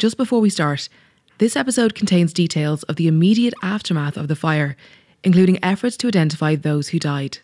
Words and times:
Just 0.00 0.16
before 0.16 0.40
we 0.40 0.48
start, 0.48 0.88
this 1.36 1.56
episode 1.56 1.94
contains 1.94 2.32
details 2.32 2.84
of 2.84 2.96
the 2.96 3.06
immediate 3.06 3.52
aftermath 3.62 4.16
of 4.16 4.28
the 4.28 4.34
fire, 4.34 4.74
including 5.22 5.62
efforts 5.62 5.98
to 5.98 6.06
identify 6.06 6.54
those 6.54 6.88
who 6.88 6.98
died. 6.98 7.36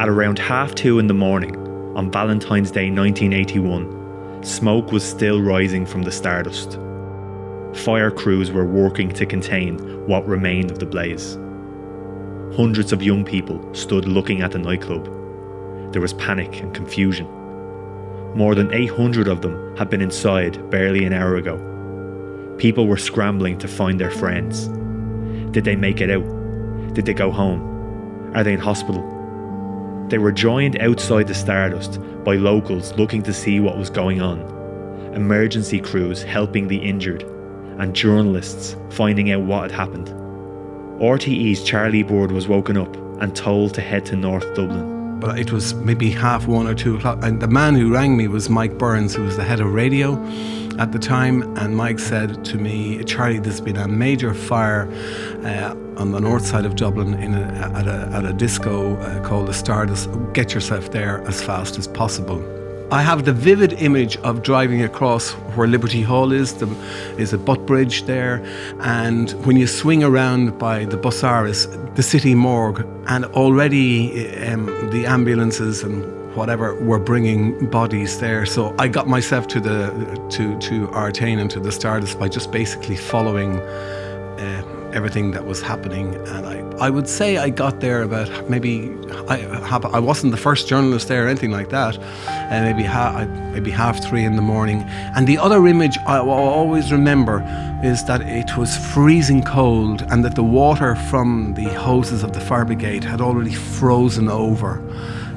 At 0.00 0.08
around 0.08 0.40
half 0.40 0.74
two 0.74 0.98
in 0.98 1.06
the 1.06 1.14
morning, 1.14 1.54
on 1.96 2.10
Valentine's 2.10 2.72
Day 2.72 2.90
1981, 2.90 4.42
smoke 4.42 4.90
was 4.90 5.04
still 5.04 5.40
rising 5.40 5.86
from 5.86 6.02
the 6.02 6.10
Stardust. 6.10 6.80
Fire 7.84 8.10
crews 8.10 8.50
were 8.50 8.66
working 8.66 9.10
to 9.10 9.24
contain 9.24 9.78
what 10.08 10.26
remained 10.26 10.72
of 10.72 10.80
the 10.80 10.86
blaze. 10.86 11.36
Hundreds 12.56 12.92
of 12.92 13.00
young 13.00 13.24
people 13.24 13.72
stood 13.72 14.06
looking 14.08 14.42
at 14.42 14.50
the 14.50 14.58
nightclub. 14.58 15.04
There 15.92 16.02
was 16.02 16.14
panic 16.14 16.60
and 16.60 16.74
confusion. 16.74 17.28
More 18.36 18.54
than 18.54 18.70
800 18.70 19.28
of 19.28 19.40
them 19.40 19.74
had 19.78 19.88
been 19.88 20.02
inside 20.02 20.68
barely 20.68 21.06
an 21.06 21.14
hour 21.14 21.36
ago. 21.36 21.56
People 22.58 22.86
were 22.86 22.98
scrambling 22.98 23.56
to 23.56 23.66
find 23.66 23.98
their 23.98 24.10
friends. 24.10 24.68
Did 25.52 25.64
they 25.64 25.74
make 25.74 26.02
it 26.02 26.10
out? 26.10 26.26
Did 26.92 27.06
they 27.06 27.14
go 27.14 27.30
home? 27.30 28.32
Are 28.34 28.44
they 28.44 28.52
in 28.52 28.60
hospital? 28.60 29.00
They 30.10 30.18
were 30.18 30.32
joined 30.32 30.78
outside 30.82 31.28
the 31.28 31.34
Stardust 31.34 31.98
by 32.24 32.34
locals 32.34 32.92
looking 32.98 33.22
to 33.22 33.32
see 33.32 33.58
what 33.58 33.78
was 33.78 33.88
going 33.88 34.20
on, 34.20 34.40
emergency 35.14 35.80
crews 35.80 36.22
helping 36.22 36.68
the 36.68 36.76
injured, 36.76 37.22
and 37.78 37.96
journalists 37.96 38.76
finding 38.90 39.32
out 39.32 39.44
what 39.44 39.70
had 39.70 39.72
happened. 39.72 40.08
RTE's 41.00 41.64
Charlie 41.64 42.02
Bird 42.02 42.32
was 42.32 42.48
woken 42.48 42.76
up 42.76 42.94
and 43.22 43.34
told 43.34 43.72
to 43.72 43.80
head 43.80 44.04
to 44.04 44.14
North 44.14 44.54
Dublin. 44.54 44.95
But 45.20 45.38
it 45.38 45.50
was 45.50 45.74
maybe 45.74 46.10
half 46.10 46.46
one 46.46 46.66
or 46.66 46.74
two 46.74 46.96
o'clock, 46.96 47.18
and 47.22 47.40
the 47.40 47.48
man 47.48 47.74
who 47.74 47.92
rang 47.92 48.16
me 48.16 48.28
was 48.28 48.48
Mike 48.50 48.78
Burns, 48.78 49.14
who 49.14 49.22
was 49.22 49.36
the 49.36 49.44
head 49.44 49.60
of 49.60 49.72
radio 49.72 50.22
at 50.78 50.92
the 50.92 50.98
time. 50.98 51.56
And 51.56 51.76
Mike 51.76 51.98
said 51.98 52.44
to 52.46 52.58
me, 52.58 53.02
Charlie, 53.04 53.38
there's 53.38 53.60
been 53.60 53.78
a 53.78 53.88
major 53.88 54.34
fire 54.34 54.88
uh, 55.42 55.74
on 55.96 56.12
the 56.12 56.20
north 56.20 56.46
side 56.46 56.66
of 56.66 56.76
Dublin 56.76 57.14
in 57.14 57.34
a, 57.34 57.42
at, 57.74 57.86
a, 57.86 58.10
at 58.12 58.24
a 58.24 58.32
disco 58.32 58.96
uh, 58.96 59.26
called 59.26 59.46
the 59.48 59.54
Stardust. 59.54 60.10
Get 60.32 60.52
yourself 60.52 60.90
there 60.90 61.22
as 61.22 61.42
fast 61.42 61.78
as 61.78 61.88
possible. 61.88 62.44
I 62.90 63.02
have 63.02 63.24
the 63.24 63.32
vivid 63.32 63.72
image 63.74 64.16
of 64.18 64.42
driving 64.42 64.82
across 64.82 65.32
where 65.56 65.66
Liberty 65.66 66.02
Hall 66.02 66.30
is. 66.30 66.54
There 66.54 66.68
is 67.18 67.32
a 67.32 67.38
butt 67.38 67.66
bridge 67.66 68.04
there, 68.04 68.44
and 68.80 69.32
when 69.44 69.56
you 69.56 69.66
swing 69.66 70.04
around 70.04 70.58
by 70.58 70.84
the 70.84 70.96
Busaras, 70.96 71.66
the 71.96 72.02
city 72.02 72.34
morgue, 72.34 72.86
and 73.08 73.24
already 73.24 74.36
um, 74.46 74.66
the 74.90 75.04
ambulances 75.04 75.82
and 75.82 76.04
whatever 76.36 76.74
were 76.84 77.00
bringing 77.00 77.68
bodies 77.70 78.20
there. 78.20 78.46
So 78.46 78.72
I 78.78 78.86
got 78.86 79.08
myself 79.08 79.48
to 79.48 79.60
the 79.60 79.90
to 80.30 80.56
to 80.68 80.86
Artane 80.88 81.40
and 81.40 81.50
to 81.50 81.58
the 81.58 81.72
Stardust 81.72 82.20
by 82.20 82.28
just 82.28 82.52
basically 82.52 82.96
following. 82.96 83.58
Uh, 84.38 84.62
everything 84.96 85.30
that 85.32 85.44
was 85.44 85.60
happening. 85.60 86.14
And 86.14 86.46
I, 86.46 86.65
I 86.78 86.90
would 86.90 87.08
say 87.08 87.38
I 87.38 87.48
got 87.48 87.80
there 87.80 88.02
about 88.02 88.50
maybe 88.50 88.90
I, 89.28 89.46
I 89.92 89.98
wasn't 89.98 90.32
the 90.32 90.38
first 90.38 90.68
journalist 90.68 91.08
there 91.08 91.24
or 91.24 91.28
anything 91.28 91.50
like 91.50 91.70
that. 91.70 91.98
And 92.28 92.64
maybe 92.64 92.86
ha- 92.86 93.24
maybe 93.52 93.70
half 93.70 94.02
three 94.04 94.24
in 94.24 94.36
the 94.36 94.42
morning. 94.42 94.82
And 95.16 95.26
the 95.26 95.38
other 95.38 95.66
image 95.66 95.96
I 96.06 96.20
will 96.20 96.32
always 96.32 96.92
remember 96.92 97.42
is 97.82 98.04
that 98.04 98.20
it 98.22 98.56
was 98.58 98.76
freezing 98.76 99.42
cold 99.42 100.02
and 100.10 100.24
that 100.24 100.34
the 100.34 100.44
water 100.44 100.94
from 100.94 101.54
the 101.54 101.64
hoses 101.64 102.22
of 102.22 102.34
the 102.34 102.40
fire 102.40 102.64
brigade 102.64 103.04
had 103.04 103.20
already 103.20 103.54
frozen 103.54 104.28
over. 104.28 104.82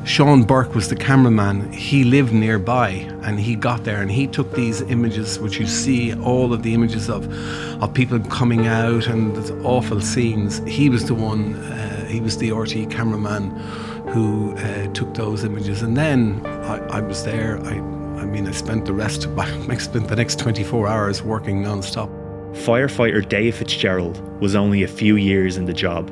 Sean 0.10 0.44
Burke 0.44 0.74
was 0.74 0.90
the 0.90 0.96
cameraman. 0.96 1.72
He 1.72 2.04
lived 2.04 2.34
nearby 2.34 2.90
and 3.22 3.40
he 3.40 3.54
got 3.54 3.84
there 3.84 4.02
and 4.02 4.10
he 4.10 4.26
took 4.26 4.52
these 4.56 4.82
images, 4.82 5.38
which 5.38 5.60
you 5.60 5.68
see 5.68 6.16
all 6.16 6.52
of 6.52 6.64
the 6.64 6.74
images 6.74 7.12
of, 7.12 7.32
of 7.80 7.94
people 7.94 8.20
coming 8.22 8.66
out 8.66 9.06
and 9.06 9.38
awful 9.64 10.02
scenes. 10.02 10.64
He 10.67 10.89
was 10.89 11.06
the 11.06 11.14
one, 11.14 11.54
uh, 11.58 12.08
he 12.08 12.22
was 12.22 12.39
the 12.39 12.52
RT 12.52 12.89
cameraman 12.89 13.52
who 14.08 14.58
uh, 14.58 14.88
took 14.94 15.14
those 15.14 15.44
images. 15.44 15.83
And 15.83 15.95
then 15.95 16.44
I, 16.44 16.80
I 16.88 17.02
was 17.02 17.23
there. 17.23 17.64
I, 17.64 17.76
I 17.76 18.26
mean, 18.26 18.48
I 18.48 18.52
spent 18.52 18.86
the 18.86 18.94
rest 18.94 19.26
of 19.26 19.36
my, 19.36 19.45
I 19.70 19.78
spent 19.78 20.08
the 20.08 20.16
next 20.16 20.39
24 20.39 20.88
hours 20.88 21.22
working 21.22 21.62
non-stop. 21.62 22.10
Firefighter 22.54 23.30
Dave 23.30 23.58
Fitzgerald 23.58 24.20
was 24.42 24.56
only 24.56 24.82
a 24.82 24.88
few 24.88 25.17
years 25.17 25.56
in 25.56 25.66
the 25.66 25.73
job 25.73 26.10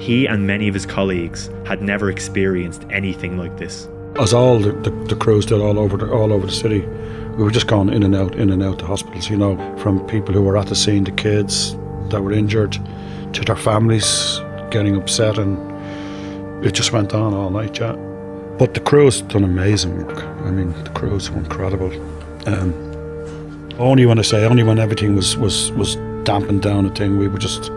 he 0.00 0.26
and 0.26 0.46
many 0.46 0.66
of 0.66 0.74
his 0.74 0.86
colleagues 0.86 1.50
had 1.66 1.82
never 1.82 2.10
experienced 2.10 2.86
anything 2.90 3.36
like 3.36 3.58
this. 3.58 3.86
As 4.18 4.32
all 4.32 4.58
the, 4.58 4.72
the, 4.72 4.90
the 5.04 5.14
crews 5.14 5.46
did 5.46 5.60
all 5.60 5.78
over 5.78 5.96
the, 5.96 6.10
all 6.10 6.32
over 6.32 6.46
the 6.46 6.52
city, 6.52 6.80
we 7.36 7.44
were 7.44 7.50
just 7.50 7.66
going 7.66 7.90
in 7.90 8.02
and 8.02 8.16
out, 8.16 8.34
in 8.34 8.50
and 8.50 8.62
out 8.62 8.78
the 8.78 8.86
hospitals. 8.86 9.28
You 9.28 9.36
know, 9.36 9.76
from 9.76 10.04
people 10.06 10.34
who 10.34 10.42
were 10.42 10.56
at 10.56 10.66
the 10.66 10.74
scene, 10.74 11.04
the 11.04 11.12
kids 11.12 11.76
that 12.08 12.22
were 12.22 12.32
injured, 12.32 12.78
to 13.34 13.44
their 13.44 13.56
families 13.56 14.40
getting 14.70 14.96
upset, 14.96 15.38
and 15.38 15.56
it 16.64 16.72
just 16.72 16.92
went 16.92 17.14
on 17.14 17.34
all 17.34 17.50
night. 17.50 17.78
Yeah, 17.78 17.92
but 18.58 18.74
the 18.74 18.80
crews 18.80 19.20
done 19.22 19.44
amazing 19.44 20.06
work. 20.06 20.24
I 20.24 20.50
mean, 20.50 20.72
the 20.82 20.90
crews 20.90 21.30
were 21.30 21.38
incredible. 21.38 21.92
Um, 22.48 22.72
only 23.78 24.06
when 24.06 24.18
I 24.18 24.22
say 24.22 24.44
only 24.44 24.62
when 24.62 24.78
everything 24.78 25.14
was 25.14 25.36
was 25.36 25.70
was 25.72 25.96
dampened 26.24 26.62
down 26.62 26.86
a 26.86 26.94
thing, 26.94 27.18
we 27.18 27.28
were 27.28 27.38
just 27.38 27.70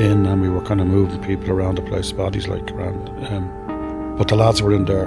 in 0.00 0.26
and 0.26 0.40
we 0.40 0.48
were 0.48 0.62
kind 0.62 0.80
of 0.80 0.86
moving 0.86 1.22
people 1.22 1.50
around 1.50 1.76
the 1.76 1.82
place, 1.82 2.10
bodies 2.12 2.48
like 2.48 2.70
around. 2.72 3.08
Um, 3.26 4.16
but 4.16 4.28
the 4.28 4.36
lads 4.36 4.62
were 4.62 4.72
in 4.72 4.84
there 4.84 5.06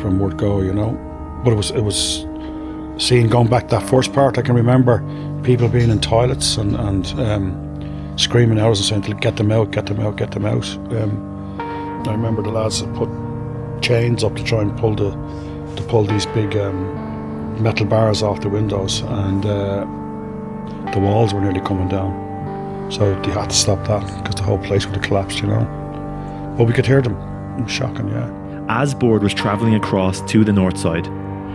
from 0.00 0.18
word 0.18 0.36
go, 0.36 0.60
you 0.60 0.72
know. 0.72 0.98
But 1.44 1.52
it 1.52 1.56
was 1.56 1.70
it 1.70 1.82
was 1.82 2.26
seeing 2.98 3.28
going 3.28 3.48
back 3.48 3.68
that 3.68 3.88
first 3.88 4.12
part. 4.12 4.38
I 4.38 4.42
can 4.42 4.54
remember 4.54 5.02
people 5.42 5.68
being 5.68 5.90
in 5.90 6.00
toilets 6.00 6.56
and 6.56 6.76
and 6.76 7.06
um, 7.20 8.18
screaming 8.18 8.58
out 8.58 8.76
and 8.76 8.76
saying, 8.76 9.02
"Get 9.20 9.36
them 9.36 9.52
out! 9.52 9.70
Get 9.70 9.86
them 9.86 10.00
out! 10.00 10.16
Get 10.16 10.32
them 10.32 10.46
out!" 10.46 10.68
Um, 10.92 11.60
I 12.06 12.12
remember 12.12 12.42
the 12.42 12.50
lads 12.50 12.80
that 12.80 12.92
put 12.94 13.08
chains 13.82 14.24
up 14.24 14.34
to 14.36 14.44
try 14.44 14.62
and 14.62 14.76
pull 14.78 14.94
the 14.94 15.10
to 15.76 15.82
pull 15.88 16.04
these 16.04 16.26
big 16.26 16.56
um, 16.56 17.62
metal 17.62 17.86
bars 17.86 18.22
off 18.22 18.40
the 18.40 18.48
windows, 18.48 19.00
and 19.00 19.44
uh, 19.44 19.84
the 20.92 21.00
walls 21.00 21.32
were 21.34 21.40
nearly 21.40 21.60
coming 21.60 21.88
down. 21.88 22.31
So 22.90 23.14
they 23.22 23.30
had 23.30 23.50
to 23.50 23.56
stop 23.56 23.86
that 23.86 24.06
because 24.22 24.34
the 24.36 24.42
whole 24.42 24.58
place 24.58 24.86
would 24.86 24.96
have 24.96 25.04
collapsed, 25.04 25.40
you 25.40 25.46
know. 25.46 26.54
But 26.56 26.64
we 26.64 26.72
could 26.72 26.86
hear 26.86 27.00
them. 27.00 27.14
It 27.58 27.62
was 27.62 27.72
shocking, 27.72 28.08
yeah. 28.08 28.64
As 28.68 28.94
Bird 28.94 29.22
was 29.22 29.34
travelling 29.34 29.74
across 29.74 30.20
to 30.30 30.44
the 30.44 30.52
north 30.52 30.78
side, 30.78 31.06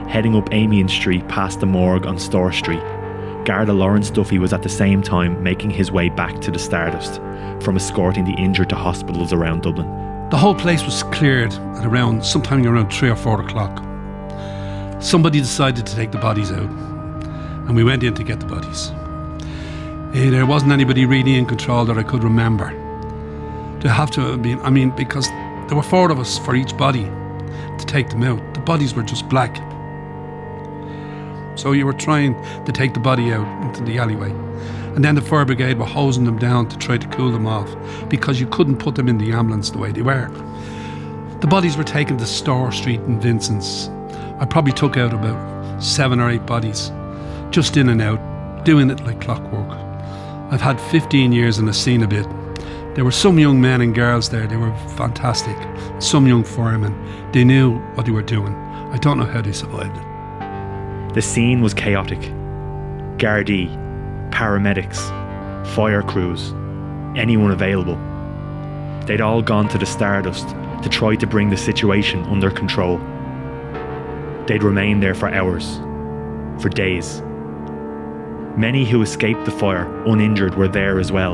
heading 0.09 0.35
up 0.35 0.53
Amiens 0.53 0.93
Street 0.93 1.27
past 1.27 1.59
the 1.59 1.65
morgue 1.65 2.05
on 2.05 2.17
Store 2.17 2.51
Street, 2.51 2.83
Garda 3.45 3.71
Lawrence 3.71 4.09
Duffy 4.09 4.39
was 4.39 4.51
at 4.51 4.63
the 4.63 4.69
same 4.69 5.01
time 5.01 5.41
making 5.41 5.69
his 5.69 5.91
way 5.91 6.09
back 6.09 6.41
to 6.41 6.51
the 6.51 6.59
Stardust 6.59 7.15
from 7.63 7.77
escorting 7.77 8.25
the 8.25 8.33
injured 8.33 8.69
to 8.69 8.75
hospitals 8.75 9.31
around 9.31 9.63
Dublin. 9.63 9.87
The 10.29 10.37
whole 10.37 10.55
place 10.55 10.83
was 10.83 11.03
cleared 11.03 11.53
at 11.53 11.85
around 11.85 12.25
sometime 12.25 12.65
around 12.67 12.91
three 12.91 13.09
or 13.09 13.15
four 13.15 13.39
o'clock. 13.39 13.83
Somebody 15.01 15.39
decided 15.39 15.85
to 15.85 15.95
take 15.95 16.11
the 16.11 16.17
bodies 16.17 16.51
out, 16.51 16.69
and 16.69 17.75
we 17.75 17.85
went 17.85 18.03
in 18.03 18.13
to 18.15 18.23
get 18.23 18.41
the 18.41 18.45
bodies. 18.45 18.91
There 20.13 20.45
wasn't 20.45 20.71
anybody 20.71 21.05
really 21.05 21.35
in 21.35 21.45
control 21.45 21.85
that 21.85 21.97
I 21.97 22.03
could 22.03 22.23
remember. 22.23 22.69
To 23.81 23.89
have 23.89 24.09
to 24.11 24.21
have 24.21 24.41
been, 24.41 24.59
I 24.61 24.69
mean, 24.69 24.89
because 24.91 25.27
there 25.67 25.75
were 25.75 25.83
four 25.83 26.11
of 26.11 26.19
us 26.19 26.39
for 26.39 26.55
each 26.55 26.75
body 26.77 27.03
to 27.03 27.85
take 27.85 28.09
them 28.09 28.23
out. 28.23 28.53
The 28.53 28.61
bodies 28.61 28.93
were 28.93 29.03
just 29.03 29.27
black. 29.29 29.57
So 31.57 31.73
you 31.73 31.85
were 31.85 31.93
trying 31.93 32.35
to 32.65 32.71
take 32.71 32.93
the 32.93 32.99
body 32.99 33.33
out 33.33 33.47
into 33.63 33.83
the 33.83 33.99
alleyway. 33.99 34.31
And 34.95 35.03
then 35.03 35.15
the 35.15 35.21
fire 35.21 35.45
brigade 35.45 35.77
were 35.77 35.85
hosing 35.85 36.23
them 36.23 36.39
down 36.39 36.69
to 36.69 36.77
try 36.77 36.97
to 36.97 37.07
cool 37.09 37.31
them 37.31 37.45
off 37.45 37.69
because 38.09 38.39
you 38.39 38.47
couldn't 38.47 38.77
put 38.77 38.95
them 38.95 39.07
in 39.07 39.17
the 39.17 39.31
ambulance 39.31 39.69
the 39.69 39.77
way 39.77 39.91
they 39.91 40.01
were. 40.01 40.29
The 41.41 41.47
bodies 41.47 41.77
were 41.77 41.83
taken 41.83 42.17
to 42.17 42.25
Store 42.25 42.71
Street 42.71 43.01
and 43.01 43.21
Vincent's. 43.21 43.89
I 44.39 44.45
probably 44.45 44.73
took 44.73 44.97
out 44.97 45.13
about 45.13 45.83
seven 45.83 46.19
or 46.19 46.29
eight 46.29 46.45
bodies, 46.45 46.91
just 47.51 47.77
in 47.77 47.89
and 47.89 48.01
out, 48.01 48.65
doing 48.65 48.89
it 48.89 49.01
like 49.01 49.21
clockwork. 49.21 49.86
I've 50.49 50.61
had 50.61 50.79
15 50.79 51.33
years 51.33 51.57
and 51.57 51.67
I've 51.67 51.75
seen 51.75 52.03
a 52.03 52.07
bit. 52.07 52.25
There 52.95 53.03
were 53.03 53.11
some 53.11 53.37
young 53.37 53.59
men 53.59 53.81
and 53.81 53.93
girls 53.93 54.29
there, 54.29 54.47
they 54.47 54.55
were 54.55 54.73
fantastic. 54.95 55.57
Some 55.99 56.25
young 56.25 56.45
firemen, 56.45 56.95
they 57.33 57.43
knew 57.43 57.79
what 57.95 58.05
they 58.05 58.13
were 58.13 58.23
doing. 58.23 58.55
I 58.93 58.97
don't 58.97 59.17
know 59.17 59.25
how 59.25 59.41
they 59.41 59.51
survived 59.51 59.97
it. 59.97 61.13
The 61.13 61.21
scene 61.21 61.61
was 61.61 61.73
chaotic. 61.73 62.21
Gardaí, 63.17 63.67
paramedics, 64.31 65.09
fire 65.75 66.01
crews, 66.01 66.53
anyone 67.17 67.51
available. 67.51 67.97
They'd 69.05 69.19
all 69.19 69.41
gone 69.41 69.67
to 69.69 69.77
the 69.77 69.85
Stardust 69.85 70.47
to 70.81 70.87
try 70.89 71.17
to 71.17 71.27
bring 71.27 71.49
the 71.49 71.57
situation 71.57 72.23
under 72.23 72.49
control. 72.49 72.99
They'd 74.47 74.63
remain 74.63 75.01
there 75.01 75.13
for 75.13 75.27
hours, 75.27 75.77
for 76.61 76.69
days. 76.69 77.21
Many 78.57 78.85
who 78.85 79.03
escaped 79.03 79.45
the 79.45 79.51
fire 79.51 79.85
uninjured 80.05 80.55
were 80.55 80.67
there 80.67 80.99
as 80.99 81.11
well, 81.11 81.33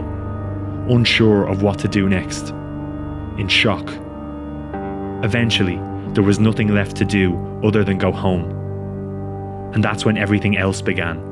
unsure 0.89 1.47
of 1.47 1.63
what 1.63 1.79
to 1.79 1.87
do 1.87 2.09
next, 2.09 2.49
in 3.39 3.47
shock. 3.47 3.87
Eventually, 5.23 5.77
there 6.13 6.23
was 6.23 6.37
nothing 6.37 6.67
left 6.67 6.97
to 6.97 7.05
do 7.05 7.33
other 7.63 7.85
than 7.85 7.97
go 7.97 8.11
home. 8.11 8.51
And 9.73 9.81
that's 9.81 10.03
when 10.03 10.17
everything 10.17 10.57
else 10.57 10.81
began 10.81 11.29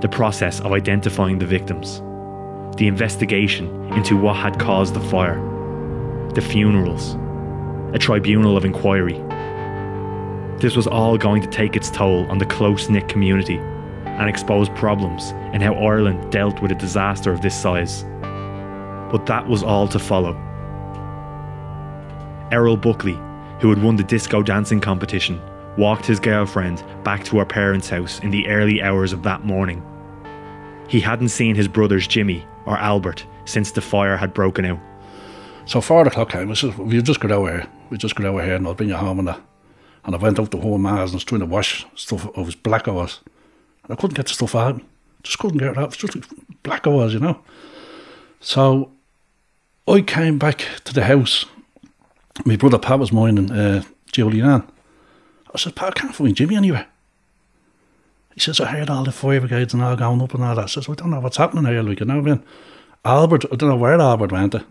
the 0.00 0.08
process 0.08 0.60
of 0.60 0.72
identifying 0.72 1.40
the 1.40 1.46
victims, 1.46 1.98
the 2.76 2.86
investigation 2.86 3.66
into 3.94 4.16
what 4.16 4.36
had 4.36 4.60
caused 4.60 4.94
the 4.94 5.00
fire, 5.00 5.40
the 6.34 6.40
funerals, 6.40 7.16
a 7.94 7.98
tribunal 7.98 8.56
of 8.56 8.64
inquiry. 8.64 9.14
This 10.60 10.76
was 10.76 10.86
all 10.86 11.18
going 11.18 11.42
to 11.42 11.48
take 11.48 11.74
its 11.74 11.90
toll 11.90 12.26
on 12.30 12.38
the 12.38 12.46
close 12.46 12.88
knit 12.88 13.08
community 13.08 13.58
and 14.18 14.28
expose 14.28 14.68
problems 14.70 15.30
in 15.52 15.60
how 15.60 15.74
Ireland 15.74 16.30
dealt 16.30 16.60
with 16.62 16.72
a 16.72 16.76
disaster 16.76 17.32
of 17.32 17.42
this 17.42 17.58
size. 17.60 18.04
But 19.10 19.26
that 19.26 19.48
was 19.48 19.62
all 19.62 19.88
to 19.88 19.98
follow. 19.98 20.34
Errol 22.50 22.76
Buckley, 22.76 23.18
who 23.60 23.70
had 23.70 23.82
won 23.82 23.96
the 23.96 24.04
disco 24.04 24.42
dancing 24.42 24.80
competition, 24.80 25.40
walked 25.76 26.06
his 26.06 26.20
girlfriend 26.20 26.84
back 27.02 27.24
to 27.24 27.38
her 27.38 27.44
parents' 27.44 27.88
house 27.88 28.20
in 28.20 28.30
the 28.30 28.46
early 28.48 28.82
hours 28.82 29.12
of 29.12 29.22
that 29.24 29.44
morning. 29.44 29.82
He 30.88 31.00
hadn't 31.00 31.30
seen 31.30 31.54
his 31.54 31.68
brothers 31.68 32.06
Jimmy 32.06 32.46
or 32.66 32.76
Albert 32.78 33.26
since 33.44 33.72
the 33.72 33.80
fire 33.80 34.16
had 34.16 34.34
broken 34.34 34.64
out. 34.64 34.80
So 35.66 35.80
four 35.80 36.06
o'clock 36.06 36.30
came. 36.30 36.50
I 36.50 36.54
said, 36.54 36.76
"We 36.78 37.00
just 37.02 37.20
got 37.20 37.32
over 37.32 37.50
here. 37.50 37.66
We 37.90 37.96
just 37.96 38.14
got 38.14 38.26
over 38.26 38.42
here, 38.42 38.54
and 38.54 38.66
I'll 38.66 38.74
bring 38.74 38.90
you 38.90 38.96
home." 38.96 39.18
And 39.18 39.28
that. 39.28 39.40
And 40.04 40.14
I 40.14 40.18
went 40.18 40.38
out 40.38 40.50
to 40.50 40.58
home 40.58 40.82
Mars 40.82 41.10
and 41.10 41.14
was 41.14 41.24
trying 41.24 41.40
to 41.40 41.46
wash 41.46 41.86
stuff. 41.94 42.28
I 42.36 42.42
was 42.42 42.54
black 42.54 42.86
I 42.86 42.90
was. 42.90 43.20
I 43.88 43.94
couldn't 43.94 44.14
get 44.14 44.26
the 44.26 44.34
stuff 44.34 44.54
out. 44.54 44.80
Just 45.22 45.38
couldn't 45.38 45.58
get 45.58 45.68
it 45.68 45.78
out. 45.78 45.84
It 45.84 46.02
was 46.02 46.12
just 46.12 46.16
like 46.16 46.24
black 46.62 46.86
I 46.86 46.90
was, 46.90 47.14
you 47.14 47.20
know. 47.20 47.38
So 48.40 48.90
I 49.88 50.00
came 50.02 50.38
back 50.38 50.66
to 50.84 50.94
the 50.94 51.04
house. 51.04 51.46
My 52.44 52.56
brother 52.56 52.78
Pat 52.78 52.98
was 52.98 53.12
mine 53.12 53.38
and 53.38 53.50
uh, 53.50 53.82
Julianne. 54.12 54.66
I 55.54 55.58
said, 55.58 55.76
Pat, 55.76 55.88
I 55.96 56.00
can't 56.00 56.14
find 56.14 56.34
Jimmy 56.34 56.56
anywhere. 56.56 56.86
He 58.34 58.40
says, 58.40 58.60
I 58.60 58.66
heard 58.66 58.90
all 58.90 59.04
the 59.04 59.12
fire 59.12 59.40
brigades 59.40 59.72
and 59.74 59.82
all 59.82 59.94
going 59.96 60.20
up 60.20 60.34
and 60.34 60.42
all 60.42 60.56
that. 60.56 60.64
I 60.64 60.66
says, 60.66 60.88
I 60.88 60.94
don't 60.94 61.10
know 61.10 61.20
what's 61.20 61.36
happening 61.36 61.66
here, 61.66 61.82
like, 61.82 62.00
you 62.00 62.06
know, 62.06 62.20
man. 62.20 62.42
Albert, 63.04 63.44
I 63.52 63.56
don't 63.56 63.68
know 63.68 63.76
where 63.76 64.00
Albert 64.00 64.32
went 64.32 64.52
to. 64.52 64.64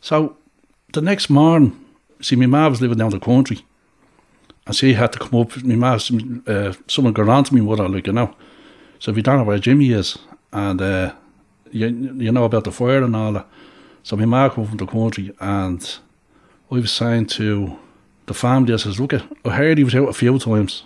So 0.00 0.36
the 0.92 1.00
next 1.00 1.28
morning, 1.28 1.78
see, 2.20 2.36
my 2.36 2.46
mum 2.46 2.70
was 2.70 2.80
living 2.80 2.98
down 2.98 3.10
the 3.10 3.18
country. 3.18 3.64
And 4.66 4.74
she 4.74 4.94
had 4.94 5.12
to 5.12 5.18
come 5.18 5.40
up, 5.40 5.62
my 5.62 5.74
mum, 5.74 6.42
uh, 6.46 6.72
someone 6.86 7.12
got 7.12 7.28
on 7.28 7.44
to 7.44 7.54
me 7.54 7.60
mother, 7.60 7.88
like, 7.88 8.06
you 8.06 8.12
know. 8.12 8.34
So 8.98 9.12
we 9.12 9.22
don't 9.22 9.38
know 9.38 9.44
where 9.44 9.58
Jimmy 9.58 9.90
is. 9.90 10.18
And 10.52 10.80
uh, 10.80 11.12
you, 11.70 11.88
you 11.88 12.32
know 12.32 12.44
about 12.44 12.64
the 12.64 12.72
fire 12.72 13.02
and 13.02 13.14
all 13.14 13.32
that. 13.34 13.46
So 14.02 14.16
my 14.16 14.24
mum 14.24 14.50
came 14.50 14.66
from 14.66 14.76
the 14.78 14.86
country 14.86 15.34
and 15.40 15.98
I 16.70 16.74
was 16.74 16.92
saying 16.92 17.26
to 17.26 17.78
the 18.26 18.34
family, 18.34 18.72
I 18.72 18.76
says, 18.76 18.98
look, 18.98 19.12
I 19.12 19.50
heard 19.50 19.78
he 19.78 19.84
was 19.84 19.94
out 19.94 20.08
a 20.08 20.14
few 20.14 20.38
times. 20.38 20.84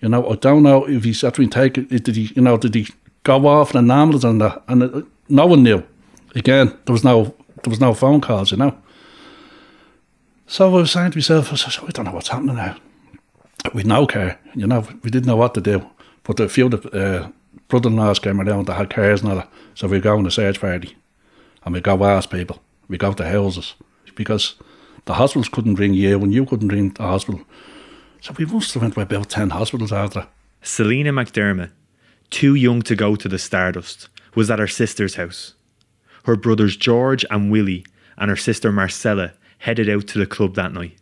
You 0.00 0.08
know, 0.08 0.28
I 0.30 0.36
don't 0.36 0.62
know 0.62 0.88
if 0.88 1.04
he's 1.04 1.22
actually 1.22 1.48
taken, 1.48 1.86
did 1.86 2.16
he, 2.16 2.32
you 2.34 2.42
know, 2.42 2.56
did 2.56 2.74
he 2.74 2.88
go 3.24 3.46
off 3.46 3.72
in 3.72 3.78
an 3.78 3.90
ambulance 3.90 4.24
and 4.24 4.40
that? 4.40 4.62
And 4.68 4.82
uh, 4.82 5.02
no 5.28 5.46
one 5.46 5.62
knew. 5.62 5.82
Again, 6.34 6.76
there 6.86 6.92
was 6.92 7.04
no, 7.04 7.34
there 7.62 7.70
was 7.70 7.80
no 7.80 7.94
phone 7.94 8.20
calls, 8.20 8.50
you 8.50 8.56
know. 8.56 8.76
So 10.46 10.68
I 10.68 10.80
was 10.80 10.90
saying 10.90 11.12
to 11.12 11.18
myself, 11.18 11.52
I 11.52 11.56
said, 11.56 11.84
I 11.86 11.90
don't 11.90 12.06
know 12.06 12.12
what's 12.12 12.28
happening 12.28 12.56
now. 12.56 12.76
We 13.74 13.84
no 13.84 14.06
care, 14.06 14.38
you 14.54 14.66
know, 14.66 14.86
we 15.02 15.10
didn't 15.10 15.26
know 15.26 15.36
what 15.36 15.54
to 15.54 15.60
do. 15.60 15.88
But 16.24 16.40
a 16.40 16.48
few 16.48 16.66
of 16.66 16.82
the 16.82 16.90
uh, 16.90 17.28
brother-in-laws 17.68 18.18
came 18.18 18.40
around 18.40 18.66
that 18.66 18.74
had 18.74 18.90
cars 18.90 19.22
and 19.22 19.30
all 19.30 19.36
that. 19.36 19.50
So 19.74 19.88
we 19.88 20.00
go 20.00 20.18
on 20.18 20.26
a 20.26 20.30
search 20.30 20.60
party 20.60 20.96
and 21.64 21.74
we 21.74 21.80
go 21.80 22.04
ask 22.04 22.30
people. 22.30 22.60
We 22.88 22.98
go 22.98 23.12
to 23.12 23.28
houses 23.28 23.74
because 24.14 24.56
the 25.04 25.14
hospitals 25.14 25.48
couldn't 25.48 25.76
ring 25.76 25.94
you 25.94 26.22
and 26.22 26.32
you 26.32 26.44
couldn't 26.44 26.68
ring 26.68 26.90
the 26.90 27.02
hospital. 27.02 27.40
So 28.20 28.34
we 28.36 28.44
must 28.44 28.74
have 28.74 28.82
went 28.82 28.94
to 28.94 29.00
about 29.00 29.30
10 29.30 29.50
hospitals 29.50 29.92
after 29.92 30.20
that. 30.20 30.30
Selena 30.62 31.12
McDermott, 31.12 31.70
too 32.30 32.54
young 32.54 32.82
to 32.82 32.94
go 32.94 33.16
to 33.16 33.28
the 33.28 33.38
Stardust, 33.38 34.08
was 34.34 34.50
at 34.50 34.58
her 34.58 34.68
sister's 34.68 35.16
house. 35.16 35.54
Her 36.24 36.36
brothers 36.36 36.76
George 36.76 37.24
and 37.30 37.50
Willie 37.50 37.84
and 38.16 38.30
her 38.30 38.36
sister 38.36 38.70
Marcella 38.70 39.32
headed 39.58 39.88
out 39.88 40.06
to 40.08 40.18
the 40.18 40.26
club 40.26 40.54
that 40.54 40.72
night. 40.72 40.96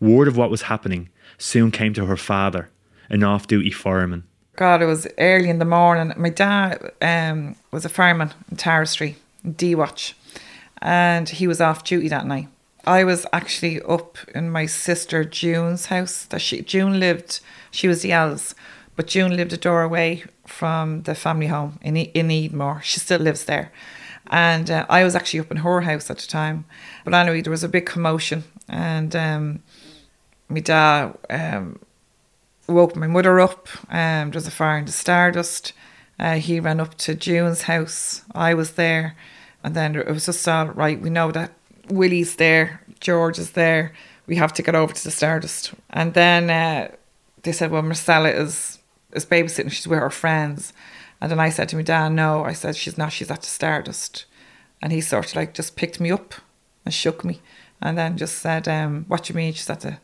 Word 0.00 0.28
of 0.28 0.36
what 0.36 0.50
was 0.50 0.62
happening 0.62 1.10
soon 1.38 1.70
came 1.70 1.92
to 1.94 2.06
her 2.06 2.16
father, 2.16 2.70
an 3.08 3.22
off 3.22 3.46
duty 3.46 3.70
fireman. 3.70 4.24
God, 4.56 4.82
it 4.82 4.86
was 4.86 5.06
early 5.18 5.48
in 5.48 5.58
the 5.58 5.64
morning. 5.64 6.12
My 6.16 6.30
dad 6.30 6.92
um, 7.00 7.56
was 7.70 7.84
a 7.84 7.88
fireman 7.88 8.32
in 8.50 8.56
Tara 8.56 8.86
Street, 8.86 9.16
D 9.56 9.74
Watch, 9.74 10.16
and 10.82 11.28
he 11.28 11.46
was 11.46 11.60
off 11.60 11.84
duty 11.84 12.08
that 12.08 12.26
night. 12.26 12.48
I 12.86 13.04
was 13.04 13.26
actually 13.32 13.80
up 13.82 14.18
in 14.34 14.50
my 14.50 14.66
sister 14.66 15.24
June's 15.24 15.86
house. 15.86 16.24
That 16.26 16.40
she 16.40 16.62
June 16.62 16.98
lived, 16.98 17.40
she 17.70 17.88
was 17.88 18.02
the 18.02 18.12
eldest, 18.12 18.54
but 18.96 19.06
June 19.06 19.36
lived 19.36 19.52
a 19.52 19.56
door 19.56 19.82
away 19.82 20.24
from 20.46 21.02
the 21.02 21.14
family 21.14 21.46
home 21.46 21.78
in 21.82 21.96
E- 21.96 22.10
in 22.14 22.28
Edmore. 22.28 22.82
She 22.82 23.00
still 23.00 23.20
lives 23.20 23.44
there, 23.44 23.70
and 24.26 24.70
uh, 24.70 24.86
I 24.88 25.04
was 25.04 25.14
actually 25.14 25.40
up 25.40 25.50
in 25.50 25.58
her 25.58 25.82
house 25.82 26.10
at 26.10 26.18
the 26.18 26.26
time. 26.26 26.64
But 27.04 27.14
anyway, 27.14 27.42
there 27.42 27.50
was 27.50 27.64
a 27.64 27.68
big 27.68 27.86
commotion, 27.86 28.44
and 28.68 29.14
um, 29.14 29.62
my 30.50 30.60
dad 30.60 31.16
um, 31.28 31.78
woke 32.66 32.96
my 32.96 33.06
mother 33.06 33.40
up. 33.40 33.68
Um, 33.88 34.30
there 34.30 34.34
was 34.34 34.46
a 34.46 34.50
fire 34.50 34.78
in 34.78 34.84
the 34.86 34.92
Stardust. 34.92 35.72
Uh, 36.18 36.34
he 36.34 36.60
ran 36.60 36.80
up 36.80 36.94
to 36.96 37.14
June's 37.14 37.62
house. 37.62 38.22
I 38.34 38.54
was 38.54 38.72
there, 38.72 39.16
and 39.64 39.74
then 39.74 39.96
it 39.96 40.06
was 40.06 40.26
just 40.26 40.46
all 40.46 40.68
right. 40.68 41.00
We 41.00 41.10
know 41.10 41.30
that 41.32 41.52
Willie's 41.88 42.36
there, 42.36 42.82
George 43.00 43.38
is 43.38 43.52
there. 43.52 43.92
We 44.26 44.36
have 44.36 44.52
to 44.54 44.62
get 44.62 44.74
over 44.74 44.92
to 44.92 45.04
the 45.04 45.10
Stardust. 45.10 45.72
And 45.90 46.14
then 46.14 46.50
uh, 46.50 46.94
they 47.42 47.52
said, 47.52 47.70
well, 47.70 47.82
Marcella 47.82 48.30
is 48.30 48.78
is 49.12 49.26
babysitting. 49.26 49.72
She's 49.72 49.88
with 49.88 49.98
her 49.98 50.10
friends. 50.10 50.72
And 51.20 51.30
then 51.30 51.40
I 51.40 51.50
said 51.50 51.68
to 51.70 51.76
my 51.76 51.82
dad, 51.82 52.10
no. 52.10 52.44
I 52.44 52.52
said 52.52 52.76
she's 52.76 52.96
not. 52.96 53.12
She's 53.12 53.30
at 53.30 53.40
the 53.40 53.46
Stardust. 53.48 54.26
And 54.80 54.92
he 54.92 55.00
sort 55.00 55.26
of 55.26 55.36
like 55.36 55.54
just 55.54 55.76
picked 55.76 56.00
me 56.00 56.10
up 56.10 56.34
and 56.84 56.94
shook 56.94 57.24
me, 57.24 57.40
and 57.82 57.98
then 57.98 58.16
just 58.16 58.38
said, 58.38 58.66
um, 58.66 59.04
"What 59.08 59.24
do 59.24 59.32
you 59.32 59.36
mean 59.36 59.52
she's 59.52 59.68
at 59.68 59.80
the 59.80 59.98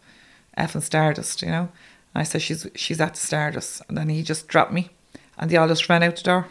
effing 0.56 0.82
Stardust?" 0.82 1.43
You 1.43 1.49
know. 1.49 1.69
And 2.14 2.20
I 2.20 2.25
said, 2.25 2.43
"She's 2.43 2.67
she's 2.75 3.00
at 3.00 3.17
Stardust." 3.17 3.82
And 3.88 3.97
then 3.97 4.08
he 4.08 4.23
just 4.23 4.49
dropped 4.49 4.73
me, 4.73 4.91
and 5.38 5.50
they 5.50 5.56
all 5.56 5.69
just 5.69 5.88
ran 5.88 6.03
out 6.03 6.17
the 6.17 6.23
door, 6.23 6.49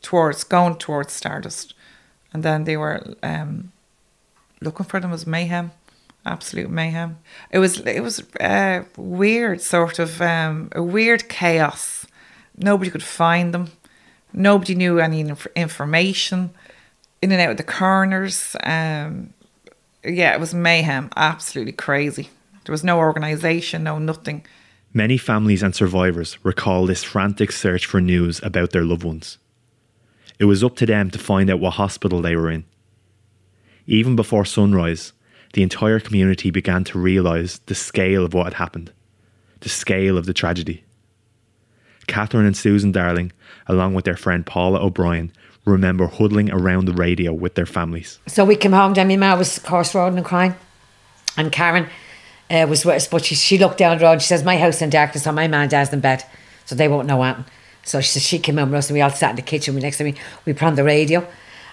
towards 0.00 0.44
going 0.44 0.76
towards 0.76 1.12
Stardust, 1.12 1.74
and 2.32 2.42
then 2.42 2.64
they 2.64 2.76
were 2.76 3.16
um, 3.22 3.72
looking 4.60 4.86
for 4.86 5.00
them 5.00 5.10
was 5.10 5.26
mayhem, 5.26 5.72
absolute 6.24 6.70
mayhem. 6.70 7.18
It 7.50 7.58
was 7.58 7.80
it 7.80 8.02
was 8.02 8.22
uh, 8.40 8.84
weird, 8.96 9.60
sort 9.60 9.98
of 9.98 10.20
um, 10.20 10.70
a 10.72 10.82
weird 10.82 11.28
chaos. 11.28 12.06
Nobody 12.56 12.90
could 12.90 13.02
find 13.02 13.52
them. 13.54 13.70
Nobody 14.32 14.74
knew 14.74 14.98
any 14.98 15.20
inf- 15.20 15.46
information. 15.56 16.50
In 17.20 17.30
and 17.30 17.40
out 17.40 17.52
of 17.52 17.56
the 17.56 17.62
corners. 17.62 18.56
Um, 18.64 19.32
yeah, 20.04 20.34
it 20.34 20.40
was 20.40 20.54
mayhem. 20.54 21.10
Absolutely 21.16 21.72
crazy. 21.72 22.30
There 22.64 22.72
was 22.72 22.84
no 22.84 22.98
organisation, 22.98 23.84
no 23.84 23.98
nothing. 23.98 24.44
Many 24.92 25.16
families 25.16 25.62
and 25.62 25.74
survivors 25.74 26.38
recall 26.44 26.86
this 26.86 27.02
frantic 27.02 27.50
search 27.50 27.86
for 27.86 28.00
news 28.00 28.40
about 28.42 28.70
their 28.70 28.84
loved 28.84 29.04
ones. 29.04 29.38
It 30.38 30.44
was 30.44 30.62
up 30.62 30.76
to 30.76 30.86
them 30.86 31.10
to 31.10 31.18
find 31.18 31.50
out 31.50 31.60
what 31.60 31.74
hospital 31.74 32.20
they 32.20 32.36
were 32.36 32.50
in. 32.50 32.64
Even 33.86 34.16
before 34.16 34.44
sunrise, 34.44 35.12
the 35.54 35.62
entire 35.62 36.00
community 36.00 36.50
began 36.50 36.84
to 36.84 36.98
realise 36.98 37.58
the 37.58 37.74
scale 37.74 38.24
of 38.24 38.34
what 38.34 38.44
had 38.44 38.54
happened, 38.54 38.92
the 39.60 39.68
scale 39.68 40.16
of 40.16 40.26
the 40.26 40.34
tragedy. 40.34 40.84
Catherine 42.06 42.46
and 42.46 42.56
Susan 42.56 42.92
Darling, 42.92 43.32
along 43.66 43.94
with 43.94 44.04
their 44.04 44.16
friend 44.16 44.44
Paula 44.44 44.80
O'Brien, 44.80 45.32
remember 45.64 46.06
huddling 46.06 46.50
around 46.50 46.86
the 46.86 46.92
radio 46.92 47.32
with 47.32 47.54
their 47.54 47.66
families. 47.66 48.18
So 48.26 48.44
we 48.44 48.56
came 48.56 48.72
home, 48.72 48.94
then 48.94 49.08
my 49.08 49.16
ma 49.16 49.36
was, 49.36 49.56
of 49.56 49.62
course, 49.62 49.94
and 49.94 50.24
crying. 50.24 50.54
And 51.36 51.52
Karen 51.52 51.88
uh, 52.52 52.66
was 52.66 52.84
but 52.84 53.24
she, 53.24 53.34
she 53.34 53.58
looked 53.58 53.78
down 53.78 53.98
the 53.98 54.04
road. 54.04 54.20
She 54.20 54.28
says, 54.28 54.44
My 54.44 54.58
house 54.58 54.82
in 54.82 54.90
darkness, 54.90 55.24
so 55.24 55.32
my 55.32 55.48
man 55.48 55.62
and 55.62 55.70
dad's 55.70 55.92
in 55.92 56.00
bed, 56.00 56.24
so 56.66 56.74
they 56.74 56.88
won't 56.88 57.06
know 57.06 57.16
what. 57.16 57.38
So 57.84 58.00
she 58.00 58.08
says, 58.08 58.22
She 58.22 58.38
came 58.38 58.58
in 58.58 58.70
with 58.70 58.78
us, 58.78 58.90
and 58.90 58.94
we 58.94 59.00
all 59.00 59.10
sat 59.10 59.30
in 59.30 59.36
the 59.36 59.42
kitchen. 59.42 59.74
We 59.74 59.80
next 59.80 59.98
to 59.98 60.04
me, 60.04 60.14
we 60.44 60.52
put 60.52 60.64
on 60.64 60.74
the 60.74 60.84
radio, 60.84 61.26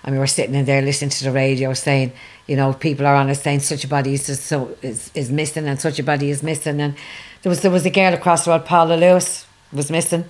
and 0.04 0.16
we 0.16 0.20
were 0.20 0.28
sitting 0.28 0.56
in 0.56 0.66
there 0.66 0.82
listening 0.82 1.10
to 1.10 1.24
the 1.26 1.32
radio 1.32 1.74
saying, 1.74 2.14
You 2.48 2.56
know, 2.56 2.74
people 2.74 3.06
are 3.06 3.16
on 3.16 3.30
it 3.30 3.36
saying 3.36 3.60
such 3.60 3.84
a 3.84 3.88
body 3.88 4.14
is, 4.14 4.40
so, 4.40 4.76
is, 4.82 5.12
is 5.14 5.30
missing, 5.32 5.68
and 5.68 5.80
such 5.80 6.00
a 6.00 6.04
body 6.04 6.30
is 6.30 6.42
missing. 6.42 6.80
And 6.80 6.96
there 7.42 7.50
was, 7.50 7.62
there 7.62 7.72
was 7.72 7.86
a 7.86 7.90
girl 7.90 8.14
across 8.14 8.46
the 8.46 8.52
road, 8.52 8.66
Paula 8.66 8.96
Lewis, 8.96 9.46
was 9.74 9.92
missing. 9.92 10.26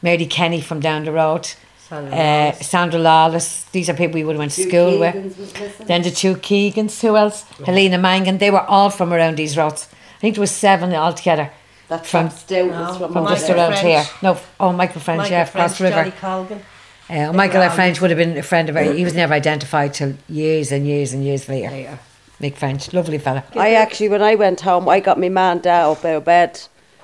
Mary 0.00 0.26
Kenny 0.26 0.60
from 0.60 0.80
down 0.80 1.04
the 1.04 1.12
road. 1.12 1.52
Uh, 1.92 2.52
Sandra 2.52 2.98
Lawless. 2.98 3.64
These 3.64 3.90
are 3.90 3.94
people 3.94 4.14
we 4.14 4.24
would 4.24 4.34
have 4.34 4.38
went 4.38 4.52
to 4.52 4.62
school 4.62 4.98
with. 4.98 5.86
Then 5.86 6.02
the 6.02 6.10
two 6.10 6.36
Keegans. 6.36 7.00
Who 7.02 7.16
else? 7.16 7.42
Helena 7.66 7.98
Mangan. 7.98 8.38
They 8.38 8.50
were 8.50 8.62
all 8.62 8.90
from 8.90 9.12
around 9.12 9.36
these 9.36 9.56
roads. 9.56 9.88
I 10.16 10.20
think 10.20 10.36
there 10.36 10.40
was 10.40 10.50
seven 10.50 10.94
altogether. 10.94 11.50
That's 11.88 12.08
from 12.08 12.30
from 12.30 12.38
Stowe. 12.38 13.08
from 13.08 13.26
just 13.26 13.50
around 13.50 13.74
here. 13.78 14.04
No, 14.22 14.38
oh 14.58 14.72
Michael 14.72 15.00
French, 15.02 15.30
yeah, 15.30 15.42
across 15.42 15.76
the 15.76 15.84
river. 15.84 16.10
Colgan. 16.12 16.62
Uh, 17.10 17.32
Michael 17.32 17.68
French 17.68 18.00
would 18.00 18.08
have 18.10 18.16
been 18.16 18.38
a 18.38 18.42
friend 18.42 18.70
of 18.70 18.76
ours. 18.76 18.96
He 18.96 19.04
was 19.04 19.14
never 19.14 19.34
identified 19.34 19.92
till 19.92 20.14
years 20.28 20.72
and 20.72 20.86
years 20.86 21.12
and 21.12 21.22
years 21.22 21.48
later. 21.48 21.98
Mick 22.40 22.56
French, 22.56 22.92
lovely 22.92 23.18
fella. 23.18 23.44
I 23.54 23.74
actually, 23.74 24.08
when 24.08 24.22
I 24.22 24.34
went 24.34 24.62
home, 24.62 24.88
I 24.88 25.00
got 25.00 25.20
my 25.20 25.28
man 25.28 25.52
and 25.52 25.62
dad 25.62 25.84
up 25.84 26.04
out 26.04 26.16
of 26.16 26.24
bed. 26.24 26.60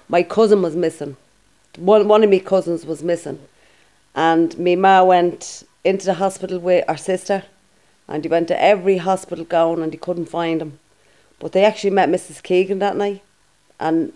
My 0.09 0.23
cousin 0.23 0.63
was 0.63 0.75
missing. 0.75 1.17
One, 1.77 2.09
one 2.09 2.25
of 2.25 2.31
my 2.31 2.39
cousins 2.39 2.87
was 2.87 3.03
missing. 3.03 3.39
And 4.19 4.59
me 4.59 4.75
ma 4.75 5.05
went 5.05 5.63
into 5.85 6.07
the 6.07 6.15
hospital 6.15 6.59
with 6.59 6.85
our 6.89 6.97
sister. 6.97 7.45
And 8.09 8.25
he 8.25 8.29
went 8.29 8.49
to 8.49 8.61
every 8.61 8.97
hospital 8.97 9.45
going 9.45 9.81
and 9.81 9.93
he 9.93 9.99
couldn't 9.99 10.27
find 10.27 10.61
him. 10.61 10.81
But 11.39 11.53
they 11.53 11.65
actually 11.65 11.91
met 11.91 12.09
Mrs. 12.09 12.43
Keegan 12.43 12.81
that 12.81 12.97
night. 12.97 13.23
And 13.79 14.13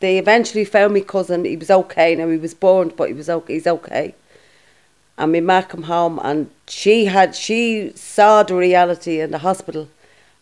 they 0.00 0.18
eventually 0.18 0.64
found 0.64 0.94
my 0.94 1.00
cousin. 1.00 1.44
He 1.44 1.56
was 1.56 1.70
okay. 1.70 2.16
Now, 2.16 2.28
he 2.28 2.38
was 2.38 2.54
burned, 2.54 2.96
but 2.96 3.06
he 3.06 3.14
was 3.14 3.30
okay. 3.30 3.54
he's 3.54 3.68
okay. 3.68 4.16
And 5.16 5.30
my 5.30 5.38
ma 5.38 5.62
come 5.62 5.84
home 5.84 6.18
and 6.24 6.50
she 6.66 7.04
had, 7.04 7.36
she 7.36 7.92
saw 7.94 8.42
the 8.42 8.56
reality 8.56 9.20
in 9.20 9.30
the 9.30 9.38
hospital 9.38 9.88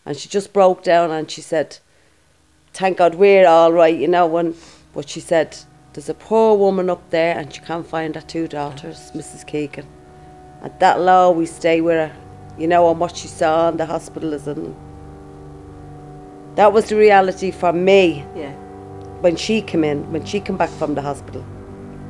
and 0.03 0.17
she 0.17 0.29
just 0.29 0.51
broke 0.51 0.83
down 0.83 1.11
and 1.11 1.29
she 1.29 1.41
said, 1.41 1.77
Thank 2.73 2.97
God 2.97 3.13
we're 3.13 3.47
all 3.47 3.71
right, 3.71 3.95
you 3.95 4.07
know. 4.07 4.25
When, 4.25 4.55
but 4.95 5.07
she 5.07 5.19
said, 5.19 5.57
There's 5.95 6.09
a 6.09 6.13
poor 6.13 6.57
woman 6.57 6.89
up 6.89 7.09
there 7.09 7.39
and 7.39 7.53
she 7.53 7.61
can't 7.61 7.87
find 7.87 8.15
her 8.15 8.21
two 8.21 8.49
daughters, 8.49 9.11
Mrs. 9.15 9.47
Keegan. 9.47 9.87
And 10.61 10.73
that'll 10.77 11.07
always 11.07 11.55
stay 11.55 11.79
with 11.79 11.95
her, 11.95 12.15
you 12.57 12.67
know, 12.67 12.91
and 12.91 12.99
what 12.99 13.15
she 13.15 13.29
saw 13.29 13.69
in 13.69 13.77
the 13.77 13.85
hospital 13.85 14.33
is 14.33 14.45
in. 14.45 14.75
That 16.55 16.73
was 16.73 16.89
the 16.89 16.97
reality 16.97 17.49
for 17.49 17.71
me. 17.71 18.25
Yeah. 18.35 18.51
When 19.21 19.37
she 19.37 19.61
came 19.61 19.85
in, 19.85 20.11
when 20.11 20.25
she 20.25 20.41
came 20.41 20.57
back 20.57 20.69
from 20.71 20.95
the 20.95 21.01
hospital. 21.01 21.45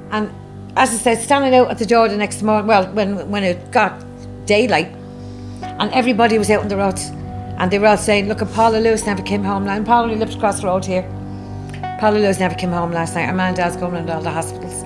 And 0.09 0.31
as 0.75 0.89
I 0.89 0.97
said, 0.97 1.19
standing 1.19 1.53
out 1.53 1.69
at 1.69 1.77
the 1.77 1.85
door 1.85 2.09
the 2.09 2.17
next 2.17 2.41
morning, 2.41 2.65
well, 2.65 2.91
when, 2.91 3.29
when 3.29 3.43
it 3.43 3.71
got 3.71 4.03
daylight, 4.47 4.87
and 5.61 5.91
everybody 5.93 6.39
was 6.39 6.49
out 6.49 6.61
on 6.61 6.69
the 6.69 6.77
roads, 6.77 7.11
and 7.59 7.69
they 7.69 7.77
were 7.77 7.85
all 7.85 7.97
saying, 7.97 8.29
Look, 8.29 8.41
at 8.41 8.51
Paula 8.51 8.79
Lewis 8.79 9.05
never 9.05 9.21
came 9.21 9.43
home. 9.43 9.67
And 9.67 9.85
Paula 9.85 10.11
lives 10.11 10.35
across 10.35 10.61
the 10.61 10.65
road 10.65 10.85
here. 10.85 11.07
Paula 11.99 12.17
Lewis 12.17 12.39
never 12.39 12.55
came 12.55 12.71
home 12.71 12.91
last 12.91 13.15
night. 13.15 13.27
Our 13.27 13.33
man 13.33 13.53
dad's 13.53 13.77
going 13.77 13.95
into 13.95 14.13
all 14.13 14.21
the 14.21 14.31
hospitals. 14.31 14.83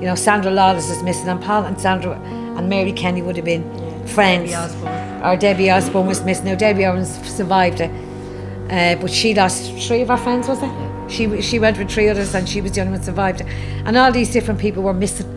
You 0.00 0.06
know, 0.06 0.14
Sandra 0.14 0.50
Lawless 0.50 0.90
is 0.90 1.02
missing, 1.02 1.28
and 1.28 1.42
Paul 1.42 1.64
and 1.64 1.80
Sandra 1.80 2.12
and 2.12 2.68
Mary 2.68 2.92
Kenny 2.92 3.22
would 3.22 3.36
have 3.36 3.44
been 3.44 3.64
friends. 4.06 4.50
Debbie 4.50 4.64
Osborne. 4.64 5.22
Or 5.22 5.36
Debbie 5.36 5.70
Osborne 5.70 6.06
was 6.06 6.22
missing. 6.22 6.46
Now, 6.46 6.54
Debbie 6.54 6.84
Osborne 6.86 7.24
survived 7.24 7.80
it. 7.80 7.90
Uh, 8.70 8.94
but 9.00 9.10
she 9.10 9.34
lost 9.34 9.72
three 9.86 10.02
of 10.02 10.08
her 10.08 10.16
friends, 10.16 10.48
was 10.48 10.62
it? 10.62 10.70
She, 11.10 11.42
she 11.42 11.58
went 11.58 11.78
with 11.78 11.90
three 11.90 12.08
others 12.08 12.34
and 12.34 12.48
she 12.48 12.60
was 12.60 12.72
the 12.72 12.80
only 12.80 12.92
one 12.92 13.00
who 13.00 13.04
survived 13.04 13.42
it. 13.42 13.46
And 13.84 13.96
all 13.96 14.10
these 14.10 14.32
different 14.32 14.60
people 14.60 14.82
were 14.82 14.94
missing. 14.94 15.28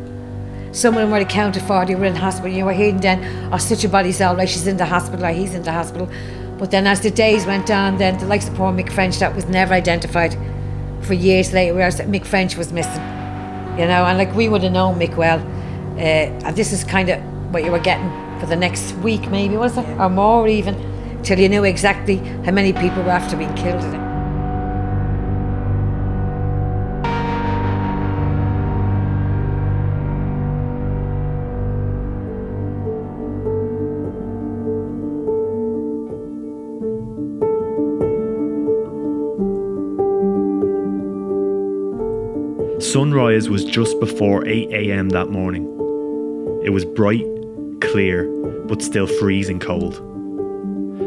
Some 0.72 0.94
of 0.94 1.02
them 1.02 1.12
were 1.12 1.18
accounted 1.18 1.64
for, 1.64 1.86
they 1.86 1.96
were 1.96 2.06
in 2.06 2.16
hospital. 2.16 2.52
You 2.52 2.66
were 2.66 2.74
hearing 2.74 3.00
then, 3.00 3.52
oh, 3.52 3.58
such 3.58 3.84
a 3.84 3.90
body's 3.90 4.22
all 4.22 4.36
right, 4.36 4.48
she's 4.48 4.68
in 4.68 4.78
the 4.78 4.86
hospital, 4.86 5.26
or 5.26 5.32
he's 5.32 5.54
in 5.54 5.64
the 5.64 5.72
hospital. 5.72 6.10
But 6.58 6.72
then 6.72 6.88
as 6.88 7.02
the 7.02 7.12
days 7.12 7.46
went 7.46 7.70
on, 7.70 7.98
then 7.98 8.18
the 8.18 8.26
likes 8.26 8.48
of 8.48 8.56
poor 8.56 8.72
Mick 8.72 8.92
French, 8.92 9.20
that 9.20 9.36
was 9.36 9.46
never 9.46 9.74
identified 9.74 10.38
for 11.06 11.14
years 11.14 11.54
later, 11.54 11.74
whereas 11.74 12.00
Mick 12.02 12.26
French 12.26 12.58
was 12.58 12.72
missing. 12.74 13.04
You 13.78 13.88
know, 13.88 14.06
and 14.06 14.18
like 14.18 14.34
we 14.36 14.50
would 14.50 14.64
have 14.64 14.74
known 14.74 15.00
Mick 15.00 15.16
well. 15.16 15.40
Uh, 15.98 16.46
and 16.46 16.56
this 16.56 16.72
is 16.72 16.84
kind 16.84 17.10
of 17.10 17.22
what 17.54 17.64
you 17.64 17.72
were 17.72 17.80
getting 17.80 18.10
for 18.40 18.48
the 18.48 18.56
next 18.56 18.94
week, 18.98 19.30
maybe, 19.30 19.56
was 19.58 19.78
it? 19.78 19.88
Or 20.00 20.10
more 20.10 20.48
even, 20.48 21.22
till 21.24 21.40
you 21.40 21.50
knew 21.50 21.64
exactly 21.64 22.18
how 22.18 22.52
many 22.52 22.74
people 22.74 23.04
were 23.04 23.12
after 23.12 23.38
being 23.38 23.54
killed 23.56 24.05
Sunrise 42.96 43.50
was 43.50 43.66
just 43.66 44.00
before 44.00 44.48
8 44.48 44.72
am 44.72 45.10
that 45.10 45.28
morning. 45.28 45.66
It 46.64 46.70
was 46.70 46.86
bright, 46.86 47.26
clear, 47.82 48.26
but 48.68 48.82
still 48.82 49.06
freezing 49.06 49.60
cold. 49.60 49.96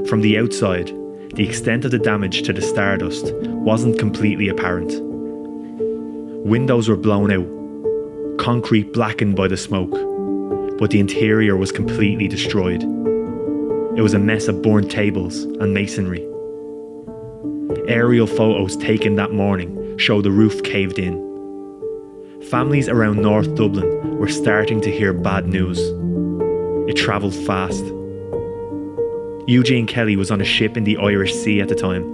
From 0.07 0.21
the 0.21 0.37
outside, 0.37 0.89
the 1.35 1.49
extent 1.49 1.87
of 1.87 1.91
the 1.91 1.99
damage 1.99 2.43
to 2.43 2.53
the 2.53 2.61
Stardust 2.61 3.33
wasn't 3.33 3.99
completely 3.99 4.51
apparent. 4.51 5.01
Windows 6.45 6.91
were 6.91 6.97
blown 6.99 7.33
out, 7.33 8.39
concrete 8.39 8.93
blackened 8.93 9.35
by 9.35 9.49
the 9.49 9.57
smoke, 9.57 9.93
but 10.79 10.91
the 10.91 11.01
interior 11.01 11.57
was 11.57 11.73
completely 11.73 12.29
destroyed. 12.29 12.83
It 13.97 14.03
was 14.03 14.13
a 14.13 14.19
mess 14.19 14.47
of 14.47 14.61
burnt 14.61 14.91
tables 14.91 15.45
and 15.45 15.73
masonry. 15.73 16.21
Aerial 17.89 18.27
photos 18.27 18.77
taken 18.77 19.15
that 19.15 19.33
morning 19.33 19.97
show 19.97 20.21
the 20.21 20.31
roof 20.31 20.63
caved 20.63 20.99
in. 20.99 21.28
Families 22.47 22.89
around 22.89 23.21
North 23.21 23.55
Dublin 23.57 24.17
were 24.17 24.29
starting 24.29 24.81
to 24.81 24.91
hear 24.91 25.13
bad 25.13 25.47
news. 25.47 25.79
It 26.89 26.95
travelled 26.95 27.35
fast. 27.35 27.85
Eugene 29.47 29.87
Kelly 29.87 30.17
was 30.17 30.31
on 30.31 30.41
a 30.41 30.45
ship 30.45 30.77
in 30.77 30.85
the 30.85 30.97
Irish 30.97 31.35
Sea 31.35 31.61
at 31.61 31.69
the 31.69 31.75
time. 31.75 32.05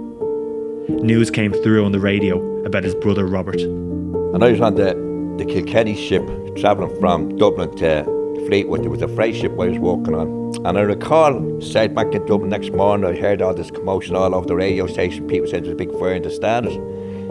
News 0.89 1.31
came 1.31 1.53
through 1.53 1.85
on 1.85 1.93
the 1.93 1.99
radio 1.99 2.65
about 2.65 2.83
his 2.83 2.95
brother 2.95 3.25
Robert. 3.25 3.61
And 3.61 4.43
I 4.43 4.51
was 4.51 4.59
on 4.59 4.75
the, 4.75 4.95
the 5.37 5.45
Kilkenny 5.45 5.95
ship 5.95 6.25
travelling 6.57 6.99
from 6.99 7.37
Dublin 7.37 7.73
to 7.77 8.03
Fleetwood. 8.47 8.83
There 8.83 8.89
was 8.89 9.03
a 9.03 9.07
freight 9.07 9.35
ship 9.35 9.51
I 9.53 9.67
was 9.67 9.79
working 9.79 10.15
on. 10.15 10.53
And 10.65 10.77
I 10.77 10.81
recall, 10.81 11.61
stayed 11.61 11.95
back 11.95 12.13
in 12.13 12.25
Dublin 12.25 12.49
next 12.49 12.73
morning, 12.73 13.09
I 13.09 13.17
heard 13.17 13.41
all 13.41 13.53
this 13.53 13.71
commotion 13.71 14.15
all 14.15 14.35
over 14.35 14.47
the 14.47 14.55
radio 14.55 14.87
station. 14.87 15.27
People 15.27 15.47
said 15.47 15.63
there 15.63 15.73
was 15.73 15.81
a 15.81 15.85
big 15.85 15.97
fire 15.97 16.15
in 16.15 16.23
the 16.23 16.31
standard. 16.31 16.75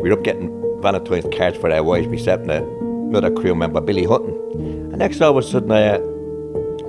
We 0.01 0.09
were 0.09 0.13
up 0.13 0.23
getting 0.23 0.81
Valentine's 0.81 1.27
cards 1.37 1.59
for 1.59 1.71
our 1.71 1.83
wives, 1.83 2.09
myself 2.09 2.41
and 2.41 2.84
another 3.09 3.31
crew 3.31 3.55
member, 3.55 3.81
Billy 3.81 4.05
Hutton. 4.05 4.35
And 4.55 4.99
next 4.99 5.21
all 5.21 5.37
of 5.37 5.45
a 5.45 5.47
sudden, 5.47 5.71
uh, 5.71 5.99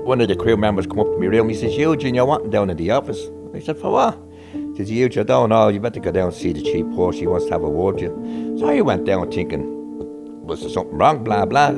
one 0.06 0.22
of 0.22 0.28
the 0.28 0.36
crew 0.36 0.58
members 0.58 0.86
come 0.86 1.00
up 1.00 1.08
to 1.08 1.18
me 1.18 1.28
room. 1.28 1.50
He 1.50 1.56
says, 1.56 1.76
Eugene, 1.76 2.16
you're 2.16 2.26
wanting 2.26 2.50
down 2.50 2.70
in 2.70 2.78
the 2.78 2.92
office. 2.92 3.28
I 3.54 3.60
said, 3.60 3.78
for 3.78 3.92
what? 3.92 4.20
He 4.54 4.78
says, 4.78 4.92
Eugene, 4.92 5.22
I 5.22 5.26
don't 5.26 5.50
know. 5.50 5.70
You 5.70 5.80
better 5.80 6.00
go 6.00 6.12
down 6.12 6.28
and 6.28 6.36
see 6.36 6.54
the 6.54 6.62
chief 6.62 6.86
horse. 6.94 7.18
He 7.18 7.28
wants 7.28 7.46
to 7.46 7.52
have 7.54 7.64
a 7.64 7.70
word 7.70 7.96
with 7.96 8.04
you. 8.04 8.58
So 8.60 8.68
I 8.68 8.82
went 8.82 9.06
down 9.06 9.32
thinking, 9.32 10.46
was 10.46 10.62
there 10.62 10.70
something 10.70 10.98
wrong? 10.98 11.24
Blah, 11.24 11.46
blah. 11.46 11.72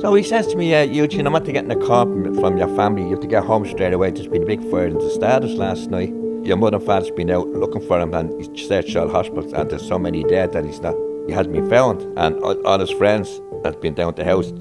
So 0.00 0.14
he 0.14 0.22
says 0.22 0.46
to 0.48 0.56
me, 0.56 0.74
uh, 0.74 0.82
Eugene, 0.82 1.26
I'm 1.26 1.34
after 1.34 1.52
getting 1.52 1.70
a 1.70 1.76
call 1.76 2.04
from, 2.04 2.34
from 2.34 2.56
your 2.58 2.74
family. 2.76 3.02
You 3.02 3.10
have 3.10 3.20
to 3.20 3.26
get 3.26 3.44
home 3.44 3.64
straight 3.66 3.92
away. 3.92 4.10
There's 4.10 4.26
been 4.26 4.42
a 4.42 4.46
big 4.46 4.60
fire 4.70 4.86
in 4.86 4.94
the 4.98 5.10
Stardust 5.10 5.54
last 5.54 5.90
night. 5.90 6.12
Your 6.44 6.56
mother 6.56 6.76
and 6.76 6.84
father's 6.84 7.10
been 7.12 7.30
out 7.30 7.46
looking 7.48 7.86
for 7.86 8.00
him 8.00 8.12
and 8.14 8.32
he's 8.40 8.66
searched 8.66 8.96
all 8.96 9.08
hospitals 9.08 9.52
and 9.52 9.70
there's 9.70 9.86
so 9.86 9.96
many 9.98 10.24
dead 10.24 10.52
that 10.52 10.64
he's 10.64 10.80
not, 10.80 10.96
he 11.26 11.32
hasn't 11.32 11.54
been 11.54 11.68
found. 11.68 12.02
And 12.18 12.38
all, 12.42 12.66
all 12.66 12.78
his 12.78 12.90
friends 12.90 13.40
had 13.64 13.80
been 13.80 13.94
down 13.94 14.14
to 14.14 14.22
the 14.22 14.28
house, 14.28 14.52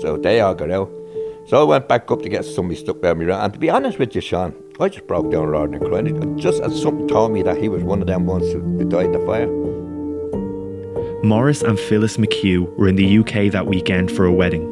so 0.00 0.16
they 0.16 0.40
all 0.40 0.54
got 0.54 0.70
out. 0.70 0.90
So 1.46 1.60
I 1.60 1.64
went 1.64 1.88
back 1.88 2.10
up 2.10 2.22
to 2.22 2.28
get 2.28 2.44
somebody 2.44 2.78
stuck 2.78 3.00
by 3.00 3.14
me 3.14 3.24
around. 3.24 3.42
And 3.42 3.52
to 3.54 3.58
be 3.58 3.70
honest 3.70 3.98
with 3.98 4.14
you, 4.14 4.20
Sean, 4.20 4.54
I 4.78 4.88
just 4.88 5.06
broke 5.06 5.30
down 5.30 5.48
rather 5.48 5.78
than 5.78 5.80
crying. 5.80 6.38
Just 6.38 6.62
as 6.62 6.80
something 6.80 7.08
told 7.08 7.32
me 7.32 7.42
that 7.42 7.56
he 7.56 7.68
was 7.68 7.82
one 7.82 8.00
of 8.00 8.06
them 8.06 8.26
ones 8.26 8.52
who, 8.52 8.60
who 8.60 8.84
died 8.84 9.06
in 9.06 9.12
the 9.12 9.26
fire. 9.26 9.48
Morris 11.24 11.62
and 11.62 11.78
Phyllis 11.78 12.16
McHugh 12.16 12.74
were 12.76 12.88
in 12.88 12.96
the 12.96 13.18
UK 13.18 13.52
that 13.52 13.66
weekend 13.66 14.10
for 14.10 14.24
a 14.24 14.32
wedding. 14.32 14.66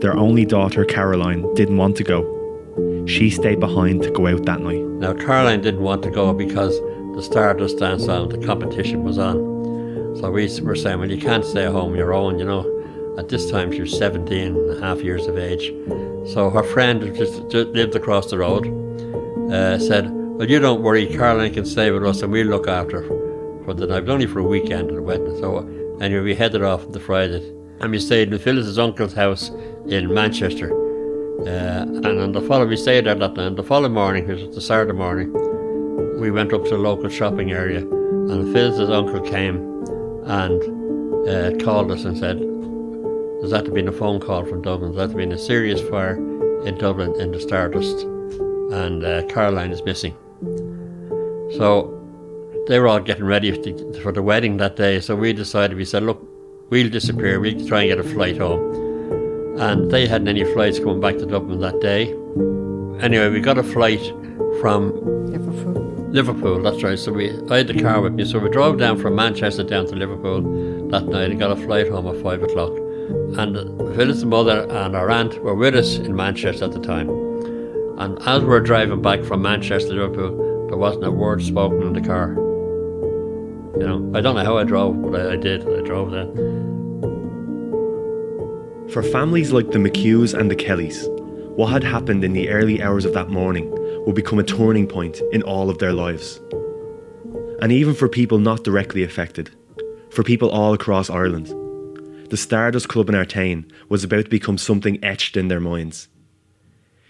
Their 0.00 0.16
only 0.16 0.46
daughter, 0.46 0.84
Caroline, 0.84 1.52
didn't 1.54 1.76
want 1.76 1.96
to 1.96 2.04
go. 2.04 3.04
She 3.06 3.28
stayed 3.28 3.58
behind 3.58 4.02
to 4.02 4.10
go 4.10 4.28
out 4.28 4.44
that 4.44 4.60
night. 4.60 4.82
Now, 4.82 5.14
Caroline 5.14 5.60
didn't 5.60 5.82
want 5.82 6.02
to 6.04 6.10
go 6.10 6.32
because 6.32 6.78
the 7.16 7.22
Stardust 7.22 7.78
dance 7.78 8.06
on, 8.06 8.28
the 8.28 8.38
competition 8.46 9.02
was 9.02 9.18
on. 9.18 9.57
So 10.20 10.32
we 10.32 10.48
were 10.62 10.74
saying, 10.74 10.98
well, 10.98 11.08
you 11.08 11.20
can't 11.20 11.44
stay 11.44 11.64
at 11.64 11.70
home 11.70 11.92
on 11.92 11.96
your 11.96 12.12
own, 12.12 12.40
you 12.40 12.44
know. 12.44 12.66
At 13.18 13.28
this 13.28 13.48
time, 13.52 13.70
she 13.70 13.82
was 13.82 13.96
17 13.96 14.56
and 14.56 14.76
a 14.76 14.80
half 14.80 15.00
years 15.00 15.28
of 15.28 15.38
age. 15.38 15.72
So 16.32 16.50
her 16.50 16.64
friend 16.64 17.00
who 17.00 17.12
just, 17.12 17.48
just 17.48 17.68
lived 17.68 17.94
across 17.94 18.28
the 18.28 18.38
road 18.38 18.66
uh, 19.52 19.78
said, 19.78 20.10
well, 20.10 20.50
you 20.50 20.58
don't 20.58 20.82
worry, 20.82 21.06
Caroline 21.06 21.54
can 21.54 21.64
stay 21.64 21.92
with 21.92 22.04
us 22.04 22.20
and 22.22 22.32
we'll 22.32 22.48
look 22.48 22.66
after 22.66 23.02
her 23.02 23.64
for 23.64 23.74
the 23.74 23.86
night, 23.86 24.08
only 24.08 24.26
for 24.26 24.40
a 24.40 24.42
weekend 24.42 24.90
and 24.90 24.98
a 24.98 25.02
wedding. 25.02 25.38
So 25.38 25.58
anyway, 26.00 26.22
we 26.22 26.34
headed 26.34 26.64
off 26.64 26.84
on 26.84 26.90
the 26.90 27.00
Friday. 27.00 27.54
And 27.80 27.92
we 27.92 28.00
stayed 28.00 28.32
in 28.32 28.38
Phyllis's 28.40 28.76
uncle's 28.76 29.12
house 29.12 29.50
in 29.86 30.12
Manchester. 30.12 30.72
Uh, 31.42 31.82
and 31.82 32.06
on 32.06 32.32
the 32.32 32.40
following, 32.40 32.70
we 32.70 32.76
stayed 32.76 33.06
there 33.06 33.14
that 33.14 33.34
night. 33.34 33.54
The 33.54 33.62
following 33.62 33.92
morning, 33.92 34.26
which 34.26 34.42
was 34.42 34.54
the 34.56 34.60
Saturday 34.60 34.94
morning, 34.94 35.32
we 36.20 36.32
went 36.32 36.52
up 36.52 36.64
to 36.64 36.70
the 36.70 36.78
local 36.78 37.08
shopping 37.08 37.52
area. 37.52 37.78
And 37.78 38.52
Phyllis's 38.52 38.90
uncle 38.90 39.20
came 39.20 39.67
and 40.28 41.28
uh, 41.28 41.64
called 41.64 41.90
us 41.90 42.04
and 42.04 42.16
said, 42.16 42.38
there's 43.40 43.52
had 43.52 43.64
to 43.64 43.70
been 43.70 43.88
a 43.88 43.92
phone 43.92 44.20
call 44.20 44.44
from 44.44 44.62
Dublin. 44.62 44.92
There's 44.92 45.08
had 45.08 45.10
to 45.10 45.16
been 45.16 45.32
a 45.32 45.38
serious 45.38 45.80
fire 45.88 46.16
in 46.66 46.76
Dublin 46.76 47.18
in 47.20 47.32
the 47.32 47.40
Stardust, 47.40 48.02
and 48.72 49.04
uh, 49.04 49.24
Caroline 49.26 49.70
is 49.70 49.82
missing. 49.84 50.14
So 51.56 51.94
they 52.66 52.78
were 52.78 52.88
all 52.88 53.00
getting 53.00 53.24
ready 53.24 53.50
for 54.02 54.12
the 54.12 54.22
wedding 54.22 54.58
that 54.58 54.76
day. 54.76 55.00
So 55.00 55.16
we 55.16 55.32
decided, 55.32 55.76
we 55.76 55.84
said, 55.84 56.02
look, 56.02 56.20
we'll 56.68 56.90
disappear. 56.90 57.40
We'll 57.40 57.66
try 57.66 57.82
and 57.82 57.90
get 57.90 57.98
a 57.98 58.08
flight 58.08 58.36
home. 58.36 59.58
And 59.58 59.90
they 59.90 60.06
hadn't 60.06 60.28
any 60.28 60.44
flights 60.52 60.78
coming 60.78 61.00
back 61.00 61.16
to 61.18 61.26
Dublin 61.26 61.60
that 61.60 61.80
day. 61.80 62.12
Anyway, 63.00 63.30
we 63.30 63.40
got 63.40 63.56
a 63.56 63.62
flight 63.62 64.04
from 64.60 64.92
Liverpool. 66.12 66.62
That's 66.62 66.82
right. 66.82 66.98
So 66.98 67.12
we, 67.12 67.30
I 67.50 67.58
had 67.58 67.68
the 67.68 67.80
car 67.80 68.00
with 68.00 68.14
me. 68.14 68.24
So 68.24 68.38
we 68.38 68.48
drove 68.48 68.78
down 68.78 68.98
from 68.98 69.14
Manchester 69.14 69.62
down 69.62 69.86
to 69.86 69.94
Liverpool 69.94 70.40
that 70.88 71.06
night 71.06 71.30
and 71.30 71.38
got 71.38 71.50
a 71.50 71.56
flight 71.56 71.88
home 71.88 72.06
at 72.06 72.22
five 72.22 72.42
o'clock. 72.42 72.72
And 73.38 73.56
Phyllis's 73.94 74.24
mother 74.24 74.66
and 74.70 74.96
our 74.96 75.10
aunt 75.10 75.42
were 75.42 75.54
with 75.54 75.74
us 75.74 75.96
in 75.96 76.16
Manchester 76.16 76.64
at 76.64 76.72
the 76.72 76.80
time. 76.80 77.08
And 77.98 78.18
as 78.26 78.42
we 78.42 78.48
were 78.48 78.60
driving 78.60 79.02
back 79.02 79.22
from 79.22 79.42
Manchester 79.42 79.90
to 79.90 79.94
Liverpool, 79.94 80.68
there 80.68 80.78
wasn't 80.78 81.04
a 81.04 81.10
word 81.10 81.42
spoken 81.42 81.82
in 81.82 81.92
the 81.92 82.00
car. 82.00 82.34
You 83.78 83.86
know, 83.86 84.12
I 84.14 84.20
don't 84.20 84.34
know 84.34 84.44
how 84.44 84.56
I 84.56 84.64
drove, 84.64 85.02
but 85.02 85.20
I, 85.20 85.32
I 85.32 85.36
did. 85.36 85.62
I 85.62 85.82
drove 85.82 86.10
there. 86.10 86.26
For 88.92 89.02
families 89.02 89.52
like 89.52 89.70
the 89.70 89.78
McHughs 89.78 90.32
and 90.32 90.50
the 90.50 90.56
Kellys, 90.56 91.06
what 91.56 91.72
had 91.72 91.84
happened 91.84 92.24
in 92.24 92.32
the 92.32 92.48
early 92.48 92.82
hours 92.82 93.04
of 93.04 93.12
that 93.14 93.28
morning 93.28 93.70
would 94.08 94.14
become 94.14 94.38
a 94.38 94.42
turning 94.42 94.86
point 94.86 95.20
in 95.32 95.42
all 95.42 95.68
of 95.68 95.76
their 95.76 95.92
lives. 95.92 96.40
And 97.60 97.70
even 97.70 97.92
for 97.92 98.08
people 98.08 98.38
not 98.38 98.64
directly 98.64 99.02
affected, 99.02 99.50
for 100.08 100.22
people 100.22 100.48
all 100.48 100.72
across 100.72 101.10
Ireland, 101.10 101.48
the 102.30 102.38
Stardust 102.38 102.88
Club 102.88 103.10
in 103.10 103.14
Artane 103.14 103.70
was 103.90 104.04
about 104.04 104.24
to 104.24 104.30
become 104.30 104.56
something 104.56 104.98
etched 105.04 105.36
in 105.36 105.48
their 105.48 105.60
minds. 105.60 106.08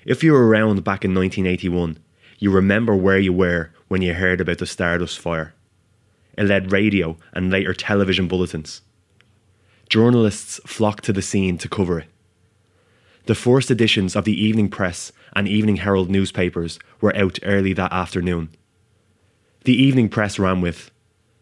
If 0.07 0.25
you 0.25 0.33
were 0.33 0.49
around 0.49 0.83
back 0.83 1.05
in 1.05 1.15
1981, 1.15 2.01
you 2.41 2.51
remember 2.51 2.97
where 2.97 3.21
you 3.21 3.33
were 3.33 3.71
when 3.87 4.03
you 4.03 4.15
heard 4.15 4.41
about 4.41 4.59
the 4.59 4.67
Stardust 4.67 5.21
fire. 5.21 5.55
It 6.37 6.47
led 6.47 6.73
radio 6.73 7.17
and 7.33 7.49
later 7.49 7.75
television 7.75 8.27
bulletins. 8.27 8.81
Journalists 9.89 10.59
flocked 10.67 11.05
to 11.05 11.13
the 11.13 11.23
scene 11.23 11.59
to 11.59 11.69
cover 11.69 12.01
it. 12.01 12.09
The 13.29 13.35
first 13.35 13.71
editions 13.71 14.17
of 14.17 14.25
the 14.25 14.43
Evening 14.43 14.71
Press 14.71 15.13
and 15.37 15.47
Evening 15.47 15.77
Herald 15.77 16.09
newspapers 16.09 16.79
were 17.03 17.15
out 17.15 17.39
early 17.43 17.75
that 17.75 17.93
afternoon. 17.93 18.49
The 19.65 19.75
Evening 19.75 20.09
Press 20.09 20.39
ran 20.39 20.63
with 20.63 20.91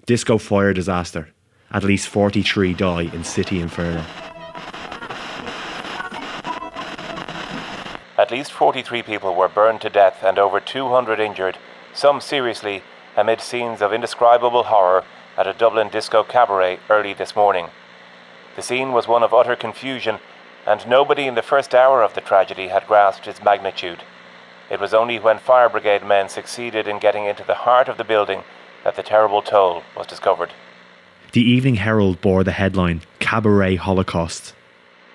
Disco 0.04 0.36
fire 0.36 0.72
disaster. 0.72 1.28
At 1.70 1.84
least 1.84 2.08
43 2.08 2.74
die 2.74 3.02
in 3.02 3.22
City 3.22 3.60
Inferno. 3.60 4.04
At 8.18 8.32
least 8.32 8.50
43 8.50 9.04
people 9.04 9.36
were 9.36 9.46
burned 9.46 9.80
to 9.82 9.88
death 9.88 10.24
and 10.24 10.40
over 10.40 10.58
200 10.58 11.20
injured, 11.20 11.56
some 11.94 12.20
seriously, 12.20 12.82
amid 13.16 13.40
scenes 13.40 13.80
of 13.80 13.92
indescribable 13.92 14.64
horror 14.64 15.04
at 15.36 15.46
a 15.46 15.52
Dublin 15.52 15.88
disco 15.90 16.24
cabaret 16.24 16.80
early 16.90 17.12
this 17.12 17.36
morning. 17.36 17.68
The 18.56 18.62
scene 18.62 18.90
was 18.90 19.06
one 19.06 19.22
of 19.22 19.32
utter 19.32 19.54
confusion, 19.54 20.18
and 20.66 20.86
nobody 20.86 21.26
in 21.26 21.34
the 21.36 21.42
first 21.42 21.74
hour 21.74 22.02
of 22.02 22.14
the 22.14 22.20
tragedy 22.20 22.68
had 22.68 22.86
grasped 22.86 23.28
its 23.28 23.42
magnitude. 23.42 24.02
It 24.68 24.80
was 24.80 24.92
only 24.92 25.18
when 25.18 25.38
fire 25.38 25.68
brigade 25.68 26.04
men 26.04 26.28
succeeded 26.28 26.88
in 26.88 26.98
getting 26.98 27.24
into 27.24 27.44
the 27.44 27.54
heart 27.54 27.88
of 27.88 27.98
the 27.98 28.04
building 28.04 28.42
that 28.82 28.96
the 28.96 29.02
terrible 29.02 29.42
toll 29.42 29.82
was 29.96 30.06
discovered. 30.06 30.52
The 31.32 31.42
Evening 31.42 31.76
Herald 31.76 32.20
bore 32.20 32.42
the 32.42 32.52
headline 32.52 33.02
Cabaret 33.20 33.76
Holocaust. 33.76 34.54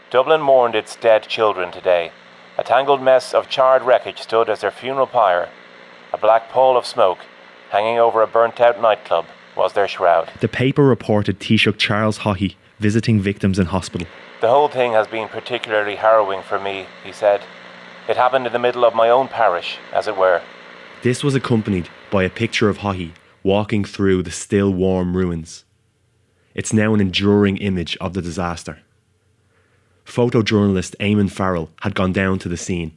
Dublin 0.10 0.42
mourned 0.42 0.76
its 0.76 0.96
dead 0.96 1.24
children 1.24 1.72
today. 1.72 2.12
A 2.58 2.64
tangled 2.64 3.02
mess 3.02 3.34
of 3.34 3.50
charred 3.50 3.82
wreckage 3.82 4.22
stood 4.22 4.50
as 4.50 4.62
their 4.62 4.72
funeral 4.72 5.08
pyre. 5.08 5.50
A 6.14 6.18
black 6.18 6.50
pall 6.50 6.78
of 6.78 6.86
smoke, 6.86 7.20
hanging 7.72 7.98
over 7.98 8.22
a 8.22 8.28
burnt 8.28 8.60
out 8.60 8.82
nightclub, 8.82 9.26
was 9.56 9.74
their 9.74 9.88
shroud. 9.88 10.30
The 10.40 10.48
paper 10.48 10.84
reported 10.84 11.40
Taoiseach 11.40 11.78
Charles 11.78 12.20
Haughey 12.20 12.56
visiting 12.82 13.22
victims 13.22 13.60
in 13.60 13.68
hospital. 13.68 14.08
The 14.42 14.50
whole 14.50 14.68
thing 14.68 14.94
has 14.94 15.08
been 15.08 15.28
particularly 15.28 15.96
harrowing 15.96 16.42
for 16.42 16.60
me, 16.60 16.88
he 17.04 17.12
said. 17.12 17.42
It 18.10 18.18
happened 18.18 18.48
in 18.48 18.54
the 18.54 18.60
middle 18.60 18.84
of 18.84 18.96
my 18.96 19.10
own 19.10 19.28
parish, 19.28 19.78
as 19.94 20.08
it 20.08 20.18
were. 20.18 20.42
This 21.04 21.24
was 21.24 21.36
accompanied 21.36 21.88
by 22.10 22.24
a 22.24 22.30
picture 22.30 22.70
of 22.70 22.80
Haughey 22.80 23.12
walking 23.44 23.86
through 23.86 24.24
the 24.24 24.32
still 24.32 24.74
warm 24.74 25.16
ruins. 25.16 25.64
It's 26.56 26.74
now 26.74 26.94
an 26.94 27.02
enduring 27.02 27.58
image 27.58 27.96
of 28.02 28.14
the 28.14 28.22
disaster. 28.22 28.80
Photojournalist 30.06 30.96
Eamon 30.98 31.32
Farrell 31.32 31.70
had 31.82 31.96
gone 31.96 32.12
down 32.12 32.40
to 32.40 32.50
the 32.50 32.58
scene, 32.58 32.92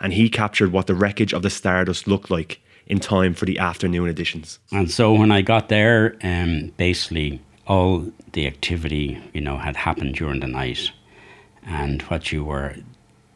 and 0.00 0.14
he 0.14 0.28
captured 0.28 0.72
what 0.72 0.86
the 0.86 0.94
wreckage 0.94 1.34
of 1.34 1.42
the 1.42 1.50
Stardust 1.50 2.08
looked 2.08 2.30
like 2.30 2.60
in 2.86 2.98
time 2.98 3.34
for 3.34 3.44
the 3.44 3.58
afternoon 3.58 4.08
editions. 4.08 4.58
And 4.72 4.90
so 4.90 5.12
when 5.12 5.30
I 5.30 5.42
got 5.42 5.68
there, 5.68 6.16
um, 6.22 6.72
basically 6.76 7.40
all 7.70 8.04
the 8.32 8.48
activity, 8.48 9.22
you 9.32 9.40
know, 9.40 9.56
had 9.56 9.76
happened 9.76 10.16
during 10.16 10.40
the 10.40 10.46
night, 10.48 10.90
and 11.64 12.02
what 12.02 12.32
you 12.32 12.42
were 12.42 12.74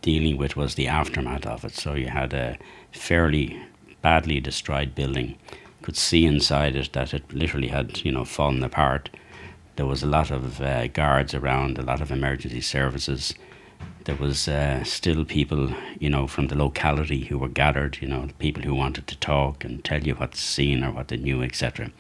dealing 0.03 0.37
with 0.37 0.57
was 0.57 0.75
the 0.75 0.89
aftermath 0.89 1.47
of 1.47 1.65
it. 1.65 1.73
So 1.73 1.95
you 1.95 2.09
had 2.09 2.35
a 2.35 2.59
fairly 2.91 3.63
badly 4.03 4.41
destroyed 4.41 4.93
building. 4.93 5.37
Could 5.83 5.97
see 5.97 6.27
inside 6.27 6.75
it 6.75 6.93
that 6.95 7.15
it 7.15 7.33
literally 7.33 7.69
had, 7.69 8.05
you 8.05 8.11
know, 8.11 8.25
fallen 8.25 8.65
apart. 8.65 9.09
There 9.77 9.87
was 9.87 10.03
a 10.03 10.09
lot 10.09 10.33
of 10.33 10.61
uh, 10.61 10.89
guards 10.89 11.33
around, 11.33 11.79
a 11.79 11.83
lot 11.83 12.01
of 12.01 12.11
emergency 12.11 12.61
services. 12.61 13.35
There 14.03 14.17
was 14.17 14.49
uh, 14.49 14.83
still 14.83 15.25
people, 15.25 15.73
you 16.01 16.11
know, 16.11 16.27
from 16.27 16.49
the 16.49 16.59
locality 16.59 17.27
who 17.27 17.39
were 17.39 17.49
gathered, 17.49 17.99
you 18.01 18.09
know, 18.09 18.29
people 18.41 18.65
who 18.65 18.75
wanted 18.75 19.07
to 19.07 19.17
talk 19.17 19.63
and 19.63 19.85
tell 19.85 20.03
you 20.03 20.15
what 20.17 20.35
seen 20.35 20.83
or 20.83 20.91
what 20.91 21.07
they 21.07 21.19
knew, 21.19 21.41
etc. 21.45 21.93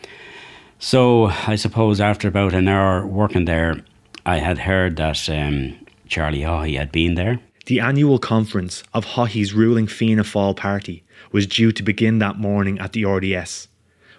So 0.78 1.26
I 1.26 1.56
suppose 1.56 2.00
after 2.00 2.28
about 2.28 2.52
an 2.52 2.68
hour 2.68 3.06
working 3.06 3.44
there, 3.46 3.80
I 4.26 4.38
had 4.38 4.58
heard 4.58 4.96
that 4.96 5.28
um, 5.28 5.78
Charlie 6.08 6.40
Haughey 6.40 6.76
had 6.76 6.92
been 6.92 7.14
there. 7.14 7.40
The 7.66 7.80
annual 7.80 8.18
conference 8.18 8.82
of 8.92 9.06
Haughey's 9.06 9.54
ruling 9.54 9.86
Fianna 9.86 10.22
Fáil 10.22 10.54
party 10.54 11.02
was 11.32 11.46
due 11.46 11.72
to 11.72 11.82
begin 11.82 12.18
that 12.18 12.38
morning 12.38 12.78
at 12.78 12.92
the 12.92 13.06
RDS, 13.06 13.68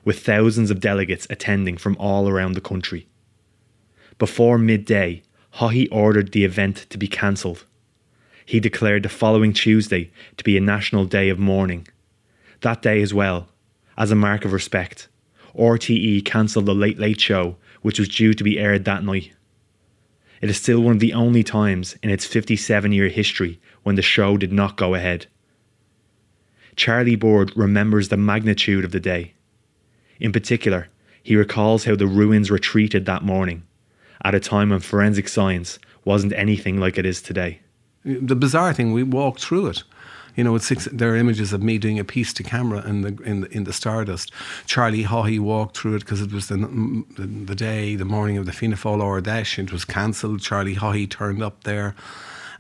with 0.04 0.26
thousands 0.26 0.72
of 0.72 0.80
delegates 0.80 1.28
attending 1.30 1.78
from 1.78 1.96
all 2.00 2.28
around 2.28 2.54
the 2.54 2.62
country. 2.62 3.08
Before 4.18 4.58
midday, 4.58 5.22
Haughey 5.56 5.88
ordered 5.91 6.32
the 6.32 6.44
event 6.44 6.88
to 6.89 6.98
be 6.98 7.08
cancelled. 7.08 7.65
He 8.46 8.60
declared 8.60 9.04
the 9.04 9.10
following 9.10 9.54
Tuesday 9.54 10.12
to 10.38 10.44
be 10.44 10.58
a 10.58 10.62
national 10.62 11.06
day 11.06 11.30
of 11.30 11.39
mourning. 11.39 11.88
That 12.62 12.82
day 12.82 13.02
as 13.02 13.13
well, 13.13 13.48
as 13.98 14.12
a 14.12 14.15
mark 14.15 14.46
of 14.46 14.54
respect, 14.54 15.08
RTE 15.58 16.26
cancelled 16.26 16.65
the 16.65 16.76
Late 16.76 17.00
Late 17.00 17.20
Show, 17.20 17.58
which 17.82 18.00
was 18.00 18.10
due 18.10 18.34
to 18.34 18.44
be 18.44 18.60
aired 18.60 18.86
that 18.86 19.04
night. 19.04 19.32
It 20.41 20.50
is 20.50 20.58
still 20.58 20.82
one 20.82 20.94
of 20.94 21.00
the 21.00 21.13
only 21.13 21.44
times 21.44 21.96
in 22.04 22.10
its 22.10 22.26
57 22.26 22.91
year 22.91 23.08
history 23.08 23.60
when 23.84 23.96
the 23.96 24.02
show 24.02 24.38
did 24.38 24.52
not 24.52 24.78
go 24.78 24.94
ahead. 24.94 25.28
Charlie 26.76 27.15
Bird 27.15 27.56
remembers 27.56 28.10
the 28.10 28.18
magnitude 28.18 28.84
of 28.84 28.91
the 28.91 29.00
day. 29.00 29.34
In 30.20 30.32
particular, 30.32 30.89
he 31.24 31.36
recalls 31.36 31.86
how 31.86 31.96
the 31.96 32.08
ruins 32.08 32.52
retreated 32.52 33.06
that 33.06 33.24
morning, 33.24 33.63
at 34.24 34.36
a 34.36 34.39
time 34.39 34.70
when 34.70 34.80
forensic 34.80 35.28
science 35.28 35.80
wasn't 36.04 36.34
anything 36.34 36.80
like 36.80 36.98
it 36.98 37.06
is 37.06 37.22
today. 37.22 37.62
The 38.04 38.36
bizarre 38.36 38.74
thing, 38.74 38.94
we 38.94 39.04
walked 39.04 39.41
through 39.41 39.68
it. 39.68 39.84
You 40.36 40.43
know, 40.43 40.58
there 40.58 41.13
are 41.13 41.15
images 41.15 41.54
of 41.54 41.63
me 41.63 41.78
doing 41.78 41.98
a 41.98 42.04
piece 42.04 42.34
to 42.34 42.43
camera 42.43 42.86
in 42.86 43.02
the 43.02 43.24
in 43.24 43.41
the, 43.41 43.52
in 43.52 43.63
the 43.63 43.74
Stardust. 43.74 44.32
Charlie 44.65 45.04
Haughey 45.04 45.39
walked 45.39 45.78
through 45.78 45.95
it 45.95 46.00
because 46.00 46.21
it 46.21 46.34
was 46.34 46.48
the, 46.48 46.58
the, 46.58 47.26
the 47.26 47.56
day, 47.56 47.95
the 47.95 48.06
morning 48.06 48.38
of 48.38 48.45
the 48.45 48.52
Fianna 48.52 48.76
Fáil 48.76 49.02
Ard 49.02 49.26
Fheis. 49.26 49.58
It 49.58 49.71
was 49.71 49.86
cancelled. 49.86 50.41
Charlie 50.41 50.76
Haughey 50.76 51.10
turned 51.10 51.41
up 51.41 51.63
there, 51.63 51.95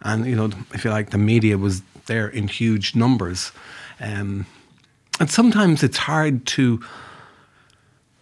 and 0.01 0.25
you 0.25 0.35
know, 0.35 0.51
if 0.73 0.85
you 0.85 0.91
like, 0.91 1.09
the 1.09 1.17
media 1.17 1.57
was 1.57 1.81
there 2.05 2.27
in 2.27 2.47
huge 2.47 2.95
numbers, 2.95 3.51
um, 3.99 4.45
and 5.19 5.29
sometimes 5.29 5.83
it's 5.83 5.97
hard 5.97 6.45
to. 6.47 6.81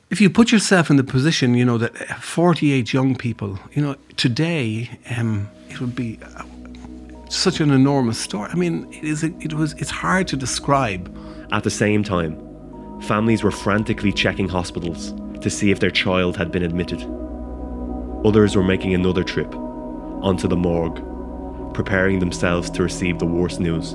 If 0.09 0.21
you 0.21 0.29
put 0.29 0.51
yourself 0.51 0.91
in 0.91 0.95
the 0.95 1.03
position, 1.03 1.55
you 1.55 1.65
know 1.65 1.79
that 1.79 1.95
48 2.21 2.93
young 2.93 3.15
people, 3.15 3.57
you 3.73 3.81
know, 3.81 3.95
today 4.15 4.99
um, 5.15 5.49
it 5.69 5.81
would 5.81 5.95
be 5.95 6.19
such 7.35 7.59
an 7.59 7.71
enormous 7.71 8.19
story. 8.19 8.49
I 8.51 8.55
mean, 8.55 8.87
it 8.91 9.03
is. 9.03 9.23
It 9.23 9.53
was. 9.53 9.73
It's 9.73 9.89
hard 9.89 10.27
to 10.29 10.37
describe. 10.37 11.15
At 11.51 11.63
the 11.63 11.69
same 11.69 12.03
time, 12.03 12.37
families 13.01 13.43
were 13.43 13.51
frantically 13.51 14.11
checking 14.11 14.47
hospitals 14.47 15.13
to 15.41 15.49
see 15.49 15.71
if 15.71 15.79
their 15.79 15.91
child 15.91 16.37
had 16.37 16.51
been 16.51 16.63
admitted. 16.63 17.01
Others 18.25 18.55
were 18.55 18.63
making 18.63 18.93
another 18.93 19.23
trip 19.23 19.53
onto 19.55 20.47
the 20.47 20.55
morgue, 20.55 21.03
preparing 21.73 22.19
themselves 22.19 22.69
to 22.71 22.83
receive 22.83 23.19
the 23.19 23.25
worst 23.25 23.59
news. 23.59 23.91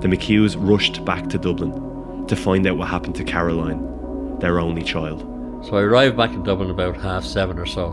The 0.00 0.08
McHughs 0.08 0.56
rushed 0.58 1.04
back 1.04 1.28
to 1.30 1.38
Dublin 1.38 2.26
to 2.26 2.36
find 2.36 2.66
out 2.66 2.76
what 2.76 2.88
happened 2.88 3.14
to 3.16 3.24
Caroline, 3.24 4.38
their 4.40 4.60
only 4.60 4.82
child. 4.82 5.20
So 5.64 5.76
I 5.76 5.82
arrived 5.82 6.16
back 6.16 6.32
in 6.32 6.42
Dublin 6.42 6.70
about 6.70 6.96
half 6.96 7.24
seven 7.24 7.58
or 7.58 7.66
so. 7.66 7.90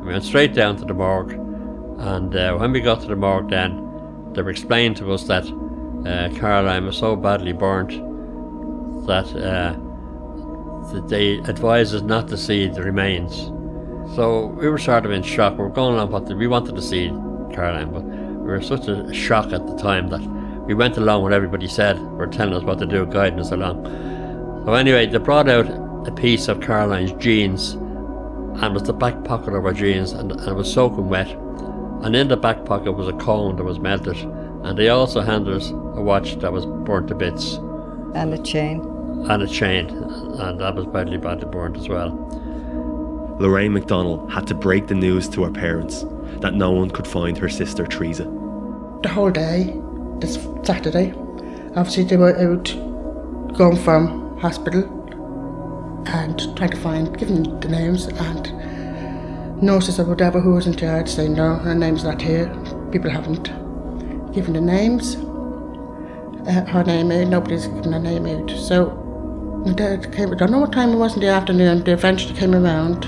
We 0.00 0.06
went 0.06 0.24
straight 0.24 0.54
down 0.54 0.76
to 0.78 0.84
the 0.84 0.94
morgue 0.94 1.45
and 1.98 2.34
uh, 2.36 2.56
when 2.56 2.72
we 2.72 2.80
got 2.80 3.00
to 3.02 3.06
the 3.06 3.16
morgue, 3.16 3.50
then 3.50 4.32
they 4.32 4.42
were 4.42 4.50
explained 4.50 4.96
to 4.98 5.12
us 5.12 5.24
that 5.24 5.44
uh, 6.06 6.28
Caroline 6.38 6.86
was 6.86 6.96
so 6.96 7.16
badly 7.16 7.52
burnt 7.52 7.90
that, 9.06 9.26
uh, 9.34 9.72
that 10.92 11.08
they 11.08 11.38
advised 11.50 11.94
us 11.94 12.02
not 12.02 12.28
to 12.28 12.36
see 12.36 12.68
the 12.68 12.82
remains. 12.82 13.50
So 14.14 14.46
we 14.46 14.68
were 14.68 14.78
sort 14.78 15.04
of 15.04 15.10
in 15.10 15.22
shock. 15.22 15.58
We 15.58 15.64
were 15.64 15.70
going 15.70 15.94
along, 15.94 16.10
but 16.10 16.36
we 16.36 16.46
wanted 16.46 16.76
to 16.76 16.82
see 16.82 17.08
Caroline, 17.52 17.92
but 17.92 18.04
we 18.04 18.46
were 18.46 18.62
such 18.62 18.88
a 18.88 19.12
shock 19.12 19.52
at 19.52 19.66
the 19.66 19.76
time 19.76 20.08
that 20.08 20.20
we 20.66 20.74
went 20.74 20.96
along 20.96 21.22
what 21.22 21.32
everybody 21.32 21.66
said. 21.66 21.98
Were 22.00 22.26
telling 22.26 22.54
us 22.54 22.62
what 22.62 22.78
to 22.78 22.86
do, 22.86 23.06
guiding 23.06 23.40
us 23.40 23.50
along. 23.50 23.84
So 24.64 24.74
anyway, 24.74 25.06
they 25.06 25.18
brought 25.18 25.48
out 25.48 25.66
a 26.06 26.12
piece 26.12 26.48
of 26.48 26.60
Caroline's 26.60 27.12
jeans 27.12 27.72
and 27.72 28.64
it 28.64 28.72
was 28.72 28.84
the 28.84 28.92
back 28.92 29.22
pocket 29.24 29.54
of 29.54 29.64
her 29.64 29.72
jeans 29.72 30.12
and, 30.12 30.32
and 30.32 30.48
it 30.48 30.54
was 30.54 30.72
soaking 30.72 31.08
wet. 31.08 31.28
And 32.02 32.14
in 32.14 32.28
the 32.28 32.36
back 32.36 32.64
pocket 32.64 32.92
was 32.92 33.08
a 33.08 33.12
cone 33.14 33.56
that 33.56 33.64
was 33.64 33.78
melted. 33.78 34.16
And 34.16 34.78
they 34.78 34.88
also 34.88 35.20
handed 35.20 35.54
us 35.54 35.70
a 35.70 36.02
watch 36.02 36.38
that 36.40 36.52
was 36.52 36.66
burnt 36.66 37.08
to 37.08 37.14
bits. 37.14 37.54
And 38.14 38.32
a 38.32 38.38
chain. 38.38 38.80
And 39.28 39.42
a 39.42 39.46
chain. 39.46 39.88
And 39.88 40.60
that 40.60 40.74
was 40.74 40.86
badly, 40.86 41.18
badly 41.18 41.48
burnt 41.48 41.76
as 41.76 41.88
well. 41.88 42.10
Lorraine 43.38 43.72
McDonnell 43.72 44.30
had 44.30 44.46
to 44.46 44.54
break 44.54 44.86
the 44.86 44.94
news 44.94 45.28
to 45.30 45.44
her 45.44 45.50
parents 45.50 46.04
that 46.40 46.54
no 46.54 46.70
one 46.70 46.90
could 46.90 47.06
find 47.06 47.36
her 47.36 47.48
sister 47.48 47.86
Teresa. 47.86 48.24
The 49.02 49.10
whole 49.10 49.30
day, 49.30 49.78
this 50.20 50.38
Saturday, 50.62 51.12
obviously 51.76 52.04
they 52.04 52.16
were 52.16 52.36
out 52.36 52.64
going 53.56 53.76
from 53.76 54.38
hospital 54.38 54.84
and 56.06 56.56
trying 56.56 56.70
to 56.70 56.76
find, 56.76 57.18
giving 57.18 57.60
the 57.60 57.68
names 57.68 58.06
and 58.06 58.46
nurses 59.62 59.98
or 59.98 60.04
whatever 60.04 60.40
who 60.40 60.54
was 60.54 60.66
in 60.66 60.76
charge 60.76 61.08
saying 61.08 61.34
no, 61.34 61.56
her 61.56 61.74
name's 61.74 62.04
not 62.04 62.20
here. 62.20 62.46
People 62.92 63.10
haven't 63.10 63.44
given 64.32 64.52
the 64.52 64.60
names. 64.60 65.16
Uh, 66.46 66.64
her 66.66 66.84
name 66.84 67.10
out, 67.10 67.28
nobody's 67.28 67.66
given 67.66 67.92
her 67.92 67.98
name 67.98 68.26
out. 68.26 68.50
So 68.50 68.90
my 69.66 69.72
dad 69.72 70.12
came, 70.12 70.32
I 70.32 70.36
don't 70.36 70.50
know 70.50 70.58
what 70.58 70.72
time 70.72 70.90
it 70.92 70.96
was 70.96 71.14
in 71.14 71.20
the 71.20 71.28
afternoon, 71.28 71.84
they 71.84 71.92
eventually 71.92 72.34
came 72.34 72.54
around, 72.54 73.02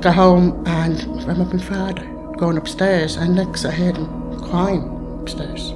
got 0.00 0.14
home 0.14 0.62
and 0.66 1.00
I 1.00 1.26
remember 1.26 1.56
my 1.56 1.62
father 1.62 2.06
going 2.38 2.56
upstairs 2.56 3.16
and 3.16 3.34
next 3.34 3.64
I 3.64 3.70
heard 3.70 3.96
him 3.96 4.40
crying 4.40 5.18
upstairs. 5.20 5.72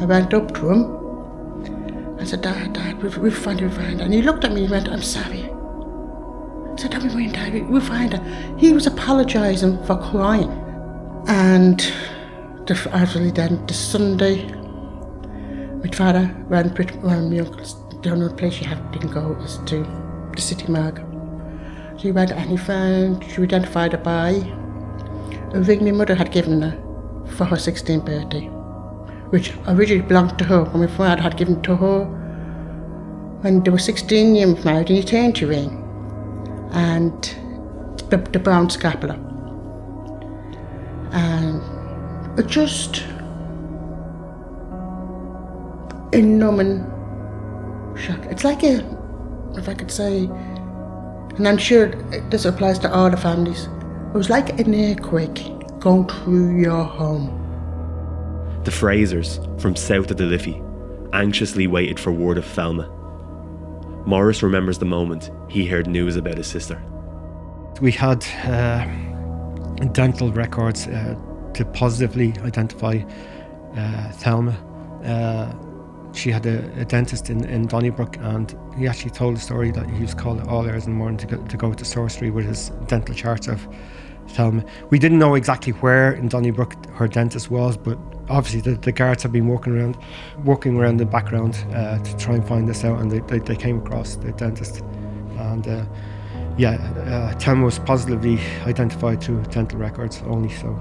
I 0.00 0.06
went 0.06 0.32
up 0.32 0.54
to 0.54 0.70
him 0.70 1.00
I 2.20 2.24
said, 2.24 2.42
Dad, 2.42 2.74
Dad, 2.74 3.02
we've, 3.02 3.16
we've 3.16 3.36
found 3.36 3.60
found 3.60 4.00
her. 4.00 4.04
And 4.04 4.12
he 4.12 4.20
looked 4.20 4.44
at 4.44 4.52
me 4.52 4.64
and 4.64 4.70
went, 4.70 4.88
I'm 4.88 5.00
sorry. 5.00 5.50
Don't 6.88 7.02
be 7.02 7.08
worrying, 7.08 7.32
Dad, 7.32 7.68
we, 7.68 7.80
find 7.80 8.12
her. 8.12 8.56
He 8.58 8.72
was 8.72 8.86
apologising 8.86 9.84
for 9.84 9.96
crying. 9.96 10.50
And 11.26 11.78
the, 12.66 12.90
actually 12.92 13.30
then, 13.30 13.64
the 13.66 13.74
Sunday, 13.74 14.46
my 15.82 15.90
father 15.92 16.34
ran 16.48 16.74
well, 17.02 17.28
my 17.28 17.38
uncle's, 17.38 17.76
the 18.02 18.10
only 18.10 18.34
place 18.34 18.60
you 18.60 18.66
have, 18.68 18.92
didn't 18.92 19.12
go 19.12 19.34
is 19.42 19.58
to 19.66 19.82
the 20.34 20.40
city 20.40 20.66
morgue. 20.70 21.00
So 21.96 22.02
he 22.02 22.12
went 22.12 22.30
and 22.30 22.50
he 22.50 22.56
found, 22.56 23.24
she 23.24 23.42
identified 23.42 23.92
her 23.92 23.98
by 23.98 24.30
a 25.52 25.60
ring 25.60 25.84
my 25.84 25.90
mother 25.90 26.14
had 26.14 26.32
given 26.32 26.62
her 26.62 27.26
for 27.36 27.44
her 27.44 27.56
16th 27.56 28.06
birthday 28.06 28.50
which 29.30 29.54
originally 29.68 30.06
belonged 30.06 30.36
to 30.38 30.44
her, 30.44 30.62
and 30.62 30.80
my 30.80 30.86
father 30.86 31.22
had 31.22 31.36
given 31.36 31.62
to 31.62 31.76
her 31.76 32.04
when 33.42 33.62
they 33.62 33.70
were 33.70 33.78
16 33.78 34.34
years 34.34 34.64
married, 34.64 34.88
and 34.88 34.98
he 34.98 35.04
turned 35.04 35.36
to 35.36 35.46
ring, 35.46 35.79
and 36.72 37.22
the, 38.10 38.16
the 38.32 38.38
brown 38.38 38.70
scapula. 38.70 39.14
And 41.12 42.48
just 42.48 43.04
a 46.12 46.20
numbing 46.20 46.80
shock. 47.96 48.24
It's 48.26 48.44
like 48.44 48.62
a, 48.62 48.78
if 49.56 49.68
I 49.68 49.74
could 49.74 49.90
say, 49.90 50.24
and 50.24 51.46
I'm 51.46 51.58
sure 51.58 51.88
this 52.30 52.44
applies 52.44 52.78
to 52.80 52.92
all 52.92 53.10
the 53.10 53.16
families, 53.16 53.64
it 53.64 54.16
was 54.16 54.30
like 54.30 54.58
an 54.58 54.74
earthquake 54.74 55.52
going 55.78 56.06
through 56.08 56.60
your 56.60 56.84
home. 56.84 57.36
The 58.64 58.70
Frasers, 58.70 59.38
from 59.60 59.76
south 59.76 60.10
of 60.10 60.16
the 60.16 60.26
Liffey, 60.26 60.62
anxiously 61.12 61.66
waited 61.66 61.98
for 61.98 62.12
word 62.12 62.38
of 62.38 62.44
Thelma. 62.44 62.90
Morris 64.06 64.42
remembers 64.42 64.78
the 64.78 64.86
moment 64.86 65.30
he 65.48 65.66
heard 65.66 65.86
news 65.86 66.16
about 66.16 66.36
his 66.36 66.46
sister. 66.46 66.80
We 67.80 67.92
had 67.92 68.24
uh, 68.44 68.86
dental 69.92 70.32
records 70.32 70.86
uh, 70.86 71.16
to 71.54 71.64
positively 71.64 72.34
identify 72.44 73.02
uh, 73.76 74.12
Thelma. 74.12 74.52
Uh, 75.04 75.52
she 76.12 76.30
had 76.30 76.44
a, 76.46 76.64
a, 76.80 76.84
dentist 76.84 77.30
in, 77.30 77.44
in 77.44 77.66
Donnybrook, 77.66 78.16
and 78.18 78.56
he 78.76 78.86
actually 78.86 79.10
told 79.10 79.36
the 79.36 79.40
story 79.40 79.70
that 79.70 79.88
he 79.88 80.02
was 80.02 80.14
called 80.14 80.40
all 80.48 80.68
hours 80.68 80.86
in 80.86 80.92
the 80.92 80.98
morning 80.98 81.18
to 81.18 81.26
go, 81.26 81.36
to 81.46 81.56
go 81.56 81.72
to 81.72 82.08
Street 82.08 82.30
with 82.30 82.46
his 82.46 82.70
dental 82.86 83.14
charts 83.14 83.48
of 83.48 83.66
Thelma. 84.28 84.64
We 84.90 84.98
didn't 84.98 85.18
know 85.18 85.34
exactly 85.34 85.72
where 85.74 86.12
in 86.12 86.28
Donnybrook 86.28 86.74
her 86.94 87.06
dentist 87.06 87.50
was, 87.50 87.76
but 87.76 87.98
obviously 88.30 88.60
the, 88.60 88.78
the 88.78 88.92
guards 88.92 89.22
have 89.22 89.32
been 89.32 89.48
working 89.48 89.76
around, 89.76 89.98
working 90.44 90.76
around 90.76 90.98
the 90.98 91.04
background 91.04 91.62
uh, 91.74 91.98
to 91.98 92.16
try 92.16 92.34
and 92.34 92.46
find 92.46 92.68
this 92.68 92.84
out, 92.84 93.00
and 93.00 93.10
they, 93.10 93.18
they, 93.20 93.38
they 93.38 93.56
came 93.56 93.78
across 93.78 94.16
the 94.16 94.32
dentist, 94.32 94.80
and 95.38 95.66
uh, 95.66 95.84
yeah, 96.56 96.72
uh, 97.06 97.38
Thelma 97.38 97.64
was 97.64 97.78
positively 97.80 98.38
identified 98.66 99.22
through 99.22 99.42
dental 99.44 99.78
records 99.78 100.22
only. 100.26 100.50
So, 100.50 100.78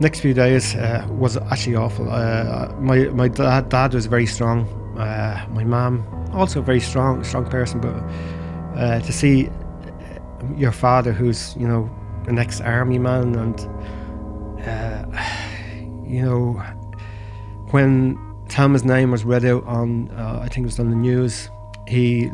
next 0.00 0.20
few 0.20 0.34
days 0.34 0.74
uh, 0.74 1.06
was 1.10 1.36
actually 1.36 1.76
awful. 1.76 2.10
Uh, 2.10 2.72
my 2.78 3.04
my 3.06 3.28
dad, 3.28 3.68
dad 3.68 3.94
was 3.94 4.06
very 4.06 4.26
strong. 4.26 4.66
Uh, 4.98 5.46
my 5.50 5.64
mom 5.64 6.04
also 6.34 6.60
very 6.60 6.80
strong 6.80 7.24
strong 7.24 7.46
person, 7.46 7.80
but 7.80 9.00
to 9.00 9.12
see 9.12 9.48
your 10.56 10.72
father, 10.72 11.12
who's 11.12 11.56
you 11.56 11.66
know 11.66 11.90
an 12.26 12.38
ex-army 12.38 12.98
man, 12.98 13.34
and 13.34 13.60
you 16.10 16.22
know 16.22 16.62
when 17.72 18.18
Thelma's 18.48 18.84
name 18.84 19.10
was 19.10 19.24
read 19.24 19.44
out 19.44 19.64
on, 19.64 20.10
uh, 20.10 20.40
I 20.42 20.48
think 20.48 20.64
it 20.64 20.68
was 20.68 20.78
on 20.78 20.90
the 20.90 20.96
news, 20.96 21.50
he, 21.88 22.30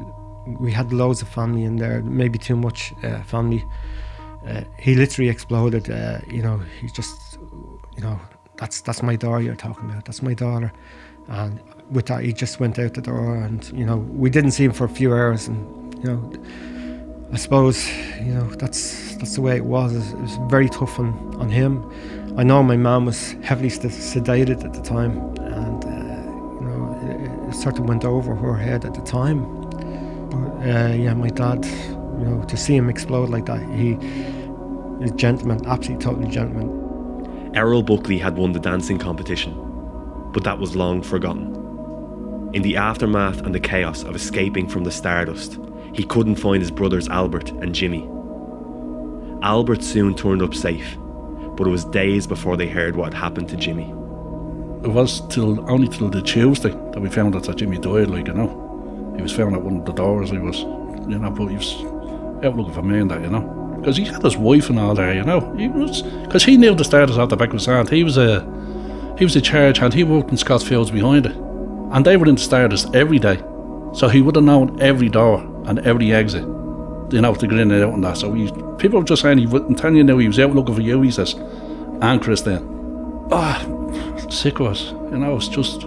we 0.59 0.73
had 0.73 0.93
loads 0.93 1.23
of 1.23 1.29
family 1.29 1.65
in 1.65 1.77
there, 1.77 2.03
maybe 2.03 2.39
too 2.39 2.57
much 2.57 2.93
uh, 3.03 3.23
family. 3.23 3.65
Uh, 4.47 4.63
he 4.79 4.95
literally 4.95 5.31
exploded. 5.31 5.91
Uh, 5.91 6.19
you 6.27 6.43
know, 6.43 6.59
he 6.81 6.89
just, 6.89 7.39
you 7.97 8.03
know, 8.03 8.21
that's 8.57 8.81
that's 8.81 9.03
my 9.03 9.17
daughter 9.17 9.41
you're 9.43 9.55
talking 9.55 9.89
about. 9.89 10.05
That's 10.05 10.23
my 10.23 10.35
daughter. 10.35 10.73
And 11.29 11.61
with 11.91 12.07
that, 12.07 12.25
he 12.25 12.33
just 12.33 12.59
went 12.59 12.79
out 12.79 12.95
the 12.95 13.03
door, 13.03 13.37
and 13.37 13.69
you 13.73 13.85
know, 13.85 13.99
we 13.99 14.31
didn't 14.31 14.53
see 14.53 14.65
him 14.65 14.73
for 14.73 14.85
a 14.85 14.89
few 14.89 15.13
hours, 15.13 15.49
and 15.49 15.95
you 15.99 16.05
know, 16.05 16.33
I 17.33 17.37
suppose, 17.37 17.89
you 18.21 18.35
know, 18.35 18.49
that's 18.57 19.17
that's 19.17 19.35
the 19.35 19.43
way 19.43 19.57
it 19.57 19.65
was. 19.65 19.95
It 19.95 20.19
was 20.19 20.37
very 20.49 20.69
tough 20.69 20.99
on 20.99 21.35
on 21.39 21.51
him 21.51 21.85
I 22.39 22.45
know 22.45 22.63
my 22.63 22.77
mum 22.77 23.07
was 23.07 23.33
heavily 23.43 23.69
sedated 23.69 24.65
at 24.65 24.73
the 24.73 24.81
time, 24.81 25.19
and 25.39 25.85
uh, 25.85 26.61
you 26.61 26.67
know 26.69 27.01
it, 27.03 27.49
it, 27.49 27.53
sort 27.53 27.81
of 27.81 27.87
went 27.87 28.05
over 28.05 28.33
her 28.33 28.55
head 28.57 28.85
at 28.85 28.95
the 28.95 29.01
time. 29.01 29.43
But 30.31 30.65
uh, 30.65 30.95
yeah, 30.95 31.15
my 31.15 31.31
dad, 31.31 31.65
you 31.65 32.27
know, 32.27 32.45
to 32.47 32.57
see 32.57 32.77
him 32.77 32.89
explode 32.89 33.29
like 33.31 33.47
that, 33.47 33.61
he 33.71 33.95
is 35.03 35.11
a 35.11 35.15
gentleman, 35.17 35.67
absolutely 35.67 36.05
totally 36.05 36.29
gentleman. 36.29 37.51
Errol 37.57 37.83
Buckley 37.83 38.19
had 38.19 38.37
won 38.37 38.53
the 38.53 38.61
dancing 38.61 38.99
competition, 39.01 39.53
but 40.33 40.45
that 40.45 40.61
was 40.61 40.77
long 40.77 41.03
forgotten. 41.03 41.57
In 42.53 42.63
the 42.63 42.77
aftermath 42.77 43.41
and 43.41 43.53
the 43.53 43.59
chaos 43.59 44.05
of 44.05 44.15
escaping 44.15 44.69
from 44.69 44.85
the 44.85 44.93
Stardust, 44.93 45.59
he 45.93 46.05
couldn't 46.05 46.37
find 46.37 46.61
his 46.61 46.71
brothers 46.71 47.09
Albert 47.09 47.51
and 47.51 47.75
Jimmy. 47.75 48.09
Albert 49.43 49.83
soon 49.83 50.15
turned 50.15 50.43
up 50.43 50.55
safe 50.55 50.97
but 51.59 51.67
it 51.67 51.71
was 51.71 51.85
days 51.87 52.25
before 52.25 52.57
they 52.57 52.69
heard 52.69 52.95
what 52.95 53.13
had 53.13 53.21
happened 53.21 53.49
to 53.49 53.57
Jimmy. 53.57 53.91
It 54.85 54.93
was 54.93 55.27
till 55.27 55.69
only 55.69 55.89
till 55.89 56.09
the 56.09 56.23
Tuesday 56.23 56.71
that 56.71 57.01
we 57.01 57.11
found 57.11 57.35
out 57.35 57.43
that 57.43 57.57
Jimmy 57.57 57.79
died, 57.79 58.09
like, 58.09 58.29
you 58.29 58.33
know. 58.33 59.13
He 59.17 59.23
was 59.23 59.33
found 59.33 59.57
at 59.57 59.63
one 59.63 59.79
of 59.79 59.85
the 59.85 59.93
doors, 59.93 60.31
he 60.31 60.39
was, 60.39 60.61
you 60.61 61.19
know, 61.19 61.31
but 61.31 61.49
he 61.49 61.57
was 61.57 61.75
out 62.45 62.57
looking 62.57 62.73
for 62.73 62.83
me 62.83 63.01
and 63.01 63.11
that, 63.11 63.23
you 63.23 63.29
know. 63.29 63.41
Because 63.81 63.97
he 63.97 64.05
had 64.05 64.23
his 64.23 64.37
wife 64.37 64.71
and 64.71 64.79
all 64.79 64.95
there, 64.95 65.13
you 65.13 65.25
know. 65.25 65.53
He 65.57 65.67
was, 65.67 66.03
because 66.03 66.45
he 66.45 66.57
knew 66.57 66.77
the 66.77 66.85
Stardust 66.85 67.19
at 67.19 67.29
the 67.29 67.37
back 67.37 67.49
of 67.49 67.55
his 67.55 67.67
hand. 67.67 67.91
He 67.91 68.05
was 68.05 68.17
a, 68.17 68.43
he 69.19 69.25
was 69.25 69.35
a 69.35 69.41
charge 69.41 69.79
hand, 69.79 69.95
he 69.95 70.05
worked 70.05 70.31
in 70.31 70.37
Scott's 70.37 70.63
Fields 70.63 70.93
behind 70.93 71.27
it. 71.27 71.35
And 71.91 72.05
they 72.05 72.17
were 72.17 72.29
in 72.29 72.37
the 72.37 72.41
Stardust 72.41 72.95
every 72.95 73.19
day. 73.19 73.43
So 73.95 74.07
he 74.07 74.23
would 74.23 74.37
have 74.37 74.45
known 74.45 74.81
every 74.81 75.09
door 75.09 75.41
and 75.69 75.79
every 75.81 76.13
exit 76.13 76.45
you 77.13 77.21
know, 77.21 77.35
to 77.35 77.47
get 77.47 77.59
in 77.59 77.71
and 77.71 77.85
out 77.85 77.95
and 77.95 78.05
that. 78.05 78.17
So 78.17 78.33
he, 78.33 78.51
people 78.77 78.99
were 78.99 79.05
just 79.05 79.23
saying, 79.23 79.39
he, 79.39 79.45
I'm 79.45 79.75
telling 79.75 79.97
you 79.97 80.05
now, 80.05 80.19
he 80.19 80.29
was 80.29 80.39
out 80.39 80.55
looking 80.55 80.75
for 80.75 80.81
you, 80.81 81.01
he 81.03 81.11
says, 81.11 81.35
and 81.35 82.21
Chris 82.23 82.43
then. 82.43 83.29
Ah, 83.31 83.65
oh, 83.67 84.29
sick 84.31 84.61
of 84.61 84.67
us, 84.67 84.91
you 84.91 85.19
know, 85.19 85.37
it's 85.37 85.49
just, 85.49 85.87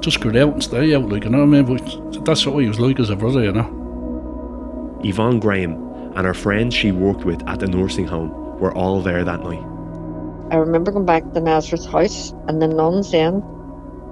just 0.00 0.20
get 0.20 0.36
out 0.36 0.52
and 0.52 0.62
stay 0.62 0.94
out, 0.94 1.08
like, 1.08 1.24
you 1.24 1.30
know 1.30 1.38
what 1.38 1.56
I 1.56 1.62
mean? 1.62 2.12
But 2.12 2.24
that's 2.24 2.46
what 2.46 2.60
he 2.60 2.68
was 2.68 2.80
like 2.80 3.00
as 3.00 3.10
a 3.10 3.16
brother, 3.16 3.42
you 3.42 3.52
know. 3.52 5.00
Yvonne 5.04 5.38
Graham 5.38 5.74
and 6.16 6.26
her 6.26 6.34
friends 6.34 6.74
she 6.74 6.92
worked 6.92 7.24
with 7.24 7.46
at 7.48 7.60
the 7.60 7.66
nursing 7.66 8.06
home 8.06 8.30
were 8.58 8.74
all 8.74 9.00
there 9.00 9.24
that 9.24 9.40
night. 9.40 9.62
I 10.50 10.56
remember 10.56 10.92
going 10.92 11.06
back 11.06 11.32
to 11.32 11.40
Nazareth's 11.40 11.86
house 11.86 12.32
and 12.48 12.60
the 12.60 12.68
nuns 12.68 13.10
then 13.10 13.42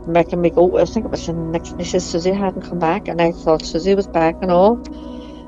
making 0.06 0.40
me 0.40 0.50
go. 0.50 0.78
I 0.78 0.84
think 0.84 1.06
it 1.06 1.10
was 1.10 1.26
the 1.26 1.32
next 1.32 1.76
day. 1.78 1.84
Susie 1.84 2.32
hadn't 2.32 2.62
come 2.62 2.78
back, 2.78 3.08
and 3.08 3.20
I 3.20 3.32
thought 3.32 3.64
Susie 3.64 3.94
was 3.94 4.06
back 4.06 4.36
and 4.42 4.50
all. 4.50 4.80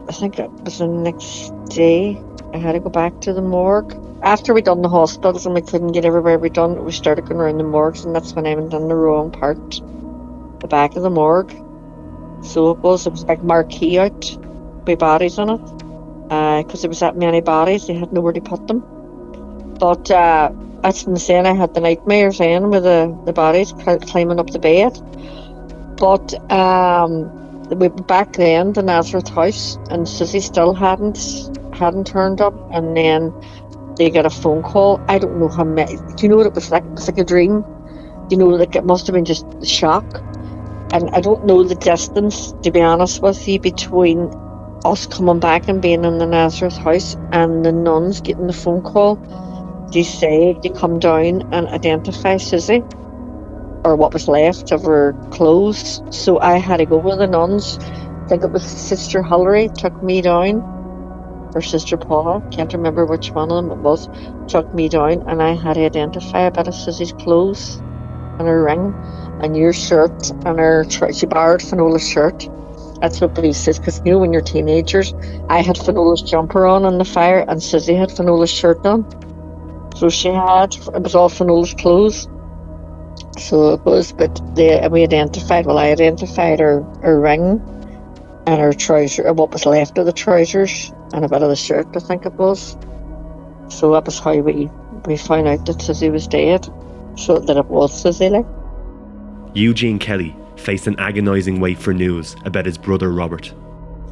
I 0.09 0.13
think 0.13 0.39
it 0.39 0.51
was 0.51 0.79
the 0.79 0.87
next 0.87 1.51
day. 1.67 2.23
I 2.53 2.59
had 2.59 2.73
to 2.73 2.81
go 2.81 2.91
back 2.91 3.21
to 3.23 3.33
the 3.33 3.43
morgue. 3.43 3.95
After 4.23 4.55
we 4.55 4.63
done 4.63 4.83
the 4.83 4.89
hospitals 4.89 5.45
and 5.45 5.55
we 5.55 5.61
couldn't 5.63 5.93
get 5.93 6.05
everywhere 6.05 6.39
we 6.39 6.51
done, 6.51 6.85
we 6.85 6.93
started 6.93 7.27
going 7.27 7.41
around 7.41 7.59
the 7.59 7.65
morgues, 7.65 8.05
and 8.05 8.15
that's 8.15 8.33
when 8.33 8.47
I 8.47 8.55
went 8.55 8.71
down 8.71 8.89
the 8.89 8.95
wrong 8.95 9.31
part, 9.31 9.81
the 10.61 10.69
back 10.69 10.97
of 10.97 11.03
the 11.03 11.11
morgue. 11.11 11.53
So 12.43 12.71
it 12.71 12.79
was, 12.79 13.07
it 13.07 13.11
was 13.11 13.25
like 13.25 13.43
marquee 13.43 13.99
out 13.99 14.37
with 14.87 14.99
bodies 14.99 15.39
on 15.39 15.51
it. 15.51 15.79
Because 16.25 16.81
uh, 16.81 16.83
there 16.83 16.89
was 16.89 17.01
that 17.01 17.17
many 17.17 17.41
bodies, 17.41 17.87
they 17.87 17.95
had 17.95 18.13
nowhere 18.13 18.33
to 18.33 18.41
put 18.41 18.67
them. 18.67 18.81
But 19.79 20.11
uh, 20.11 20.51
that's 20.85 21.03
been 21.05 21.17
saying 21.17 21.47
I 21.47 21.55
had 21.55 21.73
the 21.73 21.81
nightmares 21.81 22.41
in 22.41 22.69
with 22.69 22.83
the, 22.83 23.19
the 23.25 23.33
bodies 23.33 23.73
climbing 23.73 24.39
up 24.39 24.51
the 24.51 24.59
bed. 24.59 24.93
But 25.97 26.35
um, 26.53 27.63
we 27.71 27.89
back 27.89 28.35
then, 28.35 28.75
the 28.75 28.83
Nazareth 28.83 29.29
house, 29.29 29.79
and 29.89 30.07
Susie 30.07 30.41
still 30.41 30.75
hadn't 30.75 31.17
hadn't 31.73 32.07
turned 32.07 32.43
up. 32.43 32.53
And 32.71 32.95
then 32.95 33.33
they 33.97 34.11
get 34.11 34.27
a 34.27 34.31
phone 34.31 34.63
call. 34.63 35.01
I 35.09 35.19
don't 35.19 35.41
know 35.41 35.49
how 35.49 35.65
many. 35.65 35.97
Do 35.97 36.23
you 36.23 36.29
know 36.29 36.37
what 36.37 36.47
it 36.47 36.55
was 36.55 36.71
like? 36.71 36.85
It 36.85 36.91
was 36.91 37.09
like 37.09 37.17
a 37.17 37.25
dream. 37.25 37.65
You 38.29 38.37
know, 38.37 38.49
like 38.49 38.77
it 38.77 38.85
must 38.85 39.07
have 39.07 39.15
been 39.15 39.25
just 39.25 39.47
shock. 39.65 40.05
And 40.93 41.09
I 41.15 41.23
don't 41.23 41.47
know 41.47 41.65
the 41.65 41.77
distance, 41.77 42.53
to 42.63 42.71
be 42.71 42.83
honest 42.83 43.23
with 43.23 43.49
you, 43.49 43.59
between 43.59 44.31
us 44.85 45.07
coming 45.07 45.41
back 45.41 45.67
and 45.67 45.81
being 45.81 46.05
in 46.05 46.19
the 46.19 46.27
Nazareth 46.27 46.77
house 46.77 47.17
and 47.33 47.65
the 47.65 47.73
nuns 47.73 48.21
getting 48.21 48.49
the 48.49 48.53
phone 48.53 48.83
call. 48.83 49.17
Say 50.03 50.59
they 50.63 50.71
come 50.71 50.99
down 50.99 51.43
and 51.53 51.69
identify 51.69 52.39
Susie 52.39 52.83
or 53.85 53.97
what 53.97 54.13
was 54.13 54.27
left 54.27 54.73
of 54.73 54.83
her 54.83 55.13
clothes. 55.31 56.03
So 56.11 56.41
I 56.41 56.59
had 56.59 56.79
to 56.79 56.87
go 56.87 56.97
with 56.97 57.19
the 57.19 57.27
nuns. 57.27 57.79
I 57.79 58.27
think 58.29 58.43
it 58.43 58.51
was 58.51 58.65
Sister 58.65 59.23
Hilary 59.23 59.69
took 59.77 60.03
me 60.03 60.23
down, 60.23 60.63
or 61.55 61.61
Sister 61.61 61.99
Paula, 61.99 62.43
can't 62.51 62.73
remember 62.73 63.05
which 63.05 63.31
one 63.31 63.53
of 63.53 63.63
them 63.63 63.71
it 63.71 63.83
was, 63.83 64.09
took 64.49 64.73
me 64.75 64.89
down, 64.89 65.23
and 65.29 65.43
I 65.43 65.55
had 65.55 65.75
to 65.75 65.85
identify 65.85 66.41
a 66.41 66.51
bit 66.51 66.67
of 66.67 66.75
Susie's 66.75 67.13
clothes 67.13 67.77
and 68.39 68.49
her 68.49 68.65
ring 68.65 68.95
and 69.43 69.55
your 69.57 69.75
shirt 69.75 70.31
and 70.47 70.59
her. 70.59 70.87
She 71.13 71.27
borrowed 71.27 71.61
Finola's 71.61 72.09
shirt. 72.09 72.49
That's 73.01 73.21
what 73.21 73.35
Bruce 73.35 73.59
says, 73.59 73.79
because 73.79 74.01
you 74.05 74.13
know 74.13 74.19
when 74.21 74.33
you're 74.33 74.41
teenagers, 74.41 75.13
I 75.51 75.61
had 75.61 75.77
Finola's 75.77 76.23
jumper 76.23 76.65
on 76.65 76.87
in 76.87 76.97
the 76.97 77.05
fire, 77.05 77.45
and 77.47 77.63
Susie 77.63 77.95
had 77.95 78.09
Finola's 78.09 78.51
shirt 78.51 78.85
on. 78.87 79.05
So 79.95 80.09
she 80.09 80.29
had, 80.29 80.75
it 80.75 81.03
was 81.03 81.15
all 81.15 81.29
Finola's 81.29 81.75
clothes. 81.75 82.29
So 83.39 83.75
it 83.75 83.85
was, 83.85 84.13
but 84.13 84.41
they, 84.55 84.87
we 84.89 85.03
identified, 85.03 85.67
well, 85.67 85.79
I 85.79 85.91
identified 85.91 86.61
her, 86.61 86.83
her 87.03 87.21
ring 87.21 87.63
and 88.47 88.61
her 88.61 88.73
trouser, 88.73 89.33
what 89.33 89.53
was 89.53 89.67
left 89.67 89.97
of 89.99 90.07
the 90.07 90.13
trousers, 90.13 90.93
and 91.13 91.25
a 91.25 91.29
bit 91.29 91.43
of 91.43 91.49
the 91.49 91.57
shirt, 91.57 91.87
I 91.95 92.01
think 92.01 92.27
it 92.27 92.35
was. 92.35 92.77
So 93.69 93.93
that 93.93 94.05
was 94.05 94.19
how 94.19 94.37
we, 94.37 94.71
we 95.07 95.17
found 95.17 95.49
out 95.49 95.65
that 95.67 95.81
Susie 95.81 96.11
was 96.11 96.27
dead, 96.27 96.69
so 97.17 97.39
that 97.39 97.57
it 97.57 97.67
was 97.67 98.03
Susie. 98.03 98.29
Like. 98.29 98.47
Eugene 99.55 99.99
Kelly 99.99 100.37
faced 100.57 100.87
an 100.87 100.99
agonising 100.99 101.61
wait 101.61 101.79
for 101.79 101.95
news 101.95 102.37
about 102.45 102.67
his 102.67 102.79
brother 102.79 103.11
Robert. 103.11 103.53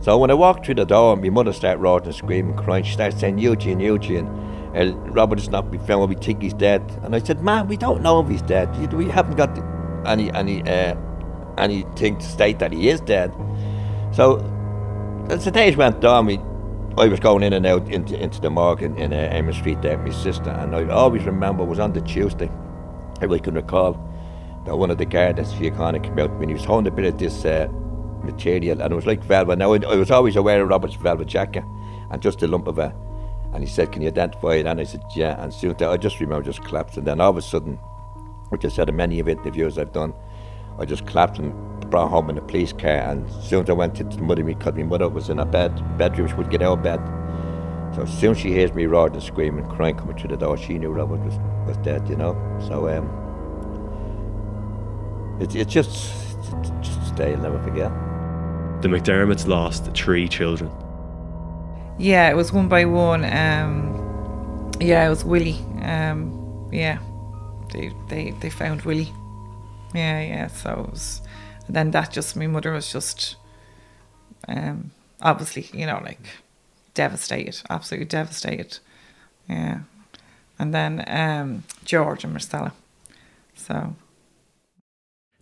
So 0.01 0.19
when 0.19 0.31
I 0.31 0.35
walked 0.35 0.67
through 0.67 0.77
the 0.77 0.85
door, 0.85 1.17
my 1.17 1.29
mother 1.29 1.53
started 1.53 1.81
roaring 1.81 2.07
and 2.07 2.15
screaming, 2.15 2.57
crying. 2.57 2.85
She 2.85 2.95
started 2.95 3.19
saying, 3.19 3.39
Eugene, 3.39 3.79
Eugene. 3.79 4.27
Uh, 4.75 4.93
Robert 5.11 5.39
is 5.39 5.49
not 5.49 5.71
be 5.71 5.79
found. 5.79 6.09
We 6.09 6.15
think 6.15 6.43
he's 6.43 6.55
dead. 6.55 6.83
And 7.03 7.15
I 7.15 7.21
said, 7.21 7.43
"Man, 7.43 7.69
we 7.69 7.77
don't 7.77 8.03
know 8.03 8.21
if 8.21 8.29
he's 8.29 8.43
dead. 8.43 8.93
We 8.93 9.09
haven't 9.09 9.37
got 9.37 9.59
any 10.07 10.33
any 10.33 10.63
uh, 10.63 10.97
anything 11.59 12.19
to 12.19 12.25
state 12.25 12.59
that 12.61 12.73
he 12.73 12.89
is 12.89 13.01
dead." 13.01 13.35
So 14.13 14.39
as 15.29 15.45
the 15.45 15.51
days 15.51 15.77
went 15.77 16.05
on, 16.05 16.27
we, 16.27 16.39
I 16.99 17.09
was 17.09 17.21
going 17.21 17.43
in 17.43 17.53
and 17.53 17.65
out 17.65 17.89
into, 17.89 18.21
into 18.21 18.41
the 18.41 18.51
morgue 18.51 18.83
in, 18.83 18.97
in 18.99 19.13
uh, 19.13 19.53
Street 19.53 19.81
there 19.83 19.97
with 19.97 20.15
my 20.15 20.23
sister, 20.23 20.51
and 20.51 20.75
I 20.75 20.89
always 20.89 21.25
remember 21.25 21.63
it 21.63 21.67
was 21.67 21.79
on 21.79 21.93
the 21.93 22.01
Tuesday, 22.01 22.51
if 23.21 23.31
I 23.31 23.39
can 23.39 23.55
recall, 23.55 23.93
that 24.67 24.77
one 24.77 24.91
of 24.91 24.99
the 24.99 25.07
guards, 25.07 25.53
Fiacana, 25.55 26.03
came 26.03 26.19
out 26.19 26.39
when 26.39 26.49
he 26.49 26.55
was 26.55 26.65
holding 26.65 26.93
a 26.93 26.95
bit 26.95 27.07
of 27.07 27.19
this 27.19 27.45
uh, 27.45 27.69
material, 28.23 28.83
and 28.83 28.93
it 28.93 28.97
was 28.97 29.07
like 29.07 29.23
velvet. 29.25 29.59
Now, 29.59 29.73
I, 29.73 29.79
I 29.87 29.97
was 29.97 30.11
always 30.11 30.37
aware 30.37 30.63
of 30.63 30.69
Robert's 30.69 30.97
velvet 30.97 31.29
jacket, 31.29 31.65
and 32.11 32.21
just 32.21 32.43
a 32.43 32.47
lump 32.47 32.67
of 32.67 32.79
it. 32.79 32.93
And 33.53 33.63
he 33.63 33.69
said, 33.69 33.93
Can 33.93 34.03
you 34.03 34.09
identify 34.09 34.55
it? 34.55 34.67
And 34.67 34.81
I 34.81 34.85
said, 34.85 35.03
Yeah. 35.15 35.43
And 35.43 35.53
soon 35.53 35.75
I 35.83 35.97
just 35.97 36.21
remember 36.21 36.45
just 36.45 36.65
collapsed. 36.65 36.97
And 36.97 37.07
then 37.07 37.21
all 37.21 37.31
of 37.31 37.37
a 37.37 37.43
sudden, 37.43 37.75
which 38.49 38.65
I 38.65 38.69
said 38.69 38.89
in 38.89 38.97
many 38.97 39.21
of 39.21 39.29
interviews 39.29 39.79
I've 39.79 39.93
done, 39.93 40.15
I 40.79 40.85
just 40.85 41.07
collapsed 41.07 41.41
and 41.41 41.53
brought 41.91 42.11
home 42.11 42.31
in 42.31 42.39
a 42.39 42.43
police 42.43 42.73
car. 42.73 42.91
And 42.91 43.31
soon 43.31 43.69
I 43.69 43.73
went 43.73 44.01
into 44.01 44.17
the 44.17 44.23
mother, 44.23 44.43
because 44.43 44.75
my 44.75 44.83
mother 44.83 45.09
was 45.09 45.29
in 45.29 45.39
a 45.39 45.47
bed, 45.47 45.99
bedroom, 45.99 46.29
she 46.29 46.35
would 46.35 46.51
get 46.51 46.63
out 46.63 46.79
of 46.79 46.83
bed. 46.83 47.01
So 47.95 48.03
as 48.03 48.19
soon 48.19 48.31
as 48.31 48.39
she 48.39 48.53
hears 48.53 48.73
me 48.73 48.87
roaring 48.87 49.13
and 49.13 49.23
screaming, 49.23 49.69
crying 49.69 49.97
coming 49.97 50.17
through 50.17 50.31
the 50.31 50.39
door, 50.39 50.57
she 50.57 50.79
knew 50.79 50.91
Robert 50.91 51.21
was, 51.21 51.35
was 51.67 51.77
dead, 51.79 52.09
you 52.09 52.17
know. 52.17 52.35
So 52.67 52.89
um, 52.89 53.07
it's 55.41 55.55
it's 55.55 55.73
just 55.73 56.15
just 56.81 57.13
a 57.13 57.15
day 57.15 57.35
I'll 57.35 57.43
never 57.43 57.63
forget. 57.63 57.91
The 58.81 58.89
McDermotts 58.89 59.47
lost 59.47 59.93
three 59.93 60.27
children. 60.27 60.71
Yeah, 62.03 62.29
it 62.31 62.35
was 62.35 62.53
one 62.53 62.67
by 62.67 62.85
one. 62.85 63.25
Um, 63.25 64.73
yeah, 64.81 65.07
it 65.07 65.09
was 65.09 65.25
Willie. 65.25 65.61
Um, 65.83 66.69
yeah, 66.73 66.99
they 67.73 67.93
they 68.09 68.33
they 68.41 68.51
found 68.51 68.83
Willie. 68.83 69.13
Yeah, 69.95 70.21
yeah. 70.21 70.47
So 70.49 70.85
it 70.85 70.91
was, 70.91 71.23
then 71.69 71.93
that 71.93 72.11
just 72.11 72.35
my 72.35 72.49
mother 72.49 72.73
was 72.73 72.91
just, 72.93 73.37
um, 74.49 74.91
obviously 75.21 75.69
you 75.79 75.87
know 75.87 76.01
like 76.03 76.19
devastated, 76.95 77.63
absolutely 77.71 78.07
devastated. 78.07 78.81
Yeah, 79.49 79.83
and 80.59 80.75
then 80.75 81.05
um, 81.07 81.63
George 81.85 82.25
and 82.25 82.33
Marcella. 82.33 82.73
So. 83.55 83.95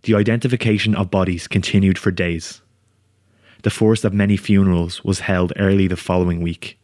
The 0.03 0.13
identification 0.13 0.93
of 0.93 1.09
bodies 1.09 1.47
continued 1.47 1.97
for 1.97 2.11
days 2.11 2.61
the 3.63 3.69
first 3.69 4.05
of 4.05 4.13
many 4.13 4.37
funerals 4.37 5.03
was 5.03 5.21
held 5.21 5.53
early 5.57 5.87
the 5.87 5.95
following 5.95 6.41
week. 6.41 6.79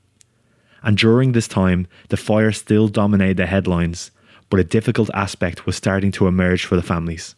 And 0.83 0.97
during 0.97 1.31
this 1.31 1.47
time, 1.47 1.87
the 2.09 2.17
fire 2.17 2.51
still 2.51 2.87
dominated 2.87 3.37
the 3.37 3.45
headlines, 3.45 4.11
but 4.49 4.59
a 4.59 4.63
difficult 4.63 5.09
aspect 5.13 5.65
was 5.65 5.75
starting 5.75 6.11
to 6.13 6.27
emerge 6.27 6.65
for 6.65 6.75
the 6.75 6.83
families 6.83 7.35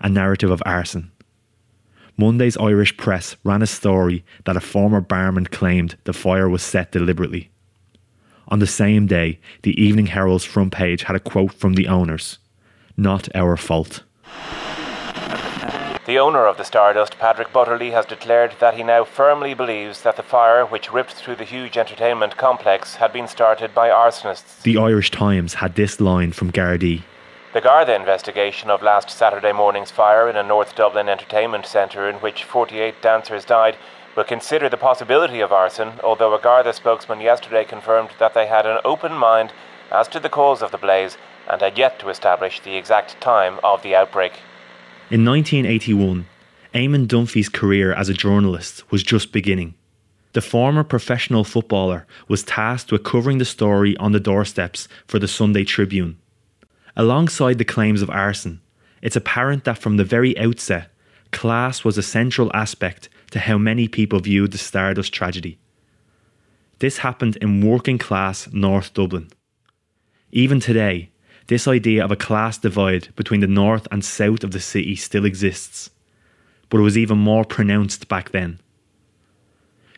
a 0.00 0.08
narrative 0.08 0.50
of 0.50 0.62
arson. 0.66 1.10
Monday's 2.16 2.56
Irish 2.58 2.96
press 2.96 3.36
ran 3.42 3.62
a 3.62 3.66
story 3.66 4.24
that 4.44 4.56
a 4.56 4.60
former 4.60 5.00
barman 5.00 5.46
claimed 5.46 5.96
the 6.04 6.12
fire 6.12 6.48
was 6.48 6.62
set 6.62 6.92
deliberately. 6.92 7.50
On 8.48 8.58
the 8.58 8.66
same 8.66 9.06
day, 9.06 9.40
the 9.62 9.80
Evening 9.82 10.06
Herald's 10.06 10.44
front 10.44 10.72
page 10.72 11.04
had 11.04 11.16
a 11.16 11.20
quote 11.20 11.54
from 11.54 11.74
the 11.74 11.88
owners 11.88 12.38
Not 12.96 13.34
our 13.34 13.56
fault. 13.56 14.02
The 16.06 16.18
owner 16.18 16.46
of 16.46 16.58
the 16.58 16.64
Stardust, 16.64 17.18
Patrick 17.18 17.50
Butterly, 17.50 17.92
has 17.92 18.04
declared 18.04 18.56
that 18.60 18.74
he 18.74 18.82
now 18.82 19.04
firmly 19.04 19.54
believes 19.54 20.02
that 20.02 20.16
the 20.16 20.22
fire 20.22 20.66
which 20.66 20.92
ripped 20.92 21.12
through 21.12 21.36
the 21.36 21.44
huge 21.44 21.78
entertainment 21.78 22.36
complex 22.36 22.96
had 22.96 23.10
been 23.10 23.26
started 23.26 23.74
by 23.74 23.88
arsonists. 23.88 24.60
The 24.60 24.76
Irish 24.76 25.10
Times 25.10 25.54
had 25.54 25.76
this 25.76 26.02
line 26.02 26.32
from 26.32 26.52
Gardaí. 26.52 27.04
The 27.54 27.62
Garda 27.62 27.94
investigation 27.94 28.68
of 28.68 28.82
last 28.82 29.08
Saturday 29.08 29.52
morning's 29.52 29.90
fire 29.90 30.28
in 30.28 30.36
a 30.36 30.42
North 30.42 30.76
Dublin 30.76 31.08
entertainment 31.08 31.64
centre 31.64 32.06
in 32.06 32.16
which 32.16 32.44
48 32.44 33.00
dancers 33.00 33.46
died 33.46 33.78
will 34.14 34.24
consider 34.24 34.68
the 34.68 34.76
possibility 34.76 35.40
of 35.40 35.52
arson, 35.52 36.00
although 36.04 36.34
a 36.34 36.38
Garda 36.38 36.74
spokesman 36.74 37.22
yesterday 37.22 37.64
confirmed 37.64 38.10
that 38.18 38.34
they 38.34 38.46
had 38.46 38.66
an 38.66 38.78
open 38.84 39.14
mind 39.14 39.54
as 39.90 40.06
to 40.08 40.20
the 40.20 40.28
cause 40.28 40.60
of 40.60 40.70
the 40.70 40.76
blaze 40.76 41.16
and 41.48 41.62
had 41.62 41.78
yet 41.78 41.98
to 42.00 42.10
establish 42.10 42.60
the 42.60 42.76
exact 42.76 43.18
time 43.22 43.58
of 43.64 43.82
the 43.82 43.94
outbreak. 43.94 44.34
In 45.10 45.22
1981, 45.22 46.24
Eamon 46.74 47.06
Dunphy's 47.06 47.50
career 47.50 47.92
as 47.92 48.08
a 48.08 48.14
journalist 48.14 48.90
was 48.90 49.02
just 49.02 49.32
beginning. 49.32 49.74
The 50.32 50.40
former 50.40 50.82
professional 50.82 51.44
footballer 51.44 52.06
was 52.26 52.42
tasked 52.42 52.90
with 52.90 53.04
covering 53.04 53.36
the 53.36 53.44
story 53.44 53.94
on 53.98 54.12
the 54.12 54.18
doorsteps 54.18 54.88
for 55.06 55.18
the 55.18 55.28
Sunday 55.28 55.62
Tribune. 55.64 56.16
Alongside 56.96 57.58
the 57.58 57.66
claims 57.66 58.00
of 58.00 58.08
arson, 58.08 58.62
it's 59.02 59.14
apparent 59.14 59.64
that 59.64 59.76
from 59.76 59.98
the 59.98 60.04
very 60.04 60.36
outset, 60.38 60.90
class 61.32 61.84
was 61.84 61.98
a 61.98 62.02
central 62.02 62.50
aspect 62.54 63.10
to 63.30 63.40
how 63.40 63.58
many 63.58 63.88
people 63.88 64.20
viewed 64.20 64.52
the 64.52 64.58
Stardust 64.58 65.12
tragedy. 65.12 65.58
This 66.78 66.98
happened 66.98 67.36
in 67.42 67.66
working 67.66 67.98
class 67.98 68.48
North 68.54 68.94
Dublin. 68.94 69.28
Even 70.32 70.60
today, 70.60 71.10
this 71.46 71.68
idea 71.68 72.04
of 72.04 72.10
a 72.10 72.16
class 72.16 72.58
divide 72.58 73.08
between 73.16 73.40
the 73.40 73.46
north 73.46 73.86
and 73.90 74.04
south 74.04 74.44
of 74.44 74.52
the 74.52 74.60
city 74.60 74.96
still 74.96 75.24
exists, 75.24 75.90
but 76.70 76.78
it 76.78 76.82
was 76.82 76.96
even 76.96 77.18
more 77.18 77.44
pronounced 77.44 78.08
back 78.08 78.30
then. 78.30 78.60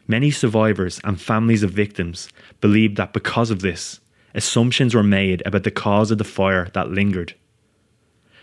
Many 0.08 0.30
survivors 0.30 1.00
and 1.04 1.20
families 1.20 1.62
of 1.62 1.70
victims 1.70 2.28
believed 2.60 2.96
that 2.96 3.12
because 3.12 3.50
of 3.50 3.60
this, 3.60 4.00
assumptions 4.34 4.94
were 4.94 5.02
made 5.02 5.42
about 5.44 5.64
the 5.64 5.70
cause 5.70 6.10
of 6.10 6.18
the 6.18 6.24
fire 6.24 6.68
that 6.74 6.90
lingered. 6.90 7.34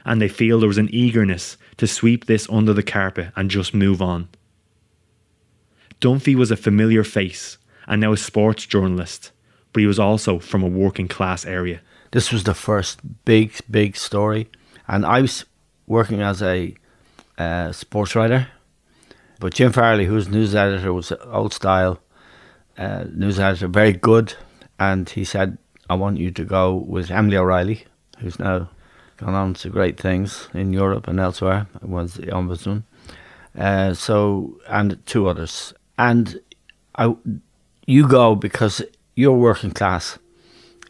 And 0.05 0.21
they 0.21 0.27
feel 0.27 0.59
there 0.59 0.67
was 0.67 0.77
an 0.77 0.93
eagerness 0.93 1.57
to 1.77 1.87
sweep 1.87 2.25
this 2.25 2.49
under 2.49 2.73
the 2.73 2.83
carpet 2.83 3.31
and 3.35 3.49
just 3.49 3.73
move 3.73 4.01
on. 4.01 4.27
Dunphy 6.01 6.35
was 6.35 6.51
a 6.51 6.57
familiar 6.57 7.05
face 7.05 7.57
and 7.87 8.01
now 8.01 8.11
a 8.11 8.17
sports 8.17 8.65
journalist, 8.65 9.31
but 9.71 9.79
he 9.79 9.87
was 9.87 9.99
also 9.99 10.39
from 10.39 10.63
a 10.63 10.67
working 10.67 11.07
class 11.07 11.45
area. 11.45 11.79
This 12.13 12.31
was 12.31 12.43
the 12.43 12.53
first 12.53 12.99
big, 13.25 13.53
big 13.71 13.97
story, 13.97 14.47
and 14.87 15.03
I 15.03 15.21
was 15.21 15.45
working 15.87 16.21
as 16.21 16.43
a 16.43 16.75
uh, 17.39 17.71
sports 17.71 18.13
writer. 18.15 18.49
but 19.39 19.55
Jim 19.55 19.71
Farley, 19.71 20.05
who's 20.05 20.29
news 20.29 20.53
editor, 20.53 20.93
was 20.93 21.11
old 21.25 21.53
style 21.53 21.97
uh, 22.77 23.05
news 23.11 23.39
editor, 23.39 23.67
very 23.67 23.93
good, 23.93 24.35
and 24.79 25.09
he 25.09 25.25
said, 25.25 25.57
"I 25.89 25.95
want 25.95 26.19
you 26.19 26.29
to 26.29 26.45
go 26.45 26.75
with 26.75 27.09
Emily 27.09 27.35
O'Reilly, 27.35 27.85
who's 28.19 28.37
now 28.37 28.69
gone 29.17 29.33
on 29.33 29.55
to 29.55 29.69
great 29.69 29.99
things 29.99 30.49
in 30.53 30.71
Europe 30.71 31.07
and 31.07 31.19
elsewhere. 31.19 31.65
Was 31.81 32.13
the 32.13 32.27
ombudsman, 32.27 32.83
uh, 33.57 33.95
so 33.95 34.59
and 34.69 35.03
two 35.07 35.27
others, 35.27 35.73
and 35.97 36.39
I, 36.93 37.15
you 37.87 38.07
go 38.07 38.35
because 38.35 38.83
you're 39.15 39.37
working 39.49 39.71
class, 39.71 40.19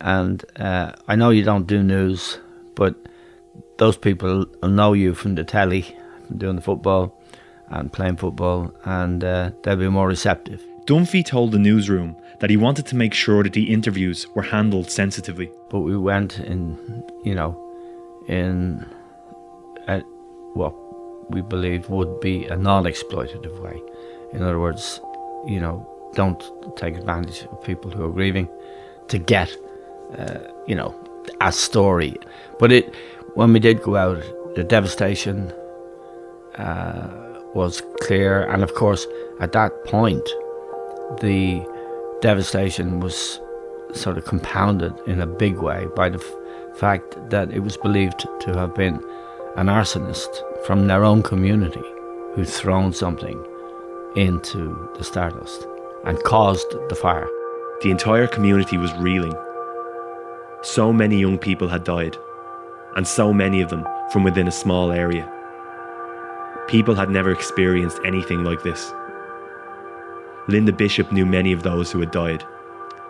and 0.04 0.44
uh, 0.58 0.92
I 1.08 1.16
know 1.16 1.30
you 1.30 1.44
don't 1.44 1.66
do 1.66 1.82
news, 1.82 2.38
but 2.76 2.94
those 3.78 3.98
people 3.98 4.46
will 4.62 4.70
know 4.70 4.94
you 4.94 5.16
from 5.16 5.36
the 5.36 5.46
telly, 5.46 5.96
from 6.28 6.38
doing 6.38 6.56
the 6.58 6.62
football 6.62 7.18
and 7.70 7.92
playing 7.92 8.18
football, 8.18 8.74
and 8.84 9.24
uh, 9.24 9.52
they'll 9.64 9.78
be 9.78 9.88
more 9.88 10.08
receptive. 10.08 10.62
Dunphy 10.86 11.26
told 11.26 11.54
the 11.54 11.60
newsroom 11.60 12.18
that 12.40 12.50
he 12.50 12.58
wanted 12.58 12.86
to 12.88 12.98
make 12.98 13.14
sure 13.14 13.42
that 13.44 13.54
the 13.54 13.72
interviews 13.72 14.28
were 14.36 14.42
handled 14.42 14.92
sensitively. 14.92 15.50
But 15.70 15.80
we 15.80 15.98
went 15.98 16.40
in, 16.40 16.78
you 17.24 17.34
know, 17.34 17.58
in 18.28 18.86
a, 19.88 20.02
what 20.54 20.74
we 21.32 21.40
believed 21.42 21.90
would 21.90 22.20
be 22.20 22.46
a 22.48 22.58
non 22.58 22.84
exploitative 22.84 23.58
way. 23.62 23.82
In 24.34 24.42
other 24.42 24.60
words, 24.60 25.00
you 25.48 25.62
know, 25.62 25.88
don't 26.16 26.44
take 26.76 26.98
advantage 26.98 27.44
of 27.44 27.64
people 27.64 27.90
who 27.90 28.04
are 28.04 28.12
grieving 28.12 28.50
to 29.08 29.18
get, 29.18 29.56
uh, 30.18 30.40
you 30.68 30.76
know, 30.76 30.96
a 31.42 31.52
story. 31.52 32.16
But 32.60 32.72
it, 32.72 32.94
when 33.36 33.54
we 33.54 33.60
did 33.60 33.82
go 33.82 33.96
out, 33.96 34.22
the 34.56 34.64
devastation 34.64 35.52
uh, 36.58 37.08
was 37.54 37.82
clear, 38.02 38.44
and 38.44 38.64
of 38.64 38.74
course, 38.76 39.08
at 39.40 39.52
that 39.54 39.72
point, 39.86 40.24
the 41.22 41.66
devastation 42.22 43.00
was 43.00 43.40
sort 43.94 44.18
of 44.18 44.26
compounded 44.26 44.94
in 45.06 45.22
a 45.22 45.28
big 45.28 45.58
way 45.58 45.88
by 45.96 46.10
the 46.10 46.20
f- 46.20 46.78
fact 46.80 47.30
that 47.30 47.52
it 47.52 47.60
was 47.60 47.78
believed 47.78 48.26
to 48.40 48.54
have 48.58 48.74
been 48.74 48.96
an 49.56 49.68
arsonist 49.68 50.42
from 50.66 50.88
their 50.88 51.04
own 51.04 51.22
community 51.22 51.84
who'd 52.34 52.48
thrown 52.48 52.92
something 52.94 53.44
into 54.16 54.90
the 54.98 55.04
stardust 55.04 55.68
and 56.06 56.24
caused 56.24 56.70
the 56.90 56.96
fire. 56.96 57.28
The 57.82 57.92
entire 57.92 58.28
community 58.28 58.78
was 58.78 58.94
reeling. 58.94 59.36
So 60.64 60.94
many 60.94 61.20
young 61.20 61.38
people 61.38 61.68
had 61.68 61.84
died, 61.84 62.16
and 62.96 63.06
so 63.06 63.34
many 63.34 63.62
of 63.62 63.70
them 63.70 63.86
from 64.12 64.24
within 64.24 64.48
a 64.48 64.52
small 64.52 64.94
area. 64.94 65.30
People 66.70 66.96
had 66.96 67.10
never 67.10 67.32
experienced 67.32 68.00
anything 68.06 68.46
like 68.46 68.64
this. 68.64 68.94
Linda 70.48 70.72
Bishop 70.72 71.12
knew 71.12 71.26
many 71.26 71.52
of 71.52 71.64
those 71.64 71.92
who 71.92 72.00
had 72.00 72.12
died, 72.12 72.46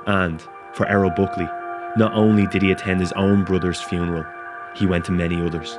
and 0.07 0.41
for 0.73 0.87
Errol 0.87 1.11
Buckley, 1.11 1.47
not 1.95 2.13
only 2.13 2.47
did 2.47 2.63
he 2.63 2.71
attend 2.71 2.99
his 2.99 3.11
own 3.11 3.43
brother's 3.43 3.79
funeral, 3.79 4.25
he 4.75 4.87
went 4.87 5.05
to 5.05 5.11
many 5.11 5.39
others. 5.39 5.77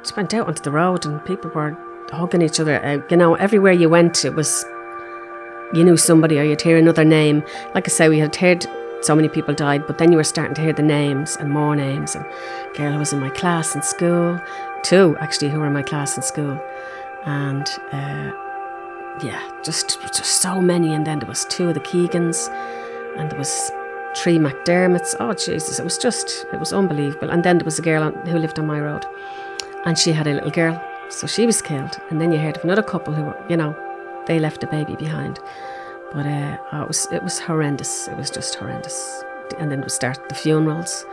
Just 0.00 0.16
went 0.16 0.32
out 0.32 0.48
onto 0.48 0.62
the 0.62 0.70
road 0.70 1.04
and 1.04 1.22
people 1.26 1.50
were 1.50 1.76
hugging 2.10 2.40
each 2.40 2.58
other. 2.58 2.82
Uh, 2.82 3.02
you 3.10 3.18
know, 3.18 3.34
everywhere 3.34 3.72
you 3.72 3.90
went, 3.90 4.24
it 4.24 4.34
was 4.34 4.64
you 5.74 5.84
knew 5.84 5.98
somebody 5.98 6.38
or 6.38 6.44
you'd 6.44 6.62
hear 6.62 6.78
another 6.78 7.04
name. 7.04 7.42
Like 7.74 7.86
I 7.86 7.90
say, 7.90 8.08
we 8.08 8.18
had 8.18 8.34
heard 8.34 8.66
so 9.00 9.14
many 9.14 9.28
people 9.28 9.54
died, 9.54 9.86
but 9.86 9.98
then 9.98 10.10
you 10.10 10.16
were 10.16 10.24
starting 10.24 10.54
to 10.54 10.60
hear 10.60 10.72
the 10.72 10.82
names 10.82 11.36
and 11.36 11.50
more 11.50 11.76
names. 11.76 12.14
And 12.14 12.24
a 12.24 12.76
girl 12.76 12.92
who 12.92 12.98
was 12.98 13.12
in 13.12 13.20
my 13.20 13.30
class 13.30 13.74
in 13.74 13.82
school, 13.82 14.40
two 14.82 15.16
actually 15.20 15.50
who 15.50 15.60
were 15.60 15.66
in 15.66 15.72
my 15.72 15.82
class 15.82 16.16
in 16.16 16.22
school, 16.22 16.60
and 17.24 17.68
uh, 17.92 18.32
yeah, 19.22 19.40
just 19.62 20.00
just 20.02 20.42
so 20.42 20.60
many. 20.60 20.94
And 20.94 21.06
then 21.06 21.20
there 21.20 21.28
was 21.28 21.44
two 21.46 21.68
of 21.68 21.74
the 21.74 21.80
Keegans, 21.80 22.48
and 23.16 23.30
there 23.30 23.38
was 23.38 23.70
three 24.16 24.38
McDermotts. 24.38 25.14
Oh 25.20 25.32
Jesus, 25.32 25.78
it 25.78 25.84
was 25.84 25.98
just 25.98 26.46
it 26.52 26.58
was 26.58 26.72
unbelievable. 26.72 27.30
And 27.30 27.44
then 27.44 27.58
there 27.58 27.64
was 27.64 27.78
a 27.78 27.82
girl 27.82 28.02
on, 28.02 28.14
who 28.26 28.38
lived 28.38 28.58
on 28.58 28.66
my 28.66 28.80
road, 28.80 29.06
and 29.84 29.96
she 29.96 30.12
had 30.12 30.26
a 30.26 30.34
little 30.34 30.50
girl, 30.50 30.82
so 31.08 31.26
she 31.26 31.46
was 31.46 31.62
killed. 31.62 31.98
And 32.10 32.20
then 32.20 32.32
you 32.32 32.38
heard 32.38 32.56
of 32.56 32.64
another 32.64 32.82
couple 32.82 33.14
who 33.14 33.22
were, 33.22 33.44
you 33.48 33.56
know, 33.56 33.76
they 34.26 34.38
left 34.38 34.64
a 34.64 34.66
baby 34.66 34.96
behind. 34.96 35.38
But 36.12 36.26
uh, 36.26 36.56
oh, 36.72 36.82
it 36.82 36.88
was 36.88 37.08
it 37.12 37.22
was 37.22 37.38
horrendous. 37.38 38.08
It 38.08 38.16
was 38.16 38.30
just 38.30 38.54
horrendous. 38.54 39.24
And 39.58 39.70
then 39.70 39.80
we'd 39.80 39.90
start 39.90 40.28
the 40.28 40.34
funerals, 40.34 41.04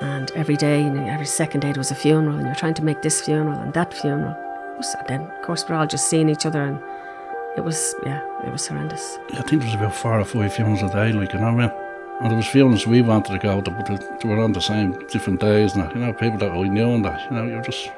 and 0.00 0.30
every 0.32 0.56
day, 0.56 0.82
you 0.82 0.90
know, 0.90 1.06
every 1.06 1.26
second 1.26 1.60
day 1.60 1.72
there 1.72 1.80
was 1.80 1.90
a 1.90 1.94
funeral, 1.94 2.36
and 2.36 2.46
you're 2.46 2.54
trying 2.54 2.74
to 2.74 2.84
make 2.84 3.02
this 3.02 3.20
funeral 3.20 3.60
and 3.60 3.72
that 3.74 3.94
funeral. 3.94 4.36
And 4.78 5.08
then, 5.08 5.20
of 5.22 5.42
course, 5.42 5.68
we're 5.68 5.74
all 5.74 5.86
just 5.86 6.08
seeing 6.08 6.28
each 6.28 6.46
other, 6.46 6.62
and 6.62 6.80
it 7.56 7.64
was 7.64 7.94
yeah, 8.06 8.20
it 8.46 8.52
was 8.52 8.66
horrendous. 8.66 9.18
I 9.32 9.42
think 9.42 9.62
there 9.62 9.70
was 9.70 9.74
about 9.74 9.94
four 9.94 10.20
or 10.20 10.24
five 10.24 10.52
funerals 10.52 10.82
a 10.82 10.88
day, 10.88 11.12
like 11.12 11.32
you 11.32 11.40
know, 11.40 11.52
man. 11.52 11.72
And 12.20 12.30
there 12.30 12.36
was 12.36 12.46
funerals 12.46 12.86
we 12.86 13.02
wanted 13.02 13.32
to 13.32 13.38
go 13.38 13.60
to, 13.60 13.70
but 13.70 14.20
they 14.20 14.28
were 14.28 14.40
on 14.40 14.52
the 14.52 14.60
same 14.60 14.98
different 15.06 15.40
days, 15.40 15.74
and 15.76 15.92
you 15.94 16.00
know, 16.00 16.12
people 16.12 16.38
that 16.38 16.52
we 16.56 16.68
knew 16.68 16.90
and 16.94 17.04
that, 17.04 17.30
you 17.30 17.36
know, 17.36 17.44
you're 17.44 17.62
just, 17.62 17.88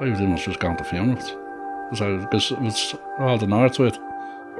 I 0.00 0.04
was 0.04 0.20
almost 0.20 0.44
just 0.44 0.58
going 0.58 0.76
to 0.76 0.84
funerals. 0.84 1.34
So 1.94 2.18
because 2.18 2.50
it 2.50 2.60
was 2.60 2.96
all 3.18 3.38
the 3.38 3.46
north 3.46 3.78
with. 3.78 3.98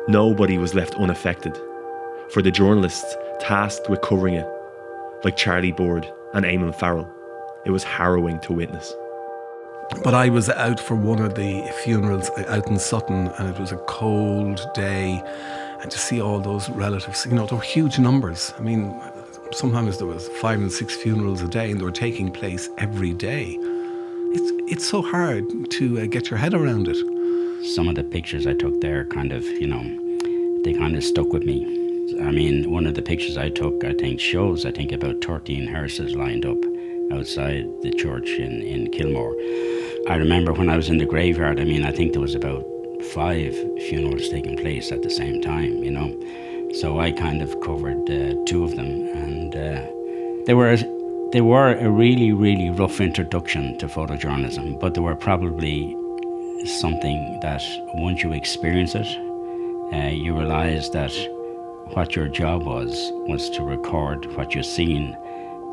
Nobody 0.09 0.57
was 0.57 0.75
left 0.75 0.95
unaffected. 0.95 1.55
For 2.31 2.41
the 2.41 2.51
journalists 2.51 3.15
tasked 3.41 3.91
with 3.91 4.01
covering 4.01 4.35
it, 4.35 4.47
like 5.23 5.37
Charlie 5.37 5.73
Bird 5.73 6.11
and 6.33 6.47
Eamon 6.47 6.75
Farrell, 6.75 7.07
it 7.67 7.73
was 7.73 7.85
harrowing 7.85 8.41
to 8.41 8.55
witness. 8.55 8.95
But 10.03 10.15
I 10.15 10.31
was 10.31 10.49
out 10.49 10.81
for 10.81 10.95
one 10.95 11.21
of 11.21 11.35
the 11.35 11.63
funerals 11.85 12.31
out 12.49 12.69
in 12.69 12.79
Sutton, 12.79 13.29
and 13.39 13.55
it 13.55 13.61
was 13.61 13.71
a 13.71 13.77
cold 13.77 14.67
day, 14.73 15.23
and 15.83 15.91
to 15.91 15.99
see 15.99 16.23
all 16.23 16.41
those 16.41 16.71
relatives, 16.71 17.27
you 17.27 17.35
know, 17.35 17.45
there 17.45 17.59
were 17.59 17.63
huge 17.63 17.99
numbers. 17.99 18.55
I 18.59 18.63
mean, 18.63 18.99
sometimes 19.53 19.99
there 19.99 20.07
was 20.07 20.27
five 20.41 20.59
and 20.59 20.73
six 20.73 20.97
funerals 20.97 21.43
a 21.43 21.49
day, 21.49 21.71
and 21.71 21.81
they 21.81 21.85
were 21.85 21.93
taking 21.93 22.31
place 22.31 22.71
every 22.79 23.13
day. 23.13 23.59
It's 24.33 24.73
it's 24.73 24.87
so 24.87 25.03
hard 25.03 25.71
to 25.73 26.01
uh, 26.01 26.07
get 26.07 26.31
your 26.31 26.39
head 26.39 26.55
around 26.55 26.89
it. 26.89 27.18
Some 27.63 27.89
of 27.89 27.95
the 27.95 28.05
pictures 28.05 28.47
I 28.47 28.55
took 28.55 28.81
there 28.81 29.05
kind 29.05 29.33
of, 29.33 29.45
you 29.45 29.67
know, 29.67 29.83
they 30.65 30.75
kind 30.75 30.97
of 30.97 31.05
stuck 31.05 31.33
with 31.33 31.45
me. 31.45 31.65
I 32.23 32.31
mean, 32.31 32.71
one 32.71 32.87
of 32.87 32.95
the 32.95 33.03
pictures 33.03 33.37
I 33.37 33.49
took, 33.49 33.85
I 33.85 33.93
think, 33.93 34.21
shows, 34.21 34.65
I 34.65 34.71
think, 34.71 34.93
about 34.93 35.23
13 35.25 35.67
hearses 35.67 36.15
lined 36.15 36.47
up 36.47 36.59
outside 37.13 37.67
the 37.83 37.91
church 37.91 38.31
in, 38.31 38.63
in 38.63 38.91
Kilmore. 38.91 39.35
I 40.09 40.17
remember 40.17 40.53
when 40.53 40.71
I 40.71 40.77
was 40.77 40.89
in 40.89 40.99
the 40.99 41.05
graveyard, 41.05 41.61
I 41.61 41.65
mean, 41.65 41.85
I 41.85 41.93
think 41.93 42.13
there 42.13 42.21
was 42.21 42.35
about 42.35 42.65
five 43.13 43.55
funerals 43.89 44.29
taking 44.29 44.57
place 44.57 44.91
at 44.93 45.03
the 45.03 45.11
same 45.11 45.41
time, 45.43 45.83
you 45.83 45.91
know. 45.91 46.73
So 46.75 47.01
I 47.01 47.13
kind 47.13 47.43
of 47.43 47.61
covered 47.61 48.09
uh, 48.11 48.35
two 48.47 48.65
of 48.65 48.77
them, 48.77 49.09
and 49.09 49.55
uh, 49.55 49.87
they 50.47 50.55
were 50.55 50.77
they 51.33 51.41
were 51.41 51.75
a 51.75 51.91
really 51.91 52.33
really 52.33 52.71
rough 52.71 53.01
introduction 53.01 53.79
to 53.79 53.87
photojournalism, 53.87 54.79
but 54.81 54.95
they 54.95 55.01
were 55.01 55.17
probably 55.17 55.97
something 56.65 57.39
that 57.41 57.63
once 57.95 58.23
you 58.23 58.33
experience 58.33 58.95
it, 58.95 59.07
uh, 59.93 60.09
you 60.09 60.37
realize 60.37 60.91
that 60.91 61.13
what 61.95 62.15
your 62.15 62.29
job 62.29 62.65
was 62.65 63.11
was 63.27 63.49
to 63.51 63.63
record 63.63 64.27
what 64.37 64.55
you're 64.55 64.63
seeing 64.63 65.15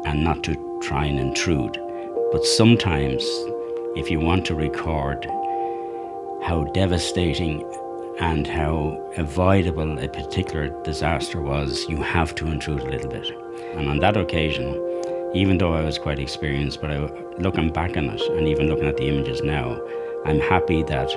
and 0.06 0.24
not 0.24 0.44
to 0.44 0.80
try 0.82 1.06
and 1.06 1.20
intrude. 1.20 1.78
But 2.32 2.46
sometimes, 2.46 3.24
if 3.96 4.10
you 4.10 4.20
want 4.20 4.46
to 4.46 4.56
record 4.56 5.26
how 6.44 6.70
devastating 6.74 7.64
and 8.20 8.48
how 8.48 9.12
avoidable 9.18 10.00
a 10.00 10.08
particular 10.08 10.70
disaster 10.84 11.42
was, 11.42 11.86
you 11.90 11.98
have 11.98 12.36
to 12.36 12.48
intrude 12.48 12.82
a 12.82 12.90
little 12.90 13.10
bit. 13.10 13.28
And 13.76 13.90
on 13.90 14.00
that 14.00 14.16
occasion, 14.16 14.82
even 15.34 15.58
though 15.58 15.74
I 15.74 15.82
was 15.82 15.98
quite 15.98 16.20
experienced, 16.20 16.80
but 16.80 16.92
I, 16.92 16.98
looking 17.40 17.70
back 17.70 17.98
on 17.98 18.06
it 18.06 18.22
and 18.22 18.48
even 18.48 18.68
looking 18.68 18.88
at 18.88 18.96
the 18.96 19.10
images 19.10 19.42
now, 19.42 19.78
I'm 20.26 20.40
happy 20.40 20.82
that 20.84 21.12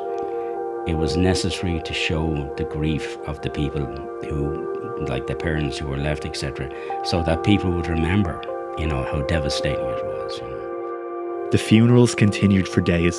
it 0.86 0.98
was 0.98 1.16
necessary 1.16 1.80
to 1.80 1.94
show 1.94 2.52
the 2.58 2.64
grief 2.64 3.16
of 3.26 3.40
the 3.40 3.48
people 3.48 3.86
who, 4.28 5.06
like 5.06 5.26
the 5.26 5.34
parents 5.34 5.78
who 5.78 5.86
were 5.86 5.96
left, 5.96 6.26
etc., 6.26 6.70
so 7.04 7.22
that 7.22 7.42
people 7.42 7.70
would 7.70 7.88
remember, 7.88 8.42
you 8.76 8.86
know, 8.86 9.02
how 9.04 9.22
devastating 9.22 9.80
it 9.80 10.04
was. 10.04 10.38
You 10.38 10.48
know. 10.48 11.48
The 11.52 11.58
funerals 11.58 12.14
continued 12.14 12.68
for 12.68 12.82
days. 12.82 13.18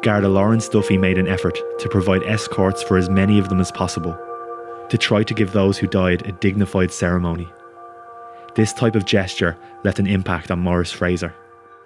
Garda 0.00 0.30
Lawrence 0.30 0.70
Duffy 0.70 0.96
made 0.96 1.18
an 1.18 1.28
effort 1.28 1.58
to 1.78 1.88
provide 1.90 2.22
escorts 2.22 2.82
for 2.82 2.96
as 2.96 3.10
many 3.10 3.38
of 3.38 3.50
them 3.50 3.60
as 3.60 3.70
possible, 3.70 4.18
to 4.88 4.96
try 4.96 5.22
to 5.22 5.34
give 5.34 5.52
those 5.52 5.76
who 5.76 5.86
died 5.86 6.26
a 6.26 6.32
dignified 6.32 6.92
ceremony. 6.92 7.46
This 8.54 8.72
type 8.72 8.96
of 8.96 9.04
gesture 9.04 9.56
left 9.84 9.98
an 9.98 10.06
impact 10.06 10.50
on 10.50 10.60
Morris 10.60 10.92
Fraser. 10.92 11.34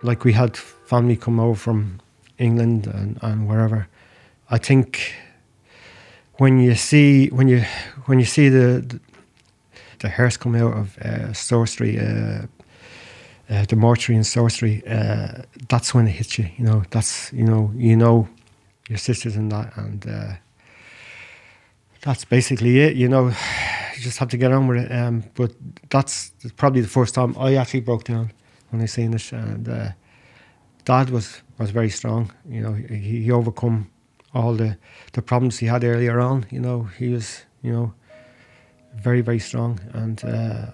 Like 0.02 0.22
we 0.22 0.32
had 0.32 0.56
family 0.56 1.16
come 1.16 1.40
over 1.40 1.58
from 1.58 2.00
England 2.38 2.86
and, 2.86 3.18
and 3.22 3.48
wherever. 3.48 3.88
I 4.50 4.58
think 4.58 5.14
when 6.34 6.60
you 6.60 6.74
see 6.74 7.28
when 7.28 7.48
you 7.48 7.64
when 8.06 8.18
you 8.18 8.24
see 8.24 8.48
the 8.48 8.84
the, 8.86 9.00
the 9.98 10.08
hearse 10.08 10.36
come 10.36 10.54
out 10.54 10.74
of 10.74 10.98
uh, 10.98 11.32
Street, 11.32 11.98
uh, 11.98 12.46
uh, 13.48 13.64
the 13.66 13.76
mortuary 13.76 14.16
and 14.16 14.26
sorcery, 14.26 14.82
uh, 14.86 15.42
that's 15.68 15.94
when 15.94 16.06
it 16.06 16.12
hits 16.12 16.38
you. 16.38 16.48
You 16.58 16.64
know, 16.64 16.82
that's 16.90 17.32
you 17.32 17.44
know 17.44 17.72
you 17.76 17.96
know 17.96 18.28
your 18.88 18.98
sisters 18.98 19.36
and 19.36 19.50
that, 19.52 19.76
and 19.76 20.06
uh, 20.06 20.32
that's 22.02 22.24
basically 22.24 22.80
it. 22.80 22.96
You 22.96 23.08
know, 23.08 23.28
you 23.96 24.02
just 24.02 24.18
have 24.18 24.28
to 24.30 24.36
get 24.36 24.52
on 24.52 24.66
with 24.66 24.84
it. 24.84 24.92
Um, 24.92 25.24
but 25.34 25.52
that's 25.90 26.32
probably 26.56 26.82
the 26.82 26.88
first 26.88 27.14
time 27.14 27.36
I 27.38 27.54
actually 27.54 27.80
broke 27.80 28.04
down 28.04 28.32
when 28.70 28.82
I 28.82 28.86
seen 28.86 29.14
it, 29.14 29.32
and 29.32 29.68
uh, 29.68 29.88
Dad 30.84 31.10
was 31.10 31.42
was 31.58 31.70
very 31.70 31.90
strong. 31.90 32.32
You 32.48 32.60
know, 32.60 32.72
he, 32.72 33.22
he 33.22 33.30
overcome 33.30 33.90
all 34.34 34.54
the 34.54 34.76
the 35.12 35.22
problems 35.22 35.58
he 35.58 35.66
had 35.66 35.84
earlier 35.84 36.20
on. 36.20 36.46
You 36.50 36.60
know, 36.60 36.88
he 36.98 37.12
was 37.12 37.44
you 37.62 37.72
know 37.72 37.94
very 38.94 39.20
very 39.20 39.40
strong 39.40 39.80
and. 39.92 40.24
Uh, 40.24 40.66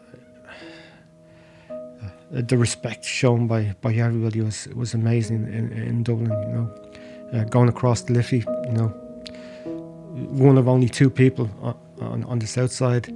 the 2.33 2.57
respect 2.57 3.05
shown 3.05 3.47
by, 3.47 3.75
by 3.83 3.93
everybody 3.93 4.41
was 4.41 4.67
was 4.75 4.95
amazing 4.95 5.45
in, 5.53 5.71
in 5.73 6.03
Dublin. 6.03 6.31
You 6.31 6.55
know, 6.55 6.83
uh, 7.33 7.45
going 7.45 7.69
across 7.69 8.03
the 8.03 8.15
Liffey, 8.15 8.45
you 8.67 8.73
know, 8.73 8.89
one 10.31 10.59
of 10.59 10.69
only 10.69 10.89
two 10.89 11.11
people 11.11 11.51
on, 11.61 11.77
on, 12.01 12.25
on 12.25 12.39
the 12.39 12.47
south 12.47 12.73
side. 12.73 13.15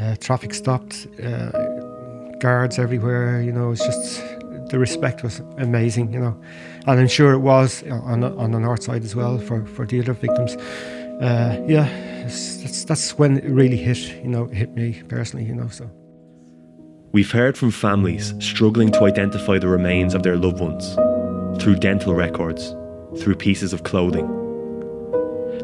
Uh, 0.00 0.14
traffic 0.16 0.54
stopped, 0.54 1.06
uh, 1.22 1.50
guards 2.38 2.78
everywhere. 2.78 3.42
You 3.42 3.52
know, 3.52 3.72
it's 3.72 3.84
just 3.84 4.22
the 4.68 4.78
respect 4.78 5.22
was 5.22 5.40
amazing. 5.58 6.12
You 6.12 6.20
know, 6.20 6.42
and 6.86 7.00
I'm 7.00 7.08
sure 7.08 7.32
it 7.32 7.40
was 7.40 7.82
on 7.84 8.24
on 8.24 8.52
the 8.52 8.60
north 8.60 8.82
side 8.82 9.04
as 9.04 9.14
well 9.14 9.38
for, 9.38 9.66
for 9.66 9.86
the 9.86 10.00
other 10.00 10.12
victims. 10.12 10.56
Uh, 11.20 11.62
yeah, 11.66 11.88
that's 12.22 12.84
that's 12.84 13.18
when 13.18 13.38
it 13.38 13.50
really 13.50 13.76
hit. 13.76 13.98
You 14.22 14.28
know, 14.28 14.46
hit 14.46 14.74
me 14.74 15.02
personally. 15.08 15.46
You 15.46 15.54
know, 15.54 15.68
so. 15.68 15.90
We've 17.12 17.30
heard 17.30 17.56
from 17.56 17.70
families 17.70 18.34
struggling 18.38 18.92
to 18.92 19.04
identify 19.04 19.58
the 19.58 19.68
remains 19.68 20.12
of 20.14 20.22
their 20.22 20.36
loved 20.36 20.60
ones 20.60 20.94
through 21.62 21.76
dental 21.76 22.14
records, 22.14 22.74
through 23.18 23.36
pieces 23.36 23.72
of 23.72 23.82
clothing. 23.82 24.26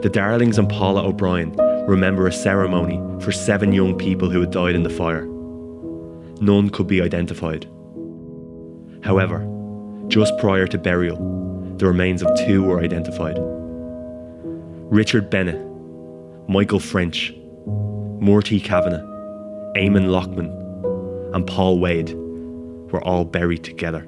The 0.00 0.08
Darlings 0.08 0.58
and 0.58 0.68
Paula 0.68 1.06
O'Brien 1.06 1.54
remember 1.86 2.26
a 2.26 2.32
ceremony 2.32 2.98
for 3.22 3.30
seven 3.30 3.72
young 3.72 3.96
people 3.96 4.30
who 4.30 4.40
had 4.40 4.50
died 4.50 4.74
in 4.74 4.84
the 4.84 4.90
fire. 4.90 5.26
None 6.40 6.70
could 6.70 6.86
be 6.86 7.02
identified. 7.02 7.66
However, 9.04 9.46
just 10.08 10.36
prior 10.38 10.66
to 10.66 10.78
burial, 10.78 11.16
the 11.76 11.86
remains 11.86 12.22
of 12.22 12.28
two 12.46 12.62
were 12.62 12.80
identified 12.80 13.36
Richard 14.90 15.28
Bennett, 15.28 15.60
Michael 16.48 16.80
French, 16.80 17.32
Murtagh 18.20 18.64
Kavanagh, 18.64 19.04
Eamon 19.76 20.08
Loughman, 20.08 20.48
and 21.34 21.46
Paul 21.46 21.80
Wade 21.80 22.14
were 22.92 23.02
all 23.04 23.24
buried 23.24 23.62
together. 23.62 24.06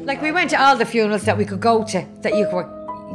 Like 0.00 0.20
we 0.20 0.32
went 0.32 0.50
to 0.50 0.62
all 0.62 0.76
the 0.76 0.84
funerals 0.84 1.22
that 1.22 1.38
we 1.38 1.46
could 1.46 1.60
go 1.60 1.84
to, 1.84 2.06
that 2.20 2.36
you 2.36 2.46
were, 2.52 2.68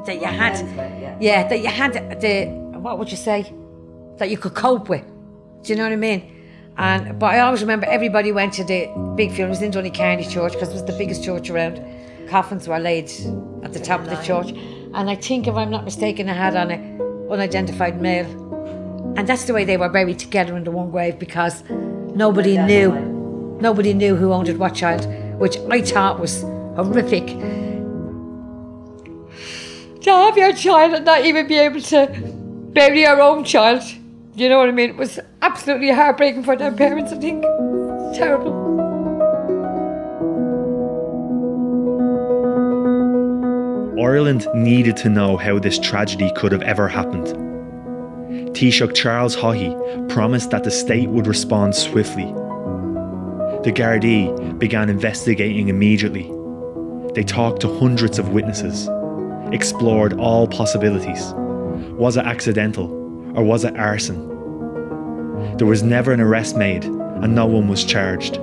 that 0.08 0.16
you 0.16 0.26
had, 0.26 1.22
yeah, 1.22 1.48
that 1.48 1.60
you 1.60 1.68
had 1.68 1.94
the, 2.22 2.46
what 2.80 2.98
would 2.98 3.12
you 3.12 3.18
say, 3.18 3.54
that 4.18 4.32
you 4.32 4.38
could 4.38 4.56
cope 4.56 4.90
with. 4.90 5.06
Do 5.62 5.74
you 5.74 5.76
know 5.76 5.84
what 5.84 5.92
I 5.92 5.98
mean? 5.98 6.39
And 6.80 7.20
but 7.20 7.36
I 7.36 7.40
always 7.42 7.62
remember 7.62 7.86
everybody 7.86 8.32
went 8.32 8.54
to 8.54 8.64
the 8.64 8.88
big 9.16 9.32
funerals 9.32 9.62
in 9.62 9.72
Donnycarney 9.72 10.30
Church 10.30 10.54
because 10.54 10.70
it 10.70 10.74
was 10.74 10.86
the 10.86 10.98
biggest 10.98 11.24
church 11.24 11.50
around. 11.50 11.80
Coffins 12.30 12.68
were 12.68 12.80
laid 12.80 13.12
at 13.64 13.74
the 13.74 13.80
top 13.80 14.00
of 14.02 14.10
the 14.10 14.22
church, 14.24 14.52
and 14.94 15.10
I 15.10 15.16
think, 15.16 15.48
if 15.48 15.56
I'm 15.56 15.70
not 15.70 15.84
mistaken, 15.84 16.30
I 16.30 16.34
had 16.34 16.56
on 16.56 16.72
an 16.72 17.02
unidentified 17.30 18.02
male, 18.02 18.28
and 19.18 19.28
that's 19.28 19.46
the 19.46 19.54
way 19.54 19.66
they 19.66 19.78
were 19.78 19.90
buried 19.90 20.20
together 20.20 20.56
in 20.56 20.64
the 20.64 20.72
one 20.72 20.90
grave 20.90 21.20
because 21.20 21.64
Nobody 22.16 22.58
knew. 22.58 22.92
Nobody 23.62 23.94
knew 23.94 24.16
who 24.16 24.34
owned 24.34 24.50
what 24.58 24.76
child, 24.76 25.06
which 25.40 25.58
I 25.70 25.82
thought 25.82 26.20
was 26.20 26.42
horrific. 26.76 27.28
To 30.02 30.12
have 30.12 30.38
your 30.38 30.54
child 30.54 30.96
and 30.96 31.06
not 31.06 31.26
even 31.26 31.48
be 31.48 31.58
able 31.58 31.82
to 31.82 32.08
bury 32.74 33.02
your 33.02 33.22
own 33.22 33.44
child, 33.44 33.84
you 34.40 34.50
know 34.50 34.58
what 34.58 34.70
I 34.70 34.72
mean? 34.72 34.92
It 34.92 34.96
was 34.96 35.20
absolutely 35.42 35.92
heartbreaking 35.92 36.44
for 36.44 36.56
their 36.56 36.72
parents, 36.72 37.12
I 37.12 37.18
think. 37.18 37.44
Terrible. 38.16 38.68
Ireland 44.02 44.48
needed 44.54 44.98
to 44.98 45.10
know 45.10 45.38
how 45.38 45.60
this 45.60 45.78
tragedy 45.78 46.32
could 46.36 46.52
have 46.52 46.62
ever 46.62 46.88
happened. 46.88 47.28
Taoiseach 48.56 48.96
Charles 48.96 49.36
Haughey 49.36 50.10
promised 50.10 50.52
that 50.52 50.64
the 50.64 50.72
state 50.72 51.10
would 51.10 51.28
respond 51.28 51.76
swiftly. 51.76 52.26
The 53.64 53.72
Gardaí 53.72 54.58
began 54.58 54.90
investigating 54.90 55.68
immediately. 55.68 56.32
They 57.14 57.24
talked 57.24 57.62
to 57.62 57.80
hundreds 57.80 58.20
of 58.20 58.30
witnesses, 58.30 58.88
explored 59.54 60.14
all 60.14 60.48
possibilities. 60.48 61.34
Was 61.98 62.16
it 62.16 62.26
accidental 62.26 62.99
or 63.40 63.44
was 63.44 63.64
it 63.64 63.78
arson? 63.78 64.28
There 65.58 65.66
was 65.66 65.82
never 65.82 66.12
an 66.12 66.20
arrest 66.20 66.58
made 66.58 66.84
and 66.84 67.34
no 67.34 67.46
one 67.46 67.70
was 67.70 67.86
charged. 67.86 68.38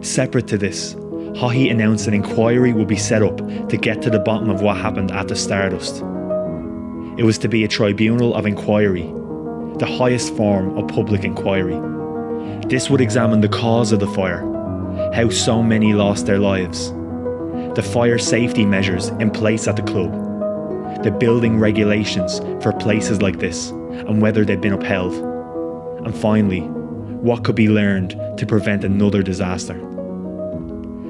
Separate 0.00 0.46
to 0.46 0.56
this, 0.56 0.94
Haughey 1.36 1.70
announced 1.70 2.06
an 2.06 2.14
inquiry 2.14 2.72
would 2.72 2.88
be 2.88 2.96
set 2.96 3.22
up 3.22 3.36
to 3.68 3.76
get 3.76 4.00
to 4.00 4.10
the 4.10 4.20
bottom 4.20 4.48
of 4.48 4.62
what 4.62 4.78
happened 4.78 5.10
at 5.10 5.28
the 5.28 5.36
Stardust. 5.36 5.96
It 7.18 7.24
was 7.24 7.36
to 7.38 7.48
be 7.48 7.62
a 7.62 7.68
tribunal 7.68 8.34
of 8.34 8.46
inquiry, 8.46 9.02
the 9.76 9.96
highest 9.98 10.34
form 10.34 10.78
of 10.78 10.88
public 10.88 11.24
inquiry. 11.24 11.78
This 12.68 12.88
would 12.88 13.02
examine 13.02 13.42
the 13.42 13.50
cause 13.50 13.92
of 13.92 14.00
the 14.00 14.06
fire, 14.06 14.40
how 15.12 15.28
so 15.28 15.62
many 15.62 15.92
lost 15.92 16.24
their 16.24 16.38
lives, 16.38 16.90
the 17.74 17.86
fire 17.86 18.16
safety 18.16 18.64
measures 18.64 19.08
in 19.20 19.30
place 19.30 19.68
at 19.68 19.76
the 19.76 19.82
club, 19.82 20.27
the 21.02 21.10
building 21.10 21.58
regulations 21.58 22.40
for 22.62 22.72
places 22.72 23.22
like 23.22 23.38
this, 23.38 23.70
and 23.70 24.20
whether 24.20 24.44
they've 24.44 24.60
been 24.60 24.72
upheld, 24.72 25.14
and 26.04 26.16
finally, 26.16 26.60
what 26.60 27.44
could 27.44 27.54
be 27.54 27.68
learned 27.68 28.10
to 28.36 28.46
prevent 28.46 28.84
another 28.84 29.22
disaster. 29.22 29.78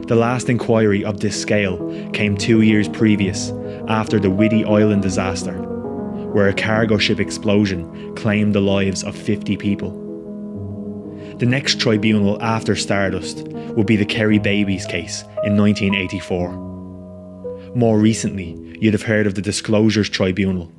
The 0.09 0.17
last 0.17 0.49
inquiry 0.49 1.05
of 1.05 1.21
this 1.21 1.41
scale 1.41 2.11
came 2.13 2.37
two 2.37 2.63
years 2.63 2.89
previous, 2.89 3.53
after 3.89 4.19
the 4.19 4.31
Whiddy 4.31 4.65
Island 4.65 5.03
disaster, 5.03 5.53
where 6.33 6.49
a 6.49 6.55
cargo 6.55 6.99
ship 6.99 7.21
explosion 7.21 8.15
claimed 8.15 8.55
the 8.55 8.61
lives 8.61 9.03
of 9.05 9.17
50 9.17 9.57
people. 9.57 9.91
The 11.39 11.47
next 11.47 11.81
tribunal 11.81 12.43
after 12.43 12.75
Stardust 12.75 13.47
would 13.49 13.87
be 13.87 13.97
the 13.97 14.05
Kerry 14.05 14.39
Babies 14.39 14.87
case 14.87 15.23
in 15.45 15.57
1984. 15.57 16.53
More 17.75 17.99
recently, 17.99 18.68
you'd 18.81 18.95
have 18.95 19.03
heard 19.03 19.27
of 19.27 19.35
the 19.35 19.43
Disclosures 19.43 20.09
Tribunal, 20.09 20.73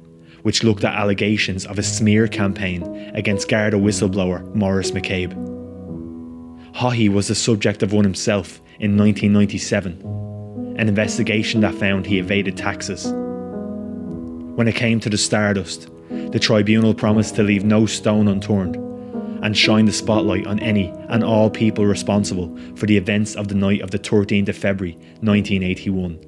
which 0.44 0.64
looked 0.64 0.84
at 0.84 0.96
allegations 0.96 1.66
of 1.66 1.78
a 1.78 1.84
smear 1.84 2.28
campaign 2.28 2.84
against 3.14 3.50
Garda 3.50 3.78
whistleblower 3.78 4.54
Maurice 4.56 4.92
McCabe. 4.92 5.34
Haughey 6.74 7.10
was 7.10 7.28
the 7.28 7.36
subject 7.36 7.84
of 7.84 7.94
one 7.94 8.06
himself 8.06 8.60
in 8.80 8.98
1997, 8.98 10.76
an 10.78 10.88
investigation 10.88 11.62
that 11.62 11.76
found 11.76 12.06
he 12.06 12.20
evaded 12.20 12.56
taxes. 12.56 13.12
When 14.56 14.68
it 14.68 14.76
came 14.76 15.00
to 15.02 15.10
the 15.10 15.18
Stardust, 15.18 15.90
the 16.10 16.40
tribunal 16.40 16.94
promised 16.94 17.36
to 17.36 17.44
leave 17.44 17.64
no 17.64 17.86
stone 17.86 18.28
unturned 18.28 18.76
and 19.44 19.58
shine 19.58 19.86
the 19.86 19.94
spotlight 19.94 20.48
on 20.48 20.60
any 20.60 20.90
and 21.10 21.24
all 21.24 21.50
people 21.50 21.86
responsible 21.86 22.58
for 22.76 22.86
the 22.86 22.98
events 22.98 23.36
of 23.36 23.48
the 23.48 23.56
night 23.56 23.82
of 23.82 23.92
the 23.92 24.00
13th 24.00 24.50
of 24.50 24.58
February 24.58 24.96
1981. 25.22 26.20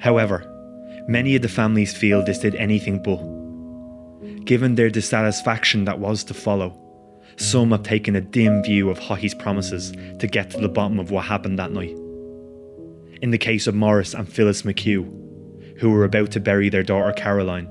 However, 0.00 0.49
many 1.10 1.34
of 1.34 1.42
the 1.42 1.48
families 1.48 1.96
feel 1.96 2.24
this 2.24 2.38
did 2.38 2.54
anything 2.54 3.02
but. 3.02 3.18
Given 4.44 4.76
their 4.76 4.90
dissatisfaction 4.90 5.84
that 5.84 5.98
was 5.98 6.22
to 6.24 6.34
follow, 6.34 6.80
some 7.36 7.72
have 7.72 7.82
taken 7.82 8.14
a 8.14 8.20
dim 8.20 8.62
view 8.62 8.90
of 8.90 8.98
Haughey's 8.98 9.34
promises 9.34 9.92
to 10.18 10.26
get 10.26 10.50
to 10.50 10.60
the 10.60 10.68
bottom 10.68 11.00
of 11.00 11.10
what 11.10 11.24
happened 11.24 11.58
that 11.58 11.72
night. 11.72 11.96
In 13.22 13.30
the 13.30 13.38
case 13.38 13.66
of 13.66 13.74
Morris 13.74 14.14
and 14.14 14.32
Phyllis 14.32 14.62
McHugh, 14.62 15.78
who 15.78 15.90
were 15.90 16.04
about 16.04 16.30
to 16.30 16.40
bury 16.40 16.68
their 16.68 16.82
daughter 16.82 17.12
Caroline. 17.12 17.68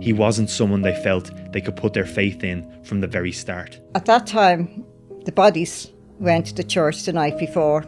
He 0.00 0.12
wasn't 0.12 0.48
someone 0.48 0.82
they 0.82 0.94
felt 1.02 1.30
they 1.52 1.60
could 1.60 1.76
put 1.76 1.92
their 1.92 2.06
faith 2.06 2.42
in 2.44 2.84
from 2.84 3.00
the 3.00 3.06
very 3.06 3.32
start. 3.32 3.80
At 3.94 4.06
that 4.06 4.26
time, 4.26 4.84
the 5.24 5.32
bodies 5.32 5.90
went 6.18 6.46
to 6.56 6.64
church 6.64 7.02
the 7.02 7.12
night 7.12 7.38
before. 7.38 7.84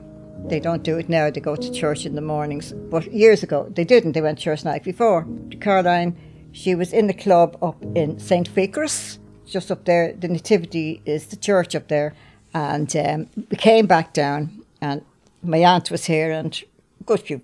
They 0.49 0.61
don't 0.61 0.82
do 0.82 0.99
it 0.99 1.09
now, 1.09 1.30
they 1.30 1.40
go 1.40 1.57
to 1.57 1.72
church 1.72 2.05
in 2.07 2.14
the 2.14 2.20
mornings. 2.20 2.72
But 2.72 3.12
years 3.12 3.42
ago, 3.42 3.66
they 3.74 3.84
didn't. 3.84 4.12
They 4.12 4.20
went 4.20 4.38
church 4.38 4.64
night 4.64 4.84
before. 4.84 5.26
Caroline, 5.61 6.16
she 6.53 6.74
was 6.74 6.92
in 6.92 7.07
the 7.07 7.14
club 7.14 7.57
up 7.62 7.82
in 7.95 8.18
St. 8.18 8.49
Vicar's, 8.49 9.18
just 9.47 9.70
up 9.70 9.84
there. 9.84 10.12
The 10.12 10.28
Nativity 10.28 11.01
is 11.05 11.26
the 11.26 11.36
church 11.36 11.74
up 11.74 11.88
there. 11.88 12.14
And 12.53 12.95
um, 12.97 13.26
we 13.51 13.57
came 13.57 13.86
back 13.86 14.12
down, 14.12 14.62
and 14.80 15.03
my 15.42 15.59
aunt 15.64 15.90
was 15.90 16.05
here, 16.05 16.30
and 16.30 16.62
a 17.01 17.05
good 17.05 17.20
few 17.20 17.40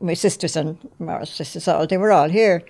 my 0.00 0.14
sisters 0.14 0.56
and 0.56 0.78
my 0.98 1.24
sisters 1.24 1.68
all, 1.68 1.86
they 1.86 1.96
were 1.96 2.12
all 2.12 2.28
here. 2.28 2.62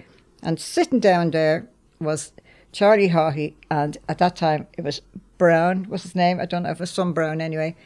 And 0.42 0.58
sitting 0.60 1.00
down 1.00 1.30
there 1.30 1.68
was 2.00 2.32
Charlie 2.72 3.10
Haughey, 3.10 3.54
and 3.70 3.96
at 4.08 4.18
that 4.18 4.36
time 4.36 4.66
it 4.76 4.84
was 4.84 5.00
Brown, 5.38 5.88
was 5.88 6.02
his 6.02 6.14
name. 6.14 6.40
I 6.40 6.46
don't 6.46 6.62
know 6.62 6.70
if 6.70 6.76
it 6.76 6.80
was 6.80 6.90
some 6.90 7.12
Brown 7.12 7.40
anyway. 7.40 7.76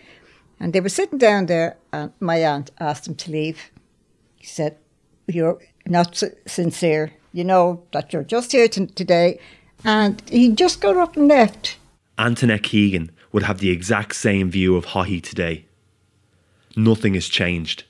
And 0.60 0.72
they 0.72 0.80
were 0.80 0.88
sitting 0.88 1.18
down 1.18 1.46
there, 1.46 1.76
and 1.92 2.12
my 2.20 2.42
aunt 2.42 2.70
asked 2.80 3.06
him 3.06 3.14
to 3.16 3.30
leave. 3.30 3.70
He 4.36 4.46
said, 4.46 4.76
You're 5.26 5.58
not 5.86 6.22
sincere. 6.46 7.12
You 7.32 7.44
know 7.44 7.84
that 7.92 8.12
you're 8.12 8.24
just 8.24 8.52
here 8.52 8.68
t- 8.68 8.86
today, 8.86 9.38
and 9.84 10.22
he 10.30 10.50
just 10.50 10.80
got 10.80 10.96
up 10.96 11.16
and 11.16 11.28
left. 11.28 11.76
Antoinette 12.18 12.64
Keegan 12.64 13.10
would 13.30 13.44
have 13.44 13.58
the 13.58 13.70
exact 13.70 14.16
same 14.16 14.50
view 14.50 14.76
of 14.76 14.86
Haughey 14.86 15.22
today. 15.22 15.66
Nothing 16.76 17.14
has 17.14 17.28
changed. 17.28 17.84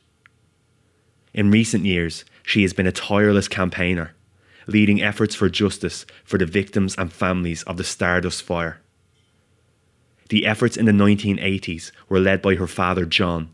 In 1.32 1.50
recent 1.50 1.84
years, 1.84 2.24
she 2.42 2.62
has 2.62 2.72
been 2.72 2.86
a 2.86 2.92
tireless 2.92 3.48
campaigner, 3.48 4.14
leading 4.66 5.00
efforts 5.02 5.34
for 5.34 5.48
justice 5.48 6.04
for 6.24 6.38
the 6.38 6.46
victims 6.46 6.94
and 6.98 7.12
families 7.12 7.62
of 7.64 7.76
the 7.76 7.84
Stardust 7.84 8.42
fire. 8.42 8.80
The 10.28 10.46
efforts 10.46 10.76
in 10.76 10.84
the 10.84 10.92
1980s 10.92 11.90
were 12.08 12.20
led 12.20 12.42
by 12.42 12.56
her 12.56 12.66
father 12.66 13.06
John, 13.06 13.52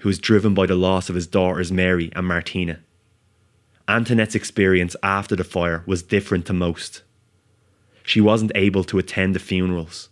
who 0.00 0.08
was 0.08 0.18
driven 0.18 0.54
by 0.54 0.66
the 0.66 0.74
loss 0.76 1.08
of 1.08 1.14
his 1.14 1.26
daughters 1.26 1.72
Mary 1.72 2.12
and 2.14 2.26
Martina. 2.26 2.80
Antoinette's 3.88 4.34
experience 4.34 4.96
after 5.02 5.36
the 5.36 5.44
fire 5.44 5.82
was 5.86 6.02
different 6.02 6.46
to 6.46 6.52
most. 6.52 7.02
She 8.02 8.20
wasn't 8.20 8.52
able 8.54 8.84
to 8.84 8.98
attend 8.98 9.34
the 9.34 9.40
funerals. 9.40 10.08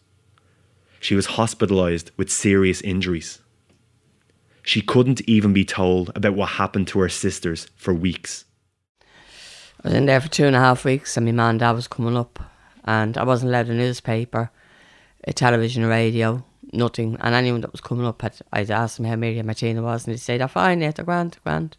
She 1.01 1.15
was 1.15 1.29
hospitalised 1.29 2.11
with 2.17 2.31
serious 2.31 2.81
injuries. 2.81 3.41
She 4.63 4.81
couldn't 4.81 5.21
even 5.29 5.53
be 5.53 5.65
told 5.65 6.11
about 6.15 6.35
what 6.35 6.51
happened 6.51 6.89
to 6.89 7.01
her 7.01 7.09
sisters 7.09 7.69
for 7.77 7.93
weeks. 7.93 8.47
I 9.85 9.89
was 9.89 9.93
in 9.93 10.07
there 10.07 10.21
for 10.21 10.29
two 10.29 10.47
and 10.47 10.57
a 10.57 10.61
half 10.61 10.85
weeks, 10.85 11.17
and 11.17 11.27
my 11.27 11.33
mum 11.33 11.51
and 11.51 11.61
dad 11.61 11.73
was 11.73 11.87
coming 11.87 12.17
up, 12.17 12.41
and 12.85 13.19
I 13.19 13.25
wasn't 13.25 13.51
allowed 13.51 13.69
a 13.69 13.75
newspaper, 13.75 14.51
television, 15.33 15.87
radio, 15.87 16.45
nothing. 16.73 17.17
And 17.21 17.35
anyone 17.35 17.63
that 17.63 17.73
was 17.73 17.81
coming 17.81 18.07
up, 18.07 18.23
I'd, 18.23 18.35
I'd 18.53 18.71
ask 18.71 18.97
them 18.97 19.07
how 19.07 19.17
Mary 19.17 19.39
and 19.39 19.47
Martina 19.47 19.83
was, 19.83 20.07
and 20.07 20.13
they'd 20.13 20.21
say, 20.21 20.39
they're 20.39 20.49
fine, 20.49 20.81
they're 20.81 20.93
grand, 20.93 21.39
grand. 21.45 21.77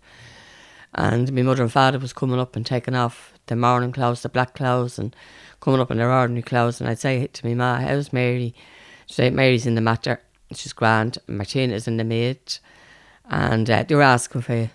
And 0.94 1.32
my 1.34 1.42
mother 1.42 1.64
and 1.64 1.72
father 1.72 2.00
was 2.00 2.14
coming 2.14 2.40
up 2.40 2.56
and 2.56 2.66
taking 2.66 2.96
off 2.96 3.34
the 3.48 3.56
mourning 3.56 3.92
clothes, 3.92 4.22
the 4.22 4.30
black 4.30 4.56
clothes, 4.56 4.98
and 4.98 5.16
coming 5.60 5.82
up 5.82 5.92
in 5.92 5.98
their 5.98 6.12
ordinary 6.12 6.42
clothes. 6.42 6.80
And 6.80 6.90
I'd 6.90 7.00
say 7.00 7.28
to 7.28 7.46
me, 7.46 7.54
Ma, 7.54 7.80
how's 7.80 8.14
Mary? 8.14 8.56
She'd 9.08 9.16
say, 9.16 9.30
Mary's 9.30 9.68
in 9.68 9.76
the 9.76 9.82
Mater, 9.82 10.22
she's 10.54 10.74
grand, 10.74 11.18
Martina's 11.28 11.88
in 11.88 11.98
the 11.98 12.04
maid. 12.04 12.40
And 13.30 13.70
uh, 13.70 13.84
they 13.84 13.96
were 13.96 14.02
asking 14.02 14.42
for 14.42 14.56
you. 14.56 14.70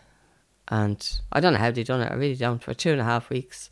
And 0.68 1.20
I 1.32 1.40
don't 1.40 1.54
know 1.54 1.58
how 1.58 1.70
they 1.70 1.82
done 1.82 2.02
it, 2.02 2.12
I 2.12 2.14
really 2.14 2.36
don't. 2.36 2.62
For 2.62 2.74
two 2.74 2.92
and 2.92 3.00
a 3.00 3.04
half 3.04 3.30
weeks, 3.30 3.70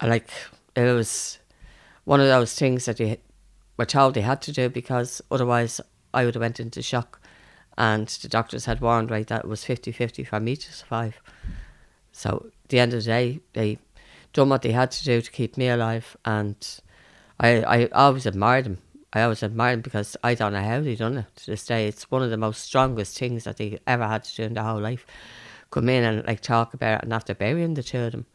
I 0.00 0.06
like, 0.06 0.30
it 0.76 0.82
was 0.94 1.38
one 2.04 2.20
of 2.20 2.28
those 2.28 2.54
things 2.54 2.86
that 2.86 2.98
they 2.98 3.18
were 3.78 3.86
told 3.86 4.12
they 4.12 4.20
had 4.20 4.42
to 4.42 4.52
do 4.52 4.68
because 4.68 5.22
otherwise 5.30 5.80
I 6.12 6.24
would 6.24 6.34
have 6.34 6.42
went 6.42 6.60
into 6.60 6.82
shock. 6.82 7.20
And 7.78 8.08
the 8.08 8.28
doctors 8.28 8.64
had 8.64 8.80
warned 8.80 9.10
right 9.10 9.26
that 9.28 9.44
it 9.44 9.48
was 9.48 9.64
50-50 9.64 10.26
for 10.26 10.40
me 10.40 10.56
to 10.56 10.72
survive. 10.72 11.20
So 12.10 12.46
at 12.64 12.68
the 12.68 12.80
end 12.80 12.92
of 12.92 13.04
the 13.04 13.06
day, 13.06 13.40
they 13.52 13.78
done 14.32 14.48
what 14.48 14.62
they 14.62 14.72
had 14.72 14.90
to 14.90 15.04
do 15.04 15.20
to 15.22 15.30
keep 15.30 15.56
me 15.56 15.68
alive. 15.68 16.16
And 16.24 16.56
I, 17.38 17.62
I 17.62 17.86
always 17.86 18.26
admired 18.26 18.64
them. 18.64 18.78
I 19.12 19.22
always 19.22 19.44
admired 19.44 19.76
them 19.76 19.82
because 19.82 20.16
I 20.24 20.34
don't 20.34 20.52
know 20.52 20.62
how 20.62 20.80
they 20.80 20.96
done 20.96 21.18
it 21.18 21.36
to 21.36 21.46
this 21.46 21.64
day. 21.64 21.86
It's 21.86 22.10
one 22.10 22.22
of 22.22 22.30
the 22.30 22.36
most 22.36 22.62
strongest 22.62 23.16
things 23.16 23.44
that 23.44 23.58
they 23.58 23.78
ever 23.86 24.06
had 24.06 24.24
to 24.24 24.36
do 24.36 24.42
in 24.42 24.54
their 24.54 24.64
whole 24.64 24.80
life. 24.80 25.06
Come 25.70 25.88
in 25.88 26.02
and 26.02 26.26
like 26.26 26.40
talk 26.40 26.74
about 26.74 26.98
it 26.98 27.04
and 27.04 27.12
after 27.12 27.34
burying 27.34 27.74
the 27.74 27.82
two 27.84 28.00
of 28.00 28.12
them. 28.12 28.26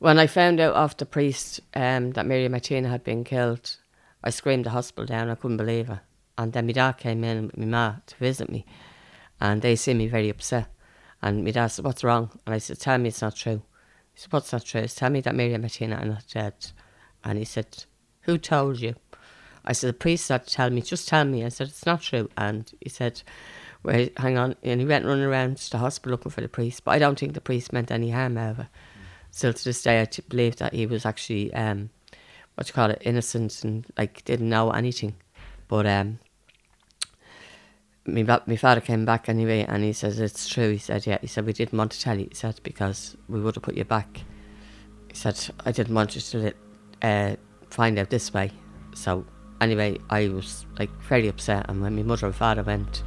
When 0.00 0.18
I 0.18 0.26
found 0.26 0.58
out 0.58 0.98
the 0.98 1.06
priest 1.06 1.60
um, 1.74 2.10
that 2.12 2.26
Mary 2.26 2.48
Martina 2.48 2.88
had 2.88 3.04
been 3.04 3.22
killed, 3.22 3.76
I 4.24 4.30
screamed 4.30 4.64
the 4.64 4.70
hospital 4.70 5.04
down. 5.04 5.28
I 5.28 5.34
couldn't 5.34 5.58
believe 5.58 5.90
it. 5.90 5.98
And 6.38 6.52
then 6.52 6.66
my 6.66 6.72
dad 6.72 6.92
came 6.92 7.22
in 7.22 7.46
with 7.46 7.56
my 7.58 7.66
ma 7.66 7.94
to 8.06 8.16
visit 8.16 8.50
me, 8.50 8.64
and 9.40 9.62
they 9.62 9.76
see 9.76 9.94
me 9.94 10.08
very 10.08 10.30
upset. 10.30 10.66
And 11.22 11.44
my 11.44 11.52
dad 11.52 11.68
said, 11.68 11.84
"What's 11.84 12.02
wrong?" 12.02 12.30
And 12.44 12.54
I 12.54 12.58
said, 12.58 12.80
"Tell 12.80 12.98
me 12.98 13.10
it's 13.10 13.22
not 13.22 13.36
true." 13.36 13.62
He 14.14 14.20
said, 14.20 14.32
"What's 14.32 14.52
not 14.52 14.64
true?" 14.64 14.88
Said, 14.88 14.98
"Tell 14.98 15.10
me 15.10 15.20
that 15.20 15.34
and 15.34 15.60
Martina 15.60 15.96
are 15.96 16.04
not 16.06 16.24
dead." 16.32 16.54
And 17.22 17.38
he 17.38 17.44
said, 17.44 17.84
"Who 18.22 18.38
told 18.38 18.80
you?" 18.80 18.94
I 19.64 19.72
said, 19.72 19.88
"The 19.88 19.94
priest 19.94 20.26
said 20.26 20.46
to 20.46 20.50
tell 20.50 20.70
me. 20.70 20.80
Just 20.82 21.06
tell 21.06 21.24
me." 21.24 21.44
I 21.44 21.50
said, 21.50 21.68
"It's 21.68 21.86
not 21.86 22.00
true." 22.00 22.28
And 22.36 22.72
he 22.80 22.88
said, 22.88 23.22
"Wait, 23.82 24.18
hang 24.18 24.38
on." 24.38 24.56
And 24.62 24.80
he 24.80 24.86
went 24.86 25.04
running 25.04 25.24
around 25.24 25.58
to 25.58 25.70
the 25.70 25.78
hospital 25.78 26.12
looking 26.12 26.32
for 26.32 26.40
the 26.40 26.48
priest. 26.48 26.84
But 26.84 26.92
I 26.92 26.98
don't 26.98 27.18
think 27.18 27.34
the 27.34 27.40
priest 27.40 27.72
meant 27.72 27.90
any 27.90 28.10
harm 28.10 28.38
over. 28.38 28.68
Still 29.30 29.52
to 29.52 29.64
this 29.64 29.82
day, 29.82 30.00
I 30.00 30.06
t- 30.06 30.22
believe 30.28 30.56
that 30.56 30.72
he 30.72 30.86
was 30.86 31.04
actually 31.04 31.52
um, 31.54 31.90
what 32.54 32.68
you 32.68 32.74
call 32.74 32.90
it, 32.90 33.02
innocent 33.04 33.64
and 33.64 33.86
like 33.96 34.24
didn't 34.24 34.48
know 34.48 34.70
anything. 34.70 35.14
But 35.68 35.86
um, 35.86 36.18
me, 38.06 38.22
my 38.22 38.56
father 38.56 38.80
came 38.80 39.04
back 39.04 39.28
anyway, 39.28 39.64
and 39.68 39.82
he 39.82 39.92
says 39.92 40.20
it's 40.20 40.48
true. 40.48 40.72
He 40.72 40.78
said, 40.78 41.06
yeah. 41.06 41.18
He 41.20 41.26
said 41.26 41.46
we 41.46 41.52
didn't 41.52 41.78
want 41.78 41.92
to 41.92 42.00
tell 42.00 42.18
you. 42.18 42.26
He 42.28 42.34
said 42.34 42.60
because 42.62 43.16
we 43.28 43.40
would 43.40 43.54
have 43.54 43.62
put 43.62 43.76
you 43.76 43.84
back. 43.84 44.22
He 45.08 45.16
said 45.16 45.38
I 45.64 45.72
didn't 45.72 45.94
want 45.94 46.14
you 46.14 46.20
to 46.20 46.52
uh, 47.02 47.36
find 47.70 47.98
out 47.98 48.10
this 48.10 48.32
way. 48.32 48.50
So 48.94 49.24
anyway, 49.60 49.98
I 50.10 50.28
was 50.28 50.66
like 50.78 50.90
very 51.02 51.28
upset, 51.28 51.66
and 51.68 51.80
when 51.80 51.96
my 51.96 52.02
mother 52.02 52.26
and 52.26 52.34
father 52.34 52.62
went, 52.62 53.02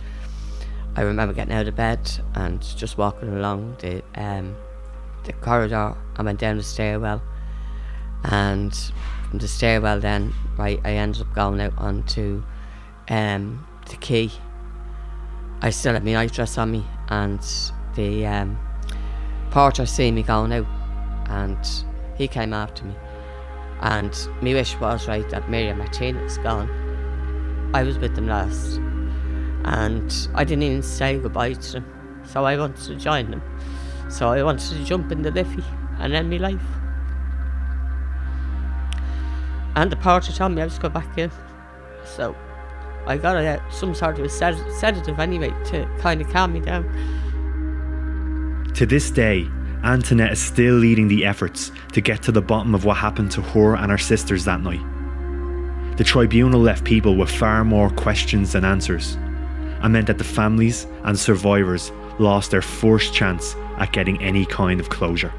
I 0.95 1.01
remember 1.01 1.33
getting 1.33 1.53
out 1.53 1.67
of 1.67 1.75
bed 1.75 2.09
and 2.35 2.61
just 2.61 2.97
walking 2.97 3.29
along 3.29 3.77
the 3.79 4.03
um, 4.15 4.55
the 5.23 5.33
corridor. 5.33 5.95
I 6.15 6.23
went 6.23 6.39
down 6.39 6.57
the 6.57 6.63
stairwell, 6.63 7.21
and 8.23 8.73
from 9.29 9.39
the 9.39 9.47
stairwell 9.47 9.99
then 9.99 10.33
right 10.57 10.79
I 10.83 10.93
ended 10.93 11.21
up 11.21 11.33
going 11.33 11.59
out 11.61 11.73
onto 11.77 12.43
um, 13.09 13.65
the 13.89 13.95
quay. 13.97 14.31
I 15.61 15.69
still 15.69 15.93
had 15.93 16.05
my 16.05 16.13
night 16.13 16.33
dress 16.33 16.57
on 16.57 16.71
me 16.71 16.85
and 17.09 17.39
the 17.95 18.25
um, 18.25 18.59
porter 19.51 19.85
seen 19.85 20.15
me 20.15 20.23
going 20.23 20.53
out 20.53 20.67
and 21.29 21.57
he 22.17 22.27
came 22.27 22.53
after 22.53 22.85
me 22.85 22.95
and 23.81 24.29
my 24.41 24.53
wish 24.53 24.75
was 24.79 25.07
right 25.07 25.29
that 25.29 25.49
Martina 25.49 26.21
was 26.21 26.37
gone. 26.39 26.69
I 27.73 27.83
was 27.83 27.97
with 27.97 28.15
them 28.15 28.27
last 28.27 28.77
and 29.65 30.29
I 30.35 30.43
didn't 30.43 30.63
even 30.63 30.83
say 30.83 31.19
goodbye 31.19 31.53
to 31.53 31.71
them 31.73 32.23
so 32.25 32.45
I 32.45 32.57
wanted 32.57 32.83
to 32.85 32.95
join 32.95 33.31
them. 33.31 33.41
So 34.09 34.29
I 34.29 34.43
wanted 34.43 34.77
to 34.77 34.83
jump 34.85 35.11
in 35.11 35.21
the 35.21 35.31
Liffey 35.31 35.63
and 35.99 36.13
end 36.13 36.29
my 36.29 36.37
life. 36.37 36.76
And 39.77 39.91
the 39.91 39.95
porter 39.95 40.31
told 40.31 40.53
me 40.53 40.63
I 40.63 40.65
was 40.65 40.79
going 40.79 40.91
back 40.91 41.19
in. 41.19 41.29
So 42.03 42.35
I 43.05 43.15
got 43.15 43.37
a, 43.37 43.61
some 43.69 43.93
sort 43.93 44.17
of 44.17 44.25
a 44.25 44.29
sed- 44.29 44.71
sedative 44.79 45.19
anyway 45.19 45.51
to 45.65 45.87
kind 45.99 46.19
of 46.19 46.27
calm 46.29 46.53
me 46.53 46.61
down. 46.61 46.83
To 48.73 48.87
this 48.87 49.11
day, 49.11 49.47
Antoinette 49.83 50.31
is 50.31 50.41
still 50.41 50.73
leading 50.73 51.07
the 51.07 51.23
efforts 51.27 51.71
to 51.91 52.01
get 52.01 52.23
to 52.23 52.31
the 52.31 52.41
bottom 52.41 52.73
of 52.73 52.85
what 52.85 52.97
happened 52.97 53.29
to 53.33 53.41
her 53.43 53.75
and 53.75 53.91
her 53.91 53.99
sisters 53.99 54.45
that 54.45 54.61
night. 54.61 54.81
The 55.97 56.03
tribunal 56.03 56.59
left 56.59 56.83
people 56.83 57.15
with 57.15 57.29
far 57.29 57.63
more 57.63 57.91
questions 57.91 58.53
than 58.53 58.65
answers 58.65 59.13
and 59.83 59.93
meant 59.93 60.07
that 60.07 60.17
the 60.17 60.23
families 60.23 60.87
and 61.03 61.19
survivors 61.19 61.91
lost 62.17 62.49
their 62.49 62.63
first 62.63 63.13
chance 63.13 63.55
at 63.77 63.91
getting 63.91 64.19
any 64.23 64.43
kind 64.47 64.79
of 64.79 64.89
closure. 64.89 65.31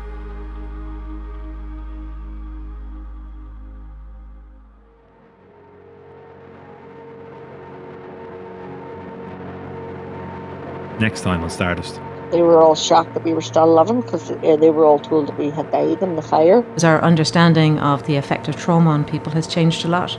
Next 11.00 11.20
time 11.20 11.42
on 11.42 11.50
Stardust. 11.50 12.00
They 12.30 12.42
were 12.42 12.58
all 12.58 12.74
shocked 12.74 13.14
that 13.14 13.24
we 13.24 13.32
were 13.32 13.40
still 13.40 13.72
living 13.72 14.02
because 14.02 14.30
uh, 14.30 14.56
they 14.56 14.68
were 14.68 14.84
all 14.84 14.98
told 14.98 15.28
that 15.28 15.38
we 15.38 15.48
had 15.48 15.70
died 15.70 16.02
in 16.02 16.16
the 16.16 16.22
fire. 16.22 16.62
As 16.74 16.84
Our 16.84 17.00
understanding 17.02 17.78
of 17.78 18.04
the 18.06 18.16
effect 18.16 18.48
of 18.48 18.56
trauma 18.56 18.90
on 18.90 19.04
people 19.04 19.32
has 19.32 19.46
changed 19.46 19.84
a 19.84 19.88
lot 19.88 20.18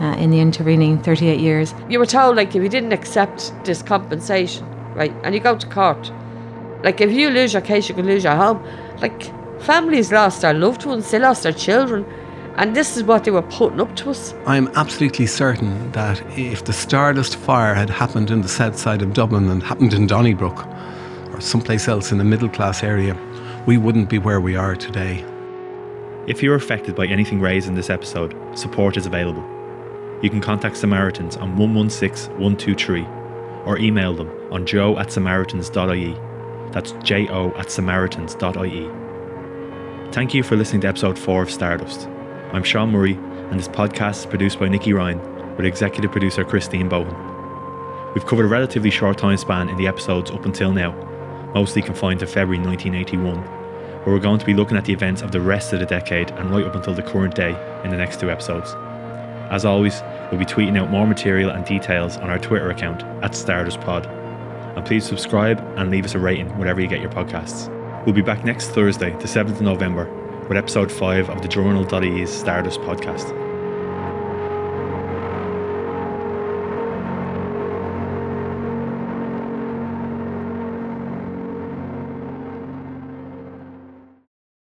uh, 0.00 0.16
in 0.18 0.30
the 0.30 0.40
intervening 0.40 1.02
38 1.02 1.38
years. 1.38 1.74
You 1.90 1.98
were 1.98 2.06
told, 2.06 2.36
like, 2.36 2.54
if 2.54 2.62
you 2.62 2.68
didn't 2.68 2.92
accept 2.92 3.52
this 3.64 3.82
compensation, 3.82 4.66
right, 4.94 5.12
and 5.22 5.34
you 5.34 5.40
go 5.40 5.56
to 5.56 5.66
court, 5.66 6.10
like, 6.82 7.02
if 7.02 7.12
you 7.12 7.28
lose 7.28 7.52
your 7.52 7.62
case, 7.62 7.90
you 7.90 7.94
can 7.94 8.06
lose 8.06 8.24
your 8.24 8.36
home. 8.36 8.64
Like, 9.02 9.22
families 9.60 10.10
lost 10.12 10.40
their 10.40 10.54
loved 10.54 10.86
ones, 10.86 11.10
they 11.10 11.18
lost 11.18 11.42
their 11.42 11.52
children, 11.52 12.06
and 12.56 12.76
this 12.76 12.96
is 12.96 13.02
what 13.04 13.24
they 13.24 13.30
were 13.30 13.42
putting 13.42 13.80
up 13.80 13.94
to 13.96 14.10
us. 14.10 14.34
I'm 14.46 14.68
absolutely 14.74 15.26
certain 15.26 15.90
that 15.92 16.20
if 16.38 16.64
the 16.64 16.72
Stardust 16.72 17.36
fire 17.36 17.74
had 17.74 17.90
happened 17.90 18.30
in 18.30 18.42
the 18.42 18.48
south 18.48 18.78
side 18.78 19.02
of 19.02 19.12
Dublin 19.12 19.48
and 19.48 19.62
happened 19.62 19.94
in 19.94 20.06
Donnybrook 20.06 20.66
or 21.32 21.40
someplace 21.40 21.88
else 21.88 22.12
in 22.12 22.18
the 22.18 22.24
middle 22.24 22.48
class 22.48 22.82
area, 22.82 23.16
we 23.66 23.78
wouldn't 23.78 24.08
be 24.10 24.18
where 24.18 24.40
we 24.40 24.56
are 24.56 24.76
today. 24.76 25.24
If 26.26 26.42
you're 26.42 26.54
affected 26.54 26.94
by 26.94 27.06
anything 27.06 27.40
raised 27.40 27.68
in 27.68 27.74
this 27.74 27.90
episode, 27.90 28.36
support 28.58 28.96
is 28.96 29.06
available. 29.06 29.44
You 30.22 30.28
can 30.28 30.40
contact 30.40 30.76
Samaritans 30.76 31.36
on 31.36 31.56
116 31.56 32.30
123 32.32 33.06
or 33.64 33.78
email 33.78 34.14
them 34.14 34.30
on 34.50 34.66
jo 34.66 34.98
at 34.98 35.10
samaritans.ie. 35.10 36.14
That's 36.72 36.92
jo 37.02 37.52
at 37.56 37.70
samaritans.ie. 37.70 38.90
Thank 40.12 40.34
you 40.34 40.42
for 40.42 40.56
listening 40.56 40.82
to 40.82 40.88
episode 40.88 41.18
4 41.18 41.42
of 41.42 41.50
Stardust. 41.50 42.08
I'm 42.52 42.64
Sean 42.64 42.90
Murray, 42.90 43.12
and 43.12 43.60
this 43.60 43.68
podcast 43.68 44.18
is 44.18 44.26
produced 44.26 44.58
by 44.58 44.66
Nikki 44.66 44.92
Ryan 44.92 45.20
with 45.56 45.64
executive 45.64 46.10
producer 46.10 46.44
Christine 46.44 46.88
Bowen. 46.88 47.14
We've 48.12 48.26
covered 48.26 48.44
a 48.44 48.48
relatively 48.48 48.90
short 48.90 49.18
time 49.18 49.36
span 49.36 49.68
in 49.68 49.76
the 49.76 49.86
episodes 49.86 50.32
up 50.32 50.44
until 50.44 50.72
now, 50.72 50.90
mostly 51.54 51.80
confined 51.80 52.18
to 52.20 52.26
February 52.26 52.58
1981, 52.58 53.36
where 54.02 54.16
we're 54.16 54.18
going 54.18 54.40
to 54.40 54.44
be 54.44 54.52
looking 54.52 54.76
at 54.76 54.84
the 54.84 54.92
events 54.92 55.22
of 55.22 55.30
the 55.30 55.40
rest 55.40 55.72
of 55.72 55.78
the 55.78 55.86
decade 55.86 56.32
and 56.32 56.50
right 56.50 56.66
up 56.66 56.74
until 56.74 56.92
the 56.92 57.04
current 57.04 57.36
day 57.36 57.50
in 57.84 57.92
the 57.92 57.96
next 57.96 58.18
two 58.18 58.32
episodes. 58.32 58.74
As 59.52 59.64
always, 59.64 60.02
we'll 60.32 60.40
be 60.40 60.44
tweeting 60.44 60.76
out 60.76 60.90
more 60.90 61.06
material 61.06 61.50
and 61.50 61.64
details 61.64 62.16
on 62.16 62.30
our 62.30 62.38
Twitter 62.40 62.70
account 62.70 63.04
at 63.22 63.30
StardustPod. 63.30 64.06
And 64.76 64.84
please 64.84 65.04
subscribe 65.04 65.60
and 65.76 65.88
leave 65.88 66.04
us 66.04 66.16
a 66.16 66.18
rating 66.18 66.48
wherever 66.58 66.80
you 66.80 66.88
get 66.88 67.00
your 67.00 67.12
podcasts. 67.12 67.68
We'll 68.04 68.14
be 68.16 68.22
back 68.22 68.44
next 68.44 68.70
Thursday, 68.70 69.10
the 69.12 69.28
7th 69.28 69.52
of 69.52 69.60
November, 69.60 70.16
with 70.50 70.58
episode 70.58 70.90
5 70.90 71.30
of 71.30 71.42
the 71.42 71.48
Journal.ie's 71.48 72.28
Stardust 72.28 72.80
podcast. 72.80 73.49